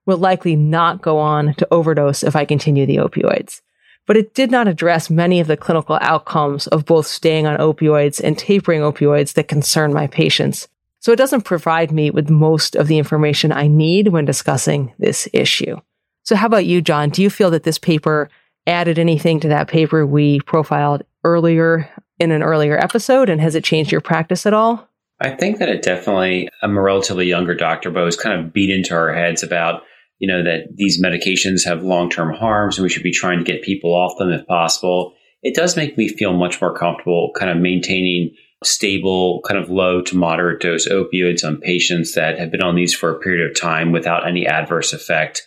will 0.06 0.18
likely 0.18 0.56
not 0.56 1.02
go 1.02 1.18
on 1.18 1.54
to 1.56 1.68
overdose 1.72 2.24
if 2.24 2.36
I 2.36 2.46
continue 2.46 2.86
the 2.86 2.98
opioids. 2.98 3.62
But 4.06 4.18
it 4.18 4.34
did 4.34 4.52
not 4.52 4.68
address 4.68 5.10
many 5.10 5.39
of 5.39 5.48
the 5.48 5.56
clinical 5.56 5.98
outcomes 6.02 6.68
of 6.68 6.86
both 6.86 7.08
staying 7.08 7.48
on 7.48 7.58
opioids 7.58 8.22
and 8.22 8.38
tapering 8.38 8.82
opioids 8.82 9.34
that 9.34 9.48
concern 9.48 9.94
my 9.94 10.08
patients. 10.08 10.68
So 11.00 11.12
it 11.12 11.18
doesn't 11.18 11.42
provide 11.42 11.92
me 11.92 12.12
with 12.12 12.30
most 12.30 12.76
of 12.76 12.88
the 12.88 12.98
information 12.98 13.52
I 13.52 13.68
need 13.68 14.10
when 14.10 14.26
discussing 14.26 14.94
this 15.00 15.28
issue. 15.34 15.80
So 16.24 16.36
how 16.36 16.48
about 16.48 16.66
you, 16.66 16.82
John? 16.82 17.10
Do 17.10 17.22
you 17.22 17.30
feel 17.30 17.52
that 17.52 17.63
this 17.63 17.78
paper 17.78 18.30
added 18.68 18.98
anything 18.98 19.39
to 19.42 19.50
that 19.50 19.68
paper 19.68 20.06
we 20.06 20.39
profiled 20.42 21.04
earlier 21.24 21.89
in 22.20 22.32
an 22.32 22.44
earlier 22.44 22.78
episode? 22.78 23.30
And 23.30 23.42
has 23.42 23.56
it 23.56 23.63
changed 23.63 23.92
your 23.92 24.02
practice 24.02 24.46
at 24.46 24.54
all? 24.54 24.88
I 25.20 25.32
think 25.32 25.60
that 25.60 25.70
it 25.70 25.82
definitely, 25.82 26.50
I'm 26.62 26.78
a 26.78 26.82
relatively 26.82 27.28
younger 27.28 27.56
doctor, 27.56 27.92
but 27.92 28.02
it 28.02 28.06
was 28.06 28.18
kind 28.18 28.39
of 28.39 28.54
beat 28.54 28.70
into 28.70 28.94
our 28.94 29.13
heads 29.13 29.44
about 29.44 29.84
you 30.19 30.28
know, 30.28 30.43
that 30.43 30.76
these 30.76 31.02
medications 31.02 31.65
have 31.65 31.84
long 31.84 32.10
term 32.10 32.34
harms 32.34 32.78
and 32.78 32.84
we 32.84 32.89
should 32.89 33.04
be 33.04 33.12
trying 33.12 33.39
to 33.39 33.52
get 33.52 33.63
people 33.63 33.93
off 33.93 34.17
them 34.17 34.32
if 34.32 34.45
possible. 34.47 35.13
It 35.41 35.56
does 35.56 35.76
make 35.76 35.97
me 35.97 36.08
feel 36.08 36.34
much 36.34 36.62
more 36.62 36.73
comfortable 36.73 37.32
kind 37.38 37.52
of 37.52 37.58
maintaining 37.58 38.34
stable, 38.63 39.41
kind 39.47 39.62
of 39.62 39.69
low 39.69 40.02
to 40.02 40.17
moderate 40.17 40.62
dose 40.62 40.88
opioids 40.88 41.43
on 41.43 41.60
patients 41.60 42.15
that 42.15 42.39
have 42.39 42.52
been 42.52 42.63
on 42.63 42.76
these 42.76 42.93
for 42.93 43.10
a 43.10 43.19
period 43.19 43.49
of 43.49 43.60
time 43.60 43.91
without 43.91 44.28
any 44.28 44.47
adverse 44.47 44.93
effect, 44.93 45.45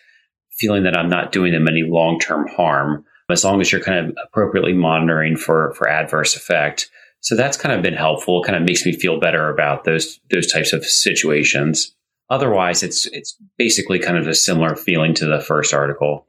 feeling 0.59 0.83
that 0.85 0.97
I'm 0.97 1.09
not 1.09 1.33
doing 1.33 1.53
them 1.53 1.69
any 1.69 1.83
long 1.83 2.19
term 2.19 2.47
harm, 2.49 3.05
as 3.31 3.45
long 3.45 3.61
as 3.61 3.73
you're 3.73 3.81
kind 3.81 4.07
of 4.07 4.17
appropriately 4.27 4.75
monitoring 4.75 5.37
for, 5.37 5.75
for 5.75 5.89
adverse 5.89 6.37
effect. 6.37 6.91
So 7.21 7.35
that's 7.35 7.57
kind 7.57 7.75
of 7.75 7.83
been 7.83 7.95
helpful. 7.95 8.43
It 8.43 8.47
kind 8.47 8.57
of 8.57 8.69
makes 8.69 8.85
me 8.85 8.93
feel 8.93 9.19
better 9.19 9.49
about 9.49 9.85
those 9.85 10.21
those 10.31 10.47
types 10.47 10.73
of 10.73 10.85
situations. 10.85 11.96
Otherwise, 12.29 12.83
it's 12.83 13.07
it's 13.07 13.37
basically 13.57 13.99
kind 13.99 14.19
of 14.19 14.27
a 14.27 14.35
similar 14.35 14.75
feeling 14.75 15.15
to 15.15 15.27
the 15.27 15.41
first 15.41 15.73
article. 15.73 16.27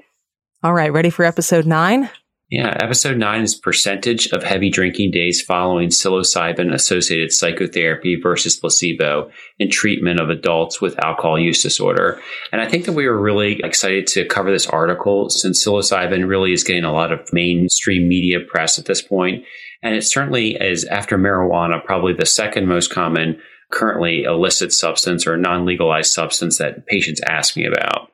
All 0.63 0.73
right, 0.73 0.91
ready 0.91 1.09
for 1.09 1.25
episode 1.25 1.65
nine? 1.65 2.09
Yeah, 2.49 2.77
episode 2.79 3.17
nine 3.17 3.41
is 3.41 3.55
percentage 3.55 4.27
of 4.27 4.41
heavy 4.41 4.69
drinking 4.69 5.11
days 5.11 5.41
following 5.41 5.89
psilocybin 5.89 6.73
associated 6.73 7.33
psychotherapy 7.33 8.17
versus 8.21 8.55
placebo 8.55 9.29
in 9.59 9.69
treatment 9.69 10.21
of 10.21 10.29
adults 10.29 10.79
with 10.79 10.97
alcohol 11.03 11.37
use 11.37 11.61
disorder. 11.61 12.21
And 12.53 12.61
I 12.61 12.69
think 12.69 12.85
that 12.85 12.93
we 12.93 13.05
were 13.05 13.19
really 13.19 13.59
excited 13.65 14.07
to 14.07 14.25
cover 14.25 14.49
this 14.49 14.65
article 14.65 15.29
since 15.29 15.65
psilocybin 15.65 16.25
really 16.25 16.53
is 16.53 16.63
getting 16.63 16.85
a 16.85 16.93
lot 16.93 17.11
of 17.11 17.33
mainstream 17.33 18.07
media 18.07 18.39
press 18.39 18.79
at 18.79 18.85
this 18.85 19.01
point. 19.01 19.43
And 19.83 19.93
it 19.93 20.03
certainly 20.03 20.55
is, 20.55 20.85
after 20.85 21.17
marijuana, 21.17 21.83
probably 21.83 22.13
the 22.13 22.25
second 22.25 22.65
most 22.67 22.91
common 22.91 23.41
currently 23.71 24.23
illicit 24.23 24.71
substance 24.71 25.27
or 25.27 25.37
non 25.37 25.65
legalized 25.65 26.13
substance 26.13 26.57
that 26.57 26.85
patients 26.85 27.21
ask 27.27 27.55
me 27.55 27.65
about. 27.65 28.11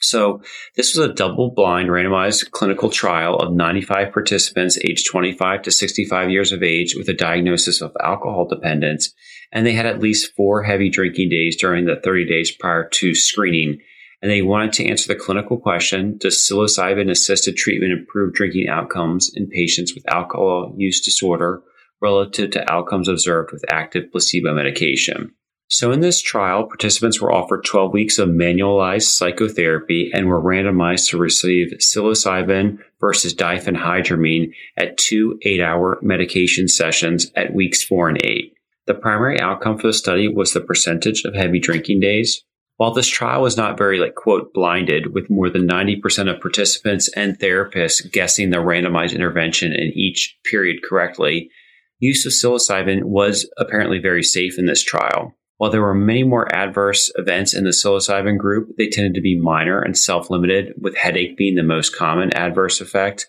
So, 0.00 0.42
this 0.76 0.94
was 0.94 1.04
a 1.04 1.12
double 1.12 1.50
blind 1.50 1.88
randomized 1.88 2.50
clinical 2.52 2.88
trial 2.88 3.36
of 3.36 3.52
95 3.52 4.12
participants 4.12 4.78
aged 4.84 5.06
25 5.06 5.62
to 5.62 5.70
65 5.70 6.30
years 6.30 6.52
of 6.52 6.62
age 6.62 6.94
with 6.94 7.08
a 7.08 7.14
diagnosis 7.14 7.80
of 7.80 7.96
alcohol 8.02 8.46
dependence, 8.46 9.12
and 9.52 9.66
they 9.66 9.72
had 9.72 9.86
at 9.86 10.00
least 10.00 10.34
four 10.36 10.62
heavy 10.62 10.88
drinking 10.88 11.30
days 11.30 11.56
during 11.56 11.84
the 11.84 12.00
30 12.02 12.26
days 12.26 12.50
prior 12.50 12.88
to 12.88 13.14
screening. 13.14 13.78
And 14.20 14.30
they 14.30 14.42
wanted 14.42 14.72
to 14.74 14.86
answer 14.86 15.12
the 15.12 15.18
clinical 15.18 15.58
question 15.58 16.16
Does 16.18 16.38
psilocybin 16.38 17.10
assisted 17.10 17.56
treatment 17.56 17.92
improve 17.92 18.34
drinking 18.34 18.68
outcomes 18.68 19.30
in 19.34 19.48
patients 19.48 19.94
with 19.94 20.10
alcohol 20.12 20.74
use 20.76 21.00
disorder 21.00 21.62
relative 22.00 22.50
to 22.52 22.72
outcomes 22.72 23.08
observed 23.08 23.50
with 23.52 23.64
active 23.70 24.10
placebo 24.12 24.54
medication. 24.54 25.32
So, 25.70 25.92
in 25.92 26.00
this 26.00 26.22
trial, 26.22 26.66
participants 26.66 27.20
were 27.20 27.32
offered 27.32 27.62
12 27.62 27.92
weeks 27.92 28.18
of 28.18 28.30
manualized 28.30 29.02
psychotherapy 29.02 30.10
and 30.14 30.26
were 30.26 30.42
randomized 30.42 31.10
to 31.10 31.18
receive 31.18 31.74
psilocybin 31.78 32.78
versus 33.00 33.34
diphenhydramine 33.34 34.52
at 34.78 34.96
two 34.96 35.38
eight 35.42 35.60
hour 35.60 35.98
medication 36.00 36.68
sessions 36.68 37.30
at 37.36 37.52
weeks 37.52 37.84
four 37.84 38.08
and 38.08 38.18
eight. 38.24 38.54
The 38.86 38.94
primary 38.94 39.38
outcome 39.38 39.76
for 39.76 39.88
the 39.88 39.92
study 39.92 40.26
was 40.26 40.54
the 40.54 40.62
percentage 40.62 41.24
of 41.24 41.34
heavy 41.34 41.60
drinking 41.60 42.00
days. 42.00 42.42
While 42.78 42.94
this 42.94 43.08
trial 43.08 43.42
was 43.42 43.56
not 43.56 43.76
very, 43.76 43.98
like, 43.98 44.14
quote, 44.14 44.54
blinded, 44.54 45.12
with 45.12 45.28
more 45.28 45.50
than 45.50 45.68
90% 45.68 46.32
of 46.32 46.40
participants 46.40 47.10
and 47.14 47.38
therapists 47.38 48.10
guessing 48.10 48.48
the 48.48 48.58
randomized 48.58 49.14
intervention 49.14 49.72
in 49.72 49.92
each 49.94 50.38
period 50.44 50.78
correctly, 50.88 51.50
use 51.98 52.24
of 52.26 52.32
psilocybin 52.32 53.04
was 53.04 53.48
apparently 53.58 53.98
very 53.98 54.22
safe 54.22 54.58
in 54.58 54.66
this 54.66 54.82
trial. 54.82 55.34
While 55.56 55.70
there 55.70 55.82
were 55.82 55.94
many 55.94 56.22
more 56.22 56.52
adverse 56.54 57.10
events 57.16 57.52
in 57.52 57.64
the 57.64 57.70
psilocybin 57.70 58.38
group, 58.38 58.76
they 58.78 58.88
tended 58.88 59.14
to 59.14 59.20
be 59.20 59.38
minor 59.38 59.80
and 59.80 59.98
self 59.98 60.30
limited, 60.30 60.74
with 60.80 60.96
headache 60.96 61.36
being 61.36 61.56
the 61.56 61.64
most 61.64 61.96
common 61.96 62.32
adverse 62.34 62.80
effect. 62.80 63.26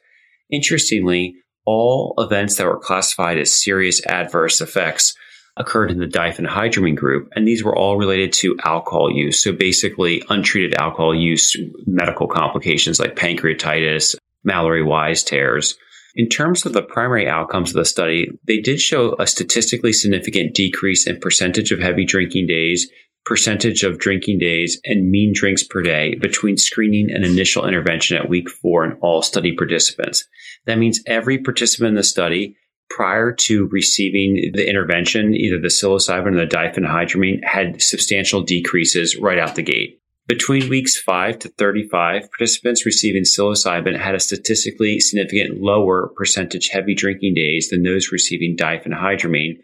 Interestingly, 0.51 1.36
all 1.65 2.13
events 2.17 2.55
that 2.57 2.67
were 2.67 2.80
classified 2.80 3.39
as 3.39 3.51
serious 3.51 4.05
adverse 4.05 4.61
effects 4.61 5.15
occurred 5.57 5.91
in 5.91 5.99
the 5.99 6.07
diphenhydramine 6.07 6.95
group, 6.95 7.30
and 7.36 7.47
these 7.47 7.63
were 7.63 7.76
all 7.76 7.97
related 7.97 8.32
to 8.32 8.57
alcohol 8.63 9.11
use. 9.11 9.43
So 9.43 9.51
basically, 9.51 10.24
untreated 10.30 10.76
alcohol 10.76 11.15
use, 11.15 11.57
medical 11.86 12.28
complications 12.28 12.99
like 12.99 13.15
pancreatitis, 13.15 14.15
Mallory 14.43 14.84
Weiss 14.84 15.24
tears. 15.24 15.78
In 16.16 16.28
terms 16.28 16.66
of 16.66 16.74
the 16.74 16.82
primary 16.82 17.28
outcomes 17.28 17.70
of 17.70 17.76
the 17.76 17.86
study, 17.86 18.30
they 18.47 18.60
did 18.60 18.82
show 18.82 19.16
a 19.20 19.28
statistically 19.28 19.93
significant 19.93 20.55
decrease 20.55 21.05
in 21.05 21.20
percentage 21.20 21.72
of 21.72 21.80
heavy 21.80 22.03
drinking 22.03 22.47
days, 22.47 22.89
percentage 23.26 23.84
of 23.84 23.99
drinking 23.99 24.39
days, 24.39 24.80
and 24.86 25.12
mean 25.12 25.34
drinks 25.34 25.64
per 25.64 25.82
day 25.82 26.16
between 26.16 26.57
screening 26.57 27.10
and 27.12 27.24
initial 27.24 27.68
intervention 27.68 28.18
at 28.18 28.30
week 28.30 28.49
four 28.49 28.84
in 28.86 28.93
all 29.01 29.22
study 29.22 29.55
participants. 29.55 30.26
That 30.66 30.80
means 30.80 31.01
every 31.05 31.38
participant 31.38 31.89
in 31.89 31.95
the 31.95 32.03
study 32.03 32.55
prior 32.89 33.32
to 33.32 33.68
receiving 33.72 34.51
the 34.55 34.68
intervention, 34.68 35.36
either 35.36 35.60
the 35.60 35.68
psilocybin 35.68 36.36
or 36.36 36.39
the 36.39 36.47
diphenhydramine, 36.47 37.43
had 37.43 37.82
substantial 37.82 38.41
decreases 38.41 39.16
right 39.16 39.38
out 39.38 39.55
the 39.55 39.62
gate. 39.62 40.01
Between 40.30 40.69
weeks 40.69 40.95
5 40.95 41.39
to 41.39 41.49
35, 41.49 42.30
participants 42.30 42.86
receiving 42.86 43.23
psilocybin 43.23 43.97
had 43.97 44.13
a 44.13 44.19
statistically 44.19 44.99
significant 44.99 45.59
lower 45.59 46.11
percentage 46.15 46.69
heavy 46.69 46.93
drinking 46.93 47.34
days 47.34 47.69
than 47.69 47.82
those 47.82 48.11
receiving 48.11 48.55
diphenhydramine, 48.55 49.57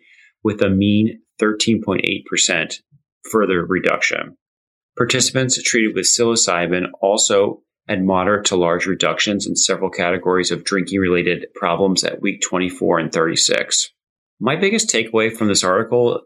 with 0.43 0.59
a 0.63 0.69
mean 0.71 1.21
13.8% 1.39 2.81
further 3.31 3.63
reduction. 3.63 4.37
Participants 4.97 5.61
treated 5.61 5.93
with 5.93 6.05
psilocybin 6.05 6.85
also 6.99 7.61
had 7.87 8.03
moderate 8.03 8.45
to 8.45 8.55
large 8.55 8.87
reductions 8.87 9.45
in 9.45 9.55
several 9.55 9.91
categories 9.91 10.49
of 10.49 10.63
drinking 10.63 10.99
related 10.99 11.45
problems 11.53 12.03
at 12.03 12.23
week 12.23 12.41
24 12.41 12.97
and 12.97 13.13
36. 13.13 13.91
My 14.39 14.55
biggest 14.55 14.89
takeaway 14.89 15.31
from 15.31 15.47
this 15.47 15.63
article, 15.63 16.21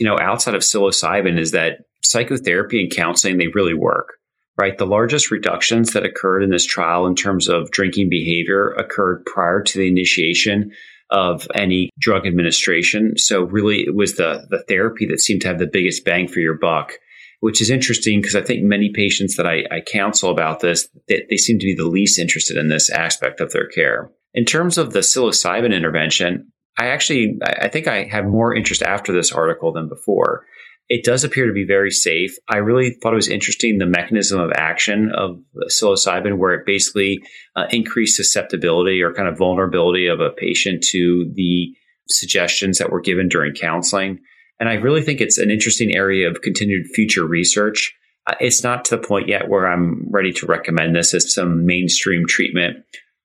you 0.00 0.06
know, 0.06 0.18
outside 0.18 0.54
of 0.54 0.62
psilocybin 0.62 1.38
is 1.38 1.50
that 1.50 1.80
psychotherapy 2.10 2.80
and 2.80 2.90
counseling, 2.90 3.38
they 3.38 3.48
really 3.48 3.74
work, 3.74 4.14
right? 4.58 4.76
The 4.76 4.86
largest 4.86 5.30
reductions 5.30 5.92
that 5.92 6.04
occurred 6.04 6.42
in 6.42 6.50
this 6.50 6.66
trial 6.66 7.06
in 7.06 7.14
terms 7.14 7.48
of 7.48 7.70
drinking 7.70 8.08
behavior 8.10 8.72
occurred 8.72 9.24
prior 9.26 9.62
to 9.62 9.78
the 9.78 9.88
initiation 9.88 10.72
of 11.10 11.46
any 11.54 11.90
drug 11.98 12.26
administration. 12.26 13.16
So 13.16 13.42
really 13.42 13.82
it 13.82 13.94
was 13.94 14.16
the, 14.16 14.46
the 14.50 14.64
therapy 14.68 15.06
that 15.06 15.20
seemed 15.20 15.42
to 15.42 15.48
have 15.48 15.58
the 15.58 15.66
biggest 15.66 16.04
bang 16.04 16.26
for 16.26 16.40
your 16.40 16.58
buck, 16.58 16.94
which 17.40 17.60
is 17.60 17.70
interesting 17.70 18.20
because 18.20 18.34
I 18.34 18.42
think 18.42 18.64
many 18.64 18.90
patients 18.92 19.36
that 19.36 19.46
I, 19.46 19.64
I 19.70 19.80
counsel 19.80 20.30
about 20.30 20.60
this, 20.60 20.88
they, 21.06 21.24
they 21.30 21.36
seem 21.36 21.58
to 21.60 21.66
be 21.66 21.74
the 21.74 21.84
least 21.86 22.18
interested 22.18 22.56
in 22.56 22.68
this 22.68 22.90
aspect 22.90 23.40
of 23.40 23.52
their 23.52 23.68
care. 23.68 24.10
In 24.34 24.44
terms 24.44 24.78
of 24.78 24.92
the 24.92 25.00
psilocybin 25.00 25.72
intervention, 25.72 26.50
I 26.78 26.88
actually, 26.88 27.38
I 27.42 27.68
think 27.68 27.86
I 27.86 28.04
have 28.04 28.26
more 28.26 28.54
interest 28.54 28.82
after 28.82 29.12
this 29.12 29.32
article 29.32 29.72
than 29.72 29.88
before. 29.88 30.44
It 30.88 31.04
does 31.04 31.24
appear 31.24 31.46
to 31.46 31.52
be 31.52 31.66
very 31.66 31.90
safe. 31.90 32.36
I 32.48 32.58
really 32.58 32.90
thought 32.90 33.12
it 33.12 33.16
was 33.16 33.28
interesting 33.28 33.78
the 33.78 33.86
mechanism 33.86 34.38
of 34.38 34.52
action 34.54 35.10
of 35.12 35.40
psilocybin, 35.68 36.38
where 36.38 36.54
it 36.54 36.66
basically 36.66 37.20
uh, 37.56 37.66
increased 37.70 38.16
susceptibility 38.16 39.02
or 39.02 39.12
kind 39.12 39.28
of 39.28 39.38
vulnerability 39.38 40.06
of 40.06 40.20
a 40.20 40.30
patient 40.30 40.84
to 40.92 41.30
the 41.34 41.74
suggestions 42.08 42.78
that 42.78 42.90
were 42.90 43.00
given 43.00 43.28
during 43.28 43.52
counseling. 43.52 44.20
And 44.60 44.68
I 44.68 44.74
really 44.74 45.02
think 45.02 45.20
it's 45.20 45.38
an 45.38 45.50
interesting 45.50 45.94
area 45.94 46.30
of 46.30 46.42
continued 46.42 46.86
future 46.94 47.26
research. 47.26 47.94
Uh, 48.26 48.34
it's 48.40 48.62
not 48.62 48.84
to 48.86 48.96
the 48.96 49.06
point 49.06 49.28
yet 49.28 49.48
where 49.48 49.66
I'm 49.66 50.06
ready 50.10 50.32
to 50.34 50.46
recommend 50.46 50.94
this 50.94 51.14
as 51.14 51.34
some 51.34 51.66
mainstream 51.66 52.26
treatment. 52.26 52.84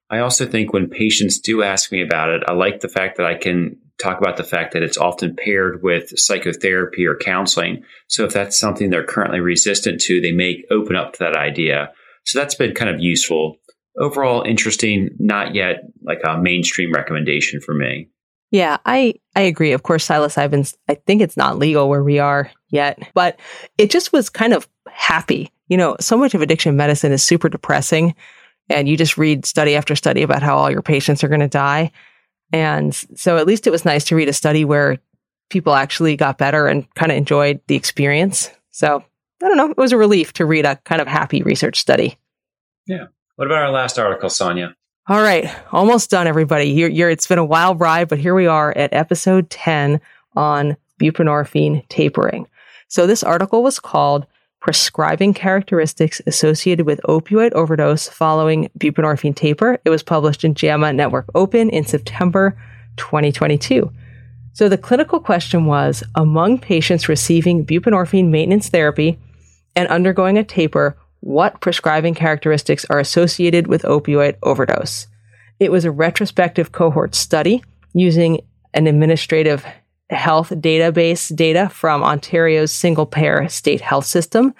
I 0.09 0.19
also 0.19 0.45
think 0.45 0.73
when 0.73 0.89
patients 0.89 1.39
do 1.39 1.63
ask 1.63 1.91
me 1.91 2.01
about 2.01 2.29
it, 2.29 2.43
I 2.47 2.53
like 2.53 2.81
the 2.81 2.89
fact 2.89 3.17
that 3.17 3.25
I 3.25 3.35
can 3.35 3.77
talk 4.01 4.19
about 4.19 4.37
the 4.37 4.43
fact 4.43 4.73
that 4.73 4.83
it's 4.83 4.97
often 4.97 5.35
paired 5.35 5.83
with 5.83 6.17
psychotherapy 6.17 7.05
or 7.05 7.15
counseling. 7.15 7.83
So 8.07 8.25
if 8.25 8.33
that's 8.33 8.59
something 8.59 8.89
they're 8.89 9.05
currently 9.05 9.39
resistant 9.39 10.01
to, 10.01 10.21
they 10.21 10.31
may 10.31 10.63
open 10.71 10.95
up 10.95 11.13
to 11.13 11.19
that 11.19 11.35
idea. 11.35 11.91
So 12.25 12.39
that's 12.39 12.55
been 12.55 12.73
kind 12.73 12.89
of 12.89 12.99
useful. 12.99 13.57
Overall, 13.97 14.43
interesting, 14.43 15.09
not 15.19 15.53
yet 15.53 15.83
like 16.01 16.21
a 16.25 16.37
mainstream 16.37 16.91
recommendation 16.93 17.61
for 17.61 17.73
me. 17.73 18.09
Yeah, 18.51 18.77
I, 18.85 19.15
I 19.35 19.41
agree. 19.41 19.71
Of 19.71 19.83
course, 19.83 20.07
psilocybin, 20.07 20.75
I 20.89 20.95
think 20.95 21.21
it's 21.21 21.37
not 21.37 21.57
legal 21.57 21.87
where 21.87 22.03
we 22.03 22.19
are 22.19 22.51
yet, 22.69 22.99
but 23.13 23.39
it 23.77 23.89
just 23.89 24.11
was 24.11 24.29
kind 24.29 24.53
of 24.53 24.67
happy. 24.89 25.51
You 25.67 25.77
know, 25.77 25.95
so 26.01 26.17
much 26.17 26.33
of 26.33 26.41
addiction 26.41 26.75
medicine 26.75 27.13
is 27.13 27.23
super 27.23 27.47
depressing. 27.47 28.13
And 28.69 28.87
you 28.87 28.97
just 28.97 29.17
read 29.17 29.45
study 29.45 29.75
after 29.75 29.95
study 29.95 30.21
about 30.21 30.43
how 30.43 30.57
all 30.57 30.71
your 30.71 30.81
patients 30.81 31.23
are 31.23 31.27
going 31.27 31.41
to 31.41 31.47
die. 31.47 31.91
And 32.53 32.93
so 32.93 33.37
at 33.37 33.47
least 33.47 33.67
it 33.67 33.71
was 33.71 33.85
nice 33.85 34.03
to 34.05 34.15
read 34.15 34.29
a 34.29 34.33
study 34.33 34.65
where 34.65 34.97
people 35.49 35.73
actually 35.73 36.15
got 36.15 36.37
better 36.37 36.67
and 36.67 36.91
kind 36.95 37.11
of 37.11 37.17
enjoyed 37.17 37.61
the 37.67 37.75
experience. 37.75 38.49
So 38.71 39.03
I 39.43 39.47
don't 39.47 39.57
know. 39.57 39.71
It 39.71 39.77
was 39.77 39.91
a 39.91 39.97
relief 39.97 40.33
to 40.33 40.45
read 40.45 40.65
a 40.65 40.77
kind 40.77 41.01
of 41.01 41.07
happy 41.07 41.43
research 41.43 41.79
study. 41.79 42.17
Yeah. 42.87 43.05
What 43.35 43.47
about 43.47 43.63
our 43.63 43.71
last 43.71 43.97
article, 43.97 44.29
Sonia? 44.29 44.75
All 45.07 45.21
right. 45.21 45.53
Almost 45.71 46.09
done, 46.09 46.27
everybody. 46.27 46.65
You're, 46.65 46.89
you're, 46.89 47.09
it's 47.09 47.27
been 47.27 47.39
a 47.39 47.45
wild 47.45 47.79
ride, 47.79 48.07
but 48.07 48.19
here 48.19 48.35
we 48.35 48.47
are 48.47 48.75
at 48.77 48.93
episode 48.93 49.49
10 49.49 49.99
on 50.35 50.77
buprenorphine 51.01 51.87
tapering. 51.89 52.47
So 52.87 53.07
this 53.07 53.23
article 53.23 53.63
was 53.63 53.79
called 53.79 54.27
prescribing 54.61 55.33
characteristics 55.33 56.21
associated 56.27 56.85
with 56.85 57.01
opioid 57.09 57.51
overdose 57.53 58.07
following 58.07 58.69
buprenorphine 58.77 59.35
taper. 59.35 59.79
It 59.83 59.89
was 59.89 60.03
published 60.03 60.43
in 60.43 60.53
JAMA 60.53 60.93
Network 60.93 61.25
Open 61.35 61.69
in 61.71 61.83
September 61.83 62.55
2022. 62.97 63.91
So 64.53 64.69
the 64.69 64.77
clinical 64.77 65.19
question 65.19 65.65
was 65.65 66.03
among 66.15 66.59
patients 66.59 67.09
receiving 67.09 67.65
buprenorphine 67.65 68.29
maintenance 68.29 68.69
therapy 68.69 69.19
and 69.75 69.87
undergoing 69.87 70.37
a 70.37 70.43
taper, 70.43 70.95
what 71.21 71.59
prescribing 71.61 72.13
characteristics 72.13 72.85
are 72.89 72.99
associated 72.99 73.67
with 73.67 73.83
opioid 73.83 74.35
overdose? 74.43 75.07
It 75.59 75.71
was 75.71 75.85
a 75.85 75.91
retrospective 75.91 76.71
cohort 76.71 77.15
study 77.15 77.63
using 77.93 78.41
an 78.73 78.87
administrative 78.87 79.65
health 80.11 80.49
database 80.49 81.35
data 81.35 81.69
from 81.69 82.03
Ontario's 82.03 82.71
single 82.71 83.05
payer 83.05 83.47
state 83.49 83.81
health 83.81 84.05
system. 84.05 84.53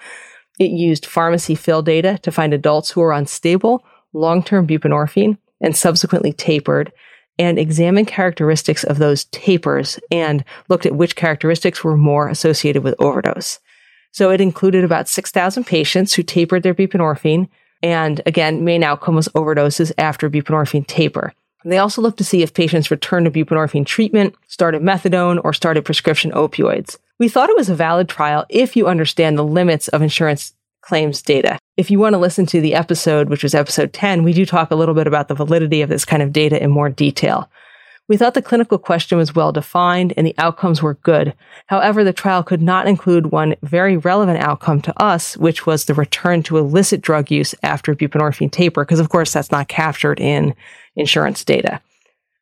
It 0.58 0.70
used 0.70 1.06
pharmacy 1.06 1.54
fill 1.54 1.82
data 1.82 2.18
to 2.22 2.32
find 2.32 2.52
adults 2.52 2.90
who 2.90 3.00
were 3.00 3.12
on 3.12 3.26
stable, 3.26 3.84
long 4.12 4.42
term 4.42 4.66
buprenorphine 4.66 5.38
and 5.60 5.76
subsequently 5.76 6.32
tapered 6.32 6.92
and 7.38 7.58
examined 7.58 8.08
characteristics 8.08 8.84
of 8.84 8.98
those 8.98 9.24
tapers 9.26 9.98
and 10.10 10.44
looked 10.68 10.86
at 10.86 10.96
which 10.96 11.16
characteristics 11.16 11.82
were 11.82 11.96
more 11.96 12.28
associated 12.28 12.82
with 12.84 12.94
overdose. 12.98 13.58
So 14.10 14.30
it 14.30 14.40
included 14.40 14.84
about 14.84 15.08
6,000 15.08 15.64
patients 15.64 16.12
who 16.12 16.22
tapered 16.22 16.62
their 16.62 16.74
buprenorphine 16.74 17.48
and 17.82 18.20
again, 18.26 18.64
main 18.64 18.84
outcome 18.84 19.16
was 19.16 19.28
overdoses 19.28 19.92
after 19.98 20.30
buprenorphine 20.30 20.86
taper. 20.86 21.34
They 21.64 21.78
also 21.78 22.02
looked 22.02 22.18
to 22.18 22.24
see 22.24 22.42
if 22.42 22.54
patients 22.54 22.90
returned 22.90 23.26
to 23.26 23.30
buprenorphine 23.30 23.86
treatment, 23.86 24.34
started 24.48 24.82
methadone, 24.82 25.40
or 25.44 25.52
started 25.52 25.84
prescription 25.84 26.32
opioids. 26.32 26.98
We 27.18 27.28
thought 27.28 27.50
it 27.50 27.56
was 27.56 27.68
a 27.68 27.74
valid 27.74 28.08
trial 28.08 28.44
if 28.48 28.76
you 28.76 28.88
understand 28.88 29.38
the 29.38 29.44
limits 29.44 29.88
of 29.88 30.02
insurance 30.02 30.54
claims 30.80 31.22
data. 31.22 31.58
If 31.76 31.90
you 31.90 31.98
want 31.98 32.14
to 32.14 32.18
listen 32.18 32.46
to 32.46 32.60
the 32.60 32.74
episode, 32.74 33.28
which 33.28 33.42
was 33.42 33.54
episode 33.54 33.92
10, 33.92 34.24
we 34.24 34.32
do 34.32 34.44
talk 34.44 34.70
a 34.70 34.74
little 34.74 34.94
bit 34.94 35.06
about 35.06 35.28
the 35.28 35.34
validity 35.34 35.82
of 35.82 35.88
this 35.88 36.04
kind 36.04 36.22
of 36.22 36.32
data 36.32 36.62
in 36.62 36.70
more 36.70 36.90
detail. 36.90 37.48
We 38.12 38.18
thought 38.18 38.34
the 38.34 38.42
clinical 38.42 38.76
question 38.76 39.16
was 39.16 39.34
well 39.34 39.52
defined 39.52 40.12
and 40.18 40.26
the 40.26 40.34
outcomes 40.36 40.82
were 40.82 40.96
good. 40.96 41.32
However, 41.68 42.04
the 42.04 42.12
trial 42.12 42.42
could 42.42 42.60
not 42.60 42.86
include 42.86 43.32
one 43.32 43.54
very 43.62 43.96
relevant 43.96 44.38
outcome 44.40 44.82
to 44.82 45.02
us, 45.02 45.34
which 45.38 45.64
was 45.64 45.86
the 45.86 45.94
return 45.94 46.42
to 46.42 46.58
illicit 46.58 47.00
drug 47.00 47.30
use 47.30 47.54
after 47.62 47.94
buprenorphine 47.94 48.52
taper, 48.52 48.84
because 48.84 49.00
of 49.00 49.08
course 49.08 49.32
that's 49.32 49.50
not 49.50 49.68
captured 49.68 50.20
in 50.20 50.54
insurance 50.94 51.42
data. 51.42 51.80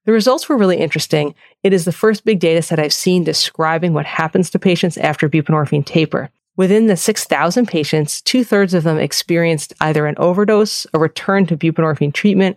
The 0.07 0.13
results 0.13 0.49
were 0.49 0.59
really 0.59 0.79
interesting. 0.79 1.37
It 1.63 1.73
is 1.73 1.85
the 1.85 1.93
first 1.93 2.25
big 2.25 2.41
data 2.41 2.63
set 2.63 2.81
I've 2.81 2.93
seen 2.93 3.23
describing 3.23 3.93
what 3.93 4.07
happens 4.07 4.51
to 4.51 4.59
patients 4.59 4.99
after 4.99 5.29
buprenorphine 5.29 5.87
taper. 5.87 6.31
Within 6.57 6.89
the 6.89 6.97
6,000 6.97 7.69
patients, 7.69 8.21
two 8.23 8.43
thirds 8.43 8.75
of 8.75 8.83
them 8.83 8.99
experienced 8.99 9.73
either 9.81 10.07
an 10.07 10.17
overdose, 10.19 10.85
a 10.93 10.99
return 10.99 11.47
to 11.47 11.57
buprenorphine 11.57 12.13
treatment, 12.13 12.57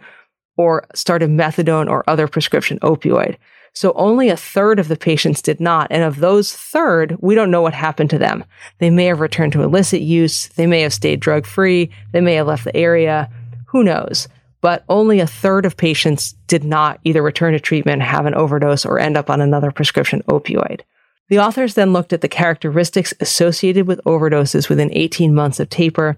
or 0.57 0.85
started 0.93 1.29
methadone 1.29 1.89
or 1.89 2.07
other 2.09 2.27
prescription 2.27 2.79
opioid. 2.79 3.37
So 3.75 3.91
only 3.93 4.29
a 4.29 4.37
third 4.37 4.79
of 4.79 4.87
the 4.87 4.95
patients 4.95 5.41
did 5.41 5.59
not. 5.59 5.87
And 5.89 6.03
of 6.03 6.19
those 6.19 6.55
third, 6.55 7.17
we 7.21 7.33
don't 7.33 7.49
know 7.49 7.63
what 7.63 7.73
happened 7.73 8.11
to 8.11 8.19
them. 8.19 8.43
They 8.77 8.91
may 8.91 9.05
have 9.05 9.19
returned 9.19 9.53
to 9.53 9.63
illicit 9.63 10.01
use. 10.01 10.47
They 10.49 10.67
may 10.67 10.81
have 10.81 10.93
stayed 10.93 11.19
drug 11.19 11.47
free. 11.47 11.89
They 12.11 12.21
may 12.21 12.35
have 12.35 12.47
left 12.47 12.65
the 12.65 12.75
area. 12.75 13.31
Who 13.69 13.83
knows? 13.83 14.27
but 14.63 14.85
only 14.87 15.19
a 15.19 15.27
third 15.27 15.65
of 15.65 15.75
patients 15.75 16.35
did 16.47 16.63
not 16.63 16.97
either 17.03 17.21
return 17.21 17.51
to 17.51 17.59
treatment, 17.59 18.01
have 18.01 18.25
an 18.25 18.33
overdose, 18.33 18.85
or 18.85 18.97
end 18.97 19.17
up 19.17 19.29
on 19.29 19.41
another 19.41 19.71
prescription 19.71 20.23
opioid. 20.29 20.79
The 21.27 21.39
authors 21.39 21.73
then 21.73 21.91
looked 21.91 22.13
at 22.13 22.21
the 22.21 22.29
characteristics 22.29 23.13
associated 23.19 23.87
with 23.87 23.99
overdoses 24.05 24.69
within 24.69 24.89
18 24.93 25.35
months 25.35 25.59
of 25.59 25.67
taper, 25.67 26.17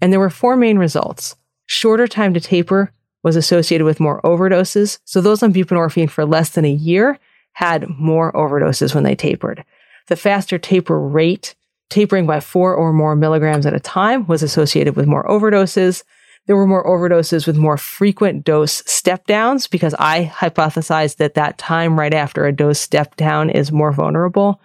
and 0.00 0.10
there 0.10 0.18
were 0.18 0.30
four 0.30 0.56
main 0.56 0.78
results. 0.78 1.36
Shorter 1.66 2.06
time 2.06 2.32
to 2.32 2.40
taper 2.40 2.92
was 3.22 3.36
associated 3.36 3.84
with 3.84 4.00
more 4.00 4.20
overdoses, 4.22 4.98
so 5.04 5.20
those 5.20 5.42
on 5.42 5.52
buprenorphine 5.52 6.10
for 6.10 6.24
less 6.24 6.50
than 6.50 6.64
a 6.64 6.70
year 6.70 7.18
had 7.52 7.88
more 7.88 8.32
overdoses 8.32 8.94
when 8.94 9.04
they 9.04 9.14
tapered. 9.14 9.64
The 10.08 10.16
faster 10.16 10.58
taper 10.58 10.98
rate, 10.98 11.54
tapering 11.90 12.26
by 12.26 12.40
four 12.40 12.74
or 12.74 12.92
more 12.92 13.14
milligrams 13.14 13.66
at 13.66 13.74
a 13.74 13.80
time, 13.80 14.26
was 14.26 14.42
associated 14.42 14.96
with 14.96 15.06
more 15.06 15.24
overdoses. 15.24 16.02
There 16.46 16.56
were 16.56 16.66
more 16.66 16.84
overdoses 16.84 17.46
with 17.46 17.56
more 17.56 17.76
frequent 17.76 18.44
dose 18.44 18.82
step 18.86 19.26
downs 19.26 19.66
because 19.68 19.94
I 19.98 20.24
hypothesized 20.34 21.16
that 21.16 21.34
that 21.34 21.58
time 21.58 21.98
right 21.98 22.14
after 22.14 22.46
a 22.46 22.52
dose 22.52 22.80
step 22.80 23.14
down 23.16 23.50
is 23.50 23.70
more 23.70 23.92
vulnerable. 23.92 24.60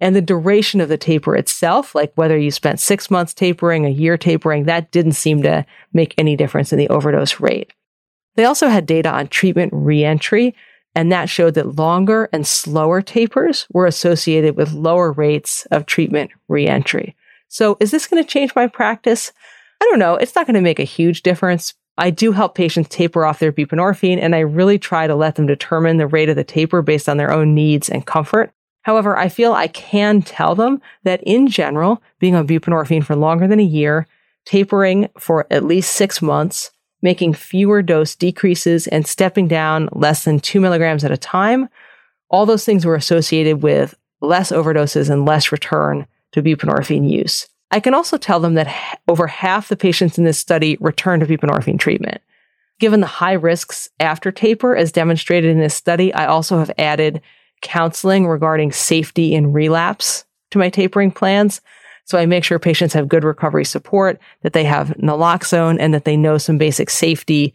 And 0.00 0.16
the 0.16 0.22
duration 0.22 0.80
of 0.80 0.88
the 0.88 0.96
taper 0.96 1.36
itself, 1.36 1.94
like 1.94 2.12
whether 2.14 2.36
you 2.36 2.50
spent 2.50 2.80
six 2.80 3.10
months 3.10 3.34
tapering, 3.34 3.84
a 3.84 3.90
year 3.90 4.16
tapering, 4.16 4.64
that 4.64 4.90
didn't 4.90 5.12
seem 5.12 5.42
to 5.42 5.64
make 5.92 6.14
any 6.16 6.36
difference 6.36 6.72
in 6.72 6.78
the 6.78 6.88
overdose 6.88 7.38
rate. 7.38 7.72
They 8.40 8.46
also 8.46 8.68
had 8.68 8.86
data 8.86 9.10
on 9.10 9.28
treatment 9.28 9.70
reentry, 9.70 10.54
and 10.94 11.12
that 11.12 11.28
showed 11.28 11.52
that 11.56 11.76
longer 11.76 12.30
and 12.32 12.46
slower 12.46 13.02
tapers 13.02 13.66
were 13.70 13.84
associated 13.84 14.56
with 14.56 14.72
lower 14.72 15.12
rates 15.12 15.66
of 15.70 15.84
treatment 15.84 16.30
reentry. 16.48 17.14
So 17.48 17.76
is 17.80 17.90
this 17.90 18.06
going 18.06 18.24
to 18.24 18.26
change 18.26 18.54
my 18.56 18.66
practice? 18.66 19.30
I 19.82 19.84
don't 19.84 19.98
know. 19.98 20.14
It's 20.14 20.34
not 20.34 20.46
going 20.46 20.54
to 20.54 20.62
make 20.62 20.78
a 20.78 20.84
huge 20.84 21.20
difference. 21.20 21.74
I 21.98 22.08
do 22.08 22.32
help 22.32 22.54
patients 22.54 22.88
taper 22.88 23.26
off 23.26 23.40
their 23.40 23.52
buprenorphine, 23.52 24.18
and 24.18 24.34
I 24.34 24.38
really 24.38 24.78
try 24.78 25.06
to 25.06 25.14
let 25.14 25.34
them 25.34 25.44
determine 25.44 25.98
the 25.98 26.06
rate 26.06 26.30
of 26.30 26.36
the 26.36 26.42
taper 26.42 26.80
based 26.80 27.10
on 27.10 27.18
their 27.18 27.32
own 27.32 27.54
needs 27.54 27.90
and 27.90 28.06
comfort. 28.06 28.54
However, 28.84 29.18
I 29.18 29.28
feel 29.28 29.52
I 29.52 29.68
can 29.68 30.22
tell 30.22 30.54
them 30.54 30.80
that 31.02 31.22
in 31.24 31.46
general, 31.46 32.02
being 32.18 32.34
on 32.34 32.46
buprenorphine 32.48 33.04
for 33.04 33.16
longer 33.16 33.46
than 33.46 33.60
a 33.60 33.62
year, 33.62 34.06
tapering 34.46 35.10
for 35.18 35.46
at 35.50 35.66
least 35.66 35.92
six 35.92 36.22
months, 36.22 36.70
making 37.02 37.34
fewer 37.34 37.82
dose 37.82 38.14
decreases, 38.14 38.86
and 38.86 39.06
stepping 39.06 39.48
down 39.48 39.88
less 39.92 40.24
than 40.24 40.40
two 40.40 40.60
milligrams 40.60 41.04
at 41.04 41.10
a 41.10 41.16
time, 41.16 41.68
all 42.28 42.46
those 42.46 42.64
things 42.64 42.84
were 42.84 42.94
associated 42.94 43.62
with 43.62 43.94
less 44.20 44.52
overdoses 44.52 45.10
and 45.10 45.24
less 45.24 45.50
return 45.50 46.06
to 46.32 46.42
buprenorphine 46.42 47.10
use. 47.10 47.48
I 47.70 47.80
can 47.80 47.94
also 47.94 48.16
tell 48.16 48.40
them 48.40 48.54
that 48.54 49.00
over 49.08 49.26
half 49.26 49.68
the 49.68 49.76
patients 49.76 50.18
in 50.18 50.24
this 50.24 50.38
study 50.38 50.76
returned 50.80 51.20
to 51.20 51.26
buprenorphine 51.26 51.78
treatment. 51.78 52.20
Given 52.78 53.00
the 53.00 53.06
high 53.06 53.34
risks 53.34 53.88
after 54.00 54.32
taper, 54.32 54.74
as 54.74 54.90
demonstrated 54.90 55.50
in 55.50 55.60
this 55.60 55.74
study, 55.74 56.12
I 56.14 56.26
also 56.26 56.58
have 56.58 56.70
added 56.78 57.20
counseling 57.60 58.26
regarding 58.26 58.72
safety 58.72 59.34
in 59.34 59.52
relapse 59.52 60.24
to 60.50 60.58
my 60.58 60.70
tapering 60.70 61.12
plans. 61.12 61.60
So 62.10 62.18
I 62.18 62.26
make 62.26 62.42
sure 62.42 62.58
patients 62.58 62.92
have 62.94 63.06
good 63.06 63.22
recovery 63.22 63.64
support, 63.64 64.18
that 64.42 64.52
they 64.52 64.64
have 64.64 64.88
naloxone, 64.98 65.76
and 65.78 65.94
that 65.94 66.04
they 66.04 66.16
know 66.16 66.38
some 66.38 66.58
basic 66.58 66.90
safety 66.90 67.54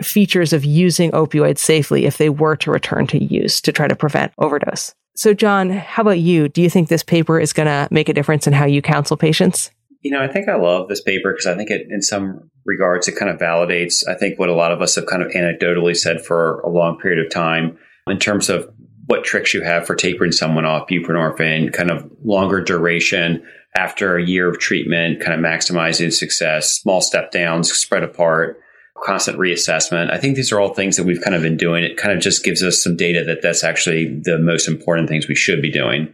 features 0.00 0.52
of 0.52 0.64
using 0.64 1.10
opioids 1.10 1.58
safely 1.58 2.06
if 2.06 2.16
they 2.16 2.28
were 2.28 2.54
to 2.54 2.70
return 2.70 3.08
to 3.08 3.18
use 3.18 3.60
to 3.60 3.72
try 3.72 3.88
to 3.88 3.96
prevent 3.96 4.32
overdose. 4.38 4.94
So, 5.16 5.34
John, 5.34 5.70
how 5.70 6.02
about 6.02 6.20
you? 6.20 6.48
Do 6.48 6.62
you 6.62 6.70
think 6.70 6.86
this 6.86 7.02
paper 7.02 7.40
is 7.40 7.52
going 7.52 7.66
to 7.66 7.88
make 7.90 8.08
a 8.08 8.12
difference 8.12 8.46
in 8.46 8.52
how 8.52 8.66
you 8.66 8.80
counsel 8.80 9.16
patients? 9.16 9.72
You 10.02 10.12
know, 10.12 10.22
I 10.22 10.28
think 10.28 10.48
I 10.48 10.54
love 10.54 10.88
this 10.88 11.00
paper 11.00 11.32
because 11.32 11.48
I 11.48 11.56
think 11.56 11.68
it, 11.68 11.88
in 11.90 12.00
some 12.00 12.52
regards, 12.64 13.08
it 13.08 13.16
kind 13.16 13.32
of 13.32 13.40
validates, 13.40 14.06
I 14.06 14.14
think, 14.14 14.38
what 14.38 14.48
a 14.48 14.54
lot 14.54 14.70
of 14.70 14.80
us 14.80 14.94
have 14.94 15.06
kind 15.06 15.24
of 15.24 15.32
anecdotally 15.32 15.96
said 15.96 16.24
for 16.24 16.60
a 16.60 16.68
long 16.68 17.00
period 17.00 17.18
of 17.26 17.32
time 17.32 17.76
in 18.06 18.20
terms 18.20 18.48
of 18.48 18.72
what 19.06 19.24
tricks 19.24 19.54
you 19.54 19.62
have 19.62 19.88
for 19.88 19.96
tapering 19.96 20.30
someone 20.30 20.66
off 20.66 20.86
buprenorphine, 20.86 21.72
kind 21.72 21.90
of 21.90 22.08
longer 22.22 22.60
duration 22.60 23.42
after 23.76 24.16
a 24.16 24.24
year 24.24 24.48
of 24.48 24.58
treatment, 24.58 25.20
kind 25.20 25.34
of 25.34 25.40
maximizing 25.40 26.12
success, 26.12 26.72
small 26.72 27.00
step 27.00 27.30
downs 27.30 27.72
spread 27.72 28.02
apart 28.02 28.60
constant 29.04 29.38
reassessment. 29.38 30.12
I 30.12 30.18
think 30.18 30.36
these 30.36 30.52
are 30.52 30.60
all 30.60 30.74
things 30.74 30.96
that 30.96 31.04
we've 31.04 31.22
kind 31.22 31.34
of 31.34 31.42
been 31.42 31.56
doing. 31.56 31.84
It 31.84 31.96
kind 31.96 32.16
of 32.16 32.22
just 32.22 32.44
gives 32.44 32.62
us 32.62 32.82
some 32.82 32.96
data 32.96 33.24
that 33.24 33.42
that's 33.42 33.64
actually 33.64 34.20
the 34.22 34.38
most 34.38 34.68
important 34.68 35.08
things 35.08 35.28
we 35.28 35.34
should 35.34 35.62
be 35.62 35.70
doing. 35.70 36.12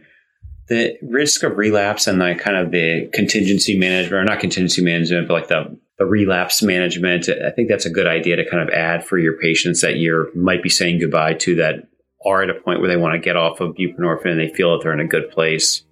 The 0.67 0.97
risk 1.01 1.43
of 1.43 1.57
relapse 1.57 2.07
and 2.07 2.19
the 2.19 2.35
kind 2.35 2.57
of 2.57 2.71
the 2.71 3.09
contingency 3.13 3.77
management, 3.77 4.21
or 4.21 4.23
not 4.23 4.39
contingency 4.39 4.83
management, 4.83 5.27
but 5.27 5.33
like 5.35 5.47
the, 5.47 5.77
the 5.99 6.05
relapse 6.05 6.63
management, 6.63 7.29
I 7.29 7.51
think 7.51 7.69
that's 7.69 7.85
a 7.85 7.91
good 7.91 8.07
idea 8.07 8.35
to 8.35 8.49
kind 8.49 8.67
of 8.67 8.73
add 8.73 9.05
for 9.05 9.17
your 9.17 9.37
patients 9.37 9.81
that 9.81 9.97
you 9.97 10.31
might 10.35 10.63
be 10.63 10.69
saying 10.69 10.99
goodbye 10.99 11.35
to 11.35 11.55
that 11.55 11.87
are 12.25 12.41
at 12.41 12.49
a 12.49 12.55
point 12.55 12.79
where 12.79 12.89
they 12.89 12.97
want 12.97 13.13
to 13.13 13.19
get 13.19 13.35
off 13.35 13.59
of 13.59 13.75
buprenorphine 13.75 14.31
and 14.31 14.39
they 14.39 14.53
feel 14.53 14.71
that 14.71 14.83
they're 14.83 14.93
in 14.93 14.99
a 14.99 15.07
good 15.07 15.29
place. 15.29 15.83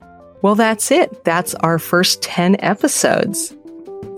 Well, 0.44 0.54
that's 0.56 0.92
it. 0.92 1.24
That's 1.24 1.56
our 1.56 1.80
first 1.80 2.22
10 2.22 2.58
episodes. 2.60 3.56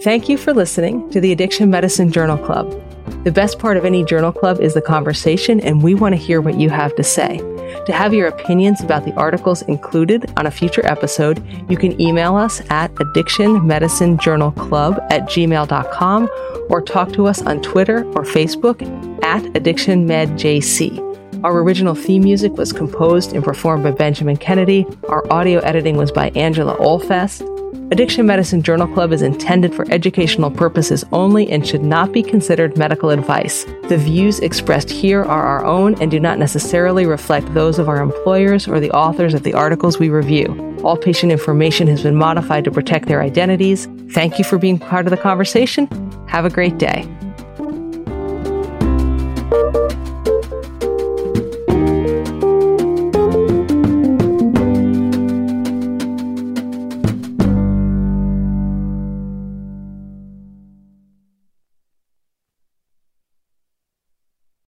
Thank 0.02 0.28
you 0.28 0.40
for 0.40 0.56
listening 0.56 1.08
to 1.12 1.22
the 1.22 1.32
Addiction 1.32 1.70
Medicine 1.70 2.12
Journal 2.12 2.40
Club. 2.40 2.72
The 3.24 3.32
best 3.32 3.60
part 3.60 3.78
of 3.78 3.86
any 3.86 4.04
journal 4.04 4.32
club 4.32 4.60
is 4.60 4.74
the 4.74 4.82
conversation, 4.82 5.60
and 5.60 5.84
we 5.84 5.94
want 5.94 6.14
to 6.14 6.22
hear 6.22 6.42
what 6.42 6.60
you 6.60 6.72
have 6.72 6.96
to 6.96 7.04
say. 7.04 7.38
To 7.86 7.94
have 7.94 8.12
your 8.12 8.28
opinions 8.28 8.82
about 8.82 9.06
the 9.06 9.14
articles 9.14 9.62
included 9.64 10.34
on 10.36 10.48
a 10.48 10.52
future 10.52 10.84
episode, 10.88 11.46
you 11.70 11.78
can 11.78 12.02
email 12.02 12.36
us 12.36 12.60
at 12.72 12.92
addictionmedicinejournalclub 12.96 15.08
at 15.12 15.30
gmail.com 15.30 16.30
or 16.70 16.82
talk 16.82 17.14
to 17.14 17.28
us 17.28 17.44
on 17.44 17.62
Twitter 17.62 18.04
or 18.14 18.24
Facebook 18.24 18.82
at 19.24 19.44
addictionmedjc. 19.54 21.15
Our 21.46 21.60
original 21.60 21.94
theme 21.94 22.24
music 22.24 22.54
was 22.54 22.74
composed 22.74 23.34
and 23.34 23.44
performed 23.44 23.84
by 23.84 23.92
Benjamin 23.92 24.36
Kennedy. 24.36 24.84
Our 25.10 25.32
audio 25.32 25.60
editing 25.60 25.96
was 25.96 26.12
by 26.12 26.30
Angela 26.30 26.76
Olfest. 26.78 27.44
Addiction 27.92 28.26
Medicine 28.26 28.64
Journal 28.64 28.88
Club 28.88 29.14
is 29.14 29.22
intended 29.22 29.76
for 29.76 29.86
educational 29.92 30.50
purposes 30.50 31.06
only 31.12 31.48
and 31.52 31.68
should 31.68 31.84
not 31.84 32.12
be 32.12 32.24
considered 32.24 32.80
medical 32.80 33.12
advice. 33.12 33.64
The 33.90 33.98
views 33.98 34.40
expressed 34.40 34.90
here 34.90 35.22
are 35.22 35.46
our 35.46 35.64
own 35.64 35.94
and 36.02 36.10
do 36.10 36.20
not 36.20 36.40
necessarily 36.40 37.06
reflect 37.06 37.54
those 37.54 37.78
of 37.78 37.90
our 37.90 38.02
employers 38.02 38.68
or 38.68 38.80
the 38.80 38.90
authors 38.90 39.36
of 39.36 39.44
the 39.44 39.54
articles 39.54 40.00
we 40.00 40.10
review. 40.10 40.76
All 40.84 40.98
patient 40.98 41.32
information 41.32 41.86
has 41.90 42.02
been 42.02 42.16
modified 42.16 42.64
to 42.64 42.72
protect 42.72 43.08
their 43.08 43.22
identities. 43.22 43.88
Thank 44.14 44.40
you 44.40 44.46
for 44.46 44.58
being 44.58 44.80
part 44.80 45.06
of 45.06 45.12
the 45.12 45.18
conversation. 45.18 45.86
Have 46.28 46.46
a 46.46 46.50
great 46.50 46.80
day. 46.80 47.08